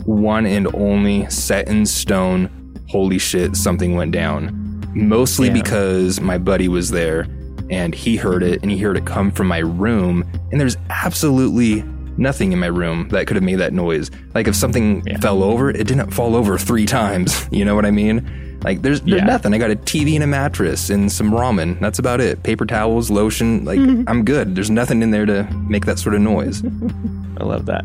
one 0.05 0.47
and 0.47 0.73
only 0.75 1.29
set 1.31 1.69
in 1.69 1.85
stone. 1.87 2.51
Holy 2.89 3.19
shit, 3.19 3.57
something 3.57 3.95
went 3.97 4.13
down. 4.13 4.63
Mostly 4.95 5.49
Yeah. 5.49 5.55
because 5.55 6.21
my 6.21 6.39
buddy 6.39 6.69
was 6.69 6.91
there 6.91 7.27
and 7.71 7.95
he 7.95 8.17
heard 8.17 8.43
it 8.43 8.63
and 8.63 8.71
he 8.71 8.79
heard 8.79 8.97
it 8.97 9.05
come 9.05 9.31
from 9.33 9.49
my 9.49 9.59
room. 9.59 10.25
And 10.53 10.61
there's 10.61 10.77
absolutely 10.91 11.83
nothing 12.17 12.53
in 12.53 12.59
my 12.59 12.69
room 12.69 13.09
that 13.11 13.27
could 13.27 13.37
have 13.37 13.43
made 13.45 13.57
that 13.57 13.73
noise. 13.73 14.11
Like 14.35 14.47
if 14.49 14.55
something 14.55 15.03
fell 15.21 15.43
over, 15.43 15.71
it 15.71 15.87
didn't 15.87 16.13
fall 16.13 16.37
over 16.37 16.57
three 16.57 16.87
times. 17.01 17.47
You 17.51 17.65
know 17.65 17.75
what 17.75 17.85
I 17.85 17.91
mean? 17.91 18.27
Like 18.63 18.83
there's 18.83 19.01
there's 19.03 19.21
Yeah. 19.21 19.27
nothing. 19.27 19.55
I 19.55 19.59
got 19.59 19.71
a 19.71 19.77
TV 19.77 20.15
and 20.15 20.25
a 20.25 20.27
mattress 20.27 20.91
and 20.91 21.11
some 21.11 21.31
ramen. 21.31 21.79
That's 21.81 21.99
about 21.99 22.21
it. 22.21 22.43
Paper 22.43 22.67
towels, 22.67 23.11
lotion. 23.11 23.65
Like 23.65 23.79
I'm 24.09 24.25
good. 24.25 24.55
There's 24.55 24.71
nothing 24.71 25.03
in 25.03 25.11
there 25.11 25.27
to 25.27 25.45
make 25.69 25.87
that 25.87 25.99
sort 25.99 26.15
of 26.15 26.21
noise. 26.21 26.63
I 27.39 27.45
love 27.45 27.67
that. 27.67 27.85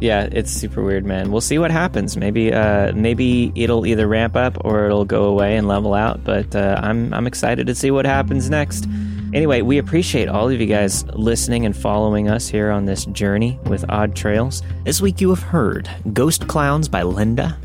Yeah, 0.00 0.28
it's 0.32 0.50
super 0.50 0.82
weird, 0.82 1.04
man. 1.04 1.30
We'll 1.32 1.40
see 1.40 1.58
what 1.58 1.70
happens. 1.70 2.16
Maybe, 2.16 2.52
uh, 2.52 2.92
maybe 2.92 3.50
it'll 3.54 3.86
either 3.86 4.06
ramp 4.06 4.36
up 4.36 4.56
or 4.64 4.86
it'll 4.86 5.04
go 5.06 5.24
away 5.24 5.56
and 5.56 5.66
level 5.68 5.94
out. 5.94 6.22
But 6.24 6.54
uh, 6.56 6.80
I'm, 6.82 7.12
I'm 7.14 7.26
excited 7.26 7.66
to 7.66 7.74
see 7.74 7.90
what 7.90 8.04
happens 8.04 8.50
next. 8.50 8.86
Anyway, 9.34 9.60
we 9.62 9.76
appreciate 9.78 10.28
all 10.28 10.48
of 10.48 10.58
you 10.60 10.66
guys 10.66 11.04
listening 11.14 11.66
and 11.66 11.76
following 11.76 12.28
us 12.28 12.46
here 12.48 12.70
on 12.70 12.84
this 12.86 13.04
journey 13.06 13.58
with 13.66 13.84
Odd 13.90 14.14
Trails. 14.14 14.62
This 14.84 15.00
week 15.00 15.20
you 15.20 15.28
have 15.30 15.42
heard 15.42 15.90
Ghost 16.12 16.46
Clowns 16.46 16.88
by 16.88 17.02
Linda, 17.02 17.58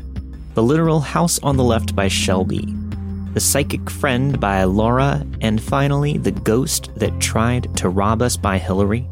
The 0.54 0.62
Literal 0.62 1.00
House 1.00 1.38
on 1.42 1.56
the 1.56 1.64
Left 1.64 1.96
by 1.96 2.08
Shelby, 2.08 2.74
The 3.32 3.40
Psychic 3.40 3.88
Friend 3.88 4.38
by 4.38 4.64
Laura, 4.64 5.26
and 5.40 5.62
finally, 5.62 6.18
The 6.18 6.30
Ghost 6.30 6.90
That 6.96 7.18
Tried 7.20 7.74
to 7.78 7.88
Rob 7.88 8.20
Us 8.20 8.36
by 8.36 8.58
Hillary. 8.58 9.08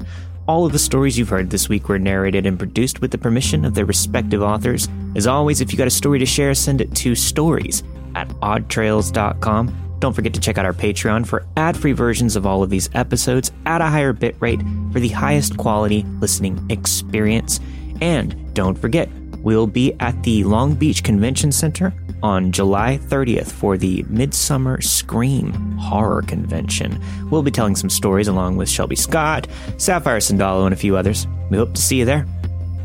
All 0.46 0.66
of 0.66 0.72
the 0.72 0.78
stories 0.78 1.18
you've 1.18 1.30
heard 1.30 1.48
this 1.48 1.66
week 1.66 1.88
were 1.88 1.98
narrated 1.98 2.44
and 2.44 2.58
produced 2.58 3.00
with 3.00 3.10
the 3.10 3.16
permission 3.16 3.64
of 3.64 3.72
their 3.72 3.86
respective 3.86 4.42
authors. 4.42 4.86
As 5.16 5.26
always, 5.26 5.62
if 5.62 5.72
you 5.72 5.78
got 5.78 5.86
a 5.86 5.90
story 5.90 6.18
to 6.18 6.26
share, 6.26 6.52
send 6.52 6.82
it 6.82 6.94
to 6.96 7.14
stories 7.14 7.82
at 8.14 8.28
oddtrails.com. 8.40 9.96
Don't 9.98 10.12
forget 10.12 10.34
to 10.34 10.40
check 10.40 10.58
out 10.58 10.66
our 10.66 10.74
Patreon 10.74 11.26
for 11.26 11.46
ad 11.56 11.74
free 11.74 11.92
versions 11.92 12.36
of 12.36 12.44
all 12.44 12.62
of 12.62 12.68
these 12.68 12.90
episodes 12.92 13.50
at 13.64 13.80
a 13.80 13.86
higher 13.86 14.12
bitrate 14.12 14.92
for 14.92 15.00
the 15.00 15.08
highest 15.08 15.56
quality 15.56 16.04
listening 16.20 16.62
experience. 16.68 17.60
And 18.02 18.52
don't 18.52 18.78
forget, 18.78 19.08
we'll 19.42 19.66
be 19.66 19.94
at 20.00 20.22
the 20.22 20.44
Long 20.44 20.74
Beach 20.74 21.02
Convention 21.02 21.52
Center 21.52 21.92
on 22.22 22.52
July 22.52 22.98
30th 22.98 23.50
for 23.50 23.76
the 23.76 24.04
Midsummer 24.08 24.80
Scream 24.80 25.52
Horror 25.78 26.22
Convention. 26.22 27.02
We'll 27.30 27.42
be 27.42 27.50
telling 27.50 27.76
some 27.76 27.90
stories 27.90 28.28
along 28.28 28.56
with 28.56 28.68
Shelby 28.68 28.96
Scott, 28.96 29.46
Sapphire 29.78 30.18
Sandalo, 30.18 30.64
and 30.64 30.74
a 30.74 30.76
few 30.76 30.96
others. 30.96 31.26
We 31.50 31.56
hope 31.56 31.74
to 31.74 31.80
see 31.80 31.98
you 31.98 32.04
there. 32.04 32.26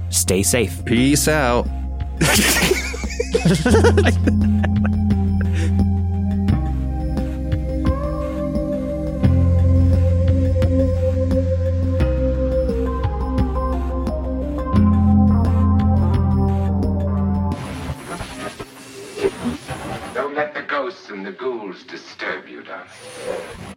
Stay 0.10 0.44
safe. 0.44 0.84
Peace 0.86 1.28
out. 1.28 1.68
and 21.10 21.26
the 21.26 21.32
ghouls 21.32 21.84
disturb 21.84 22.48
you, 22.48 22.64
darling. 22.64 23.75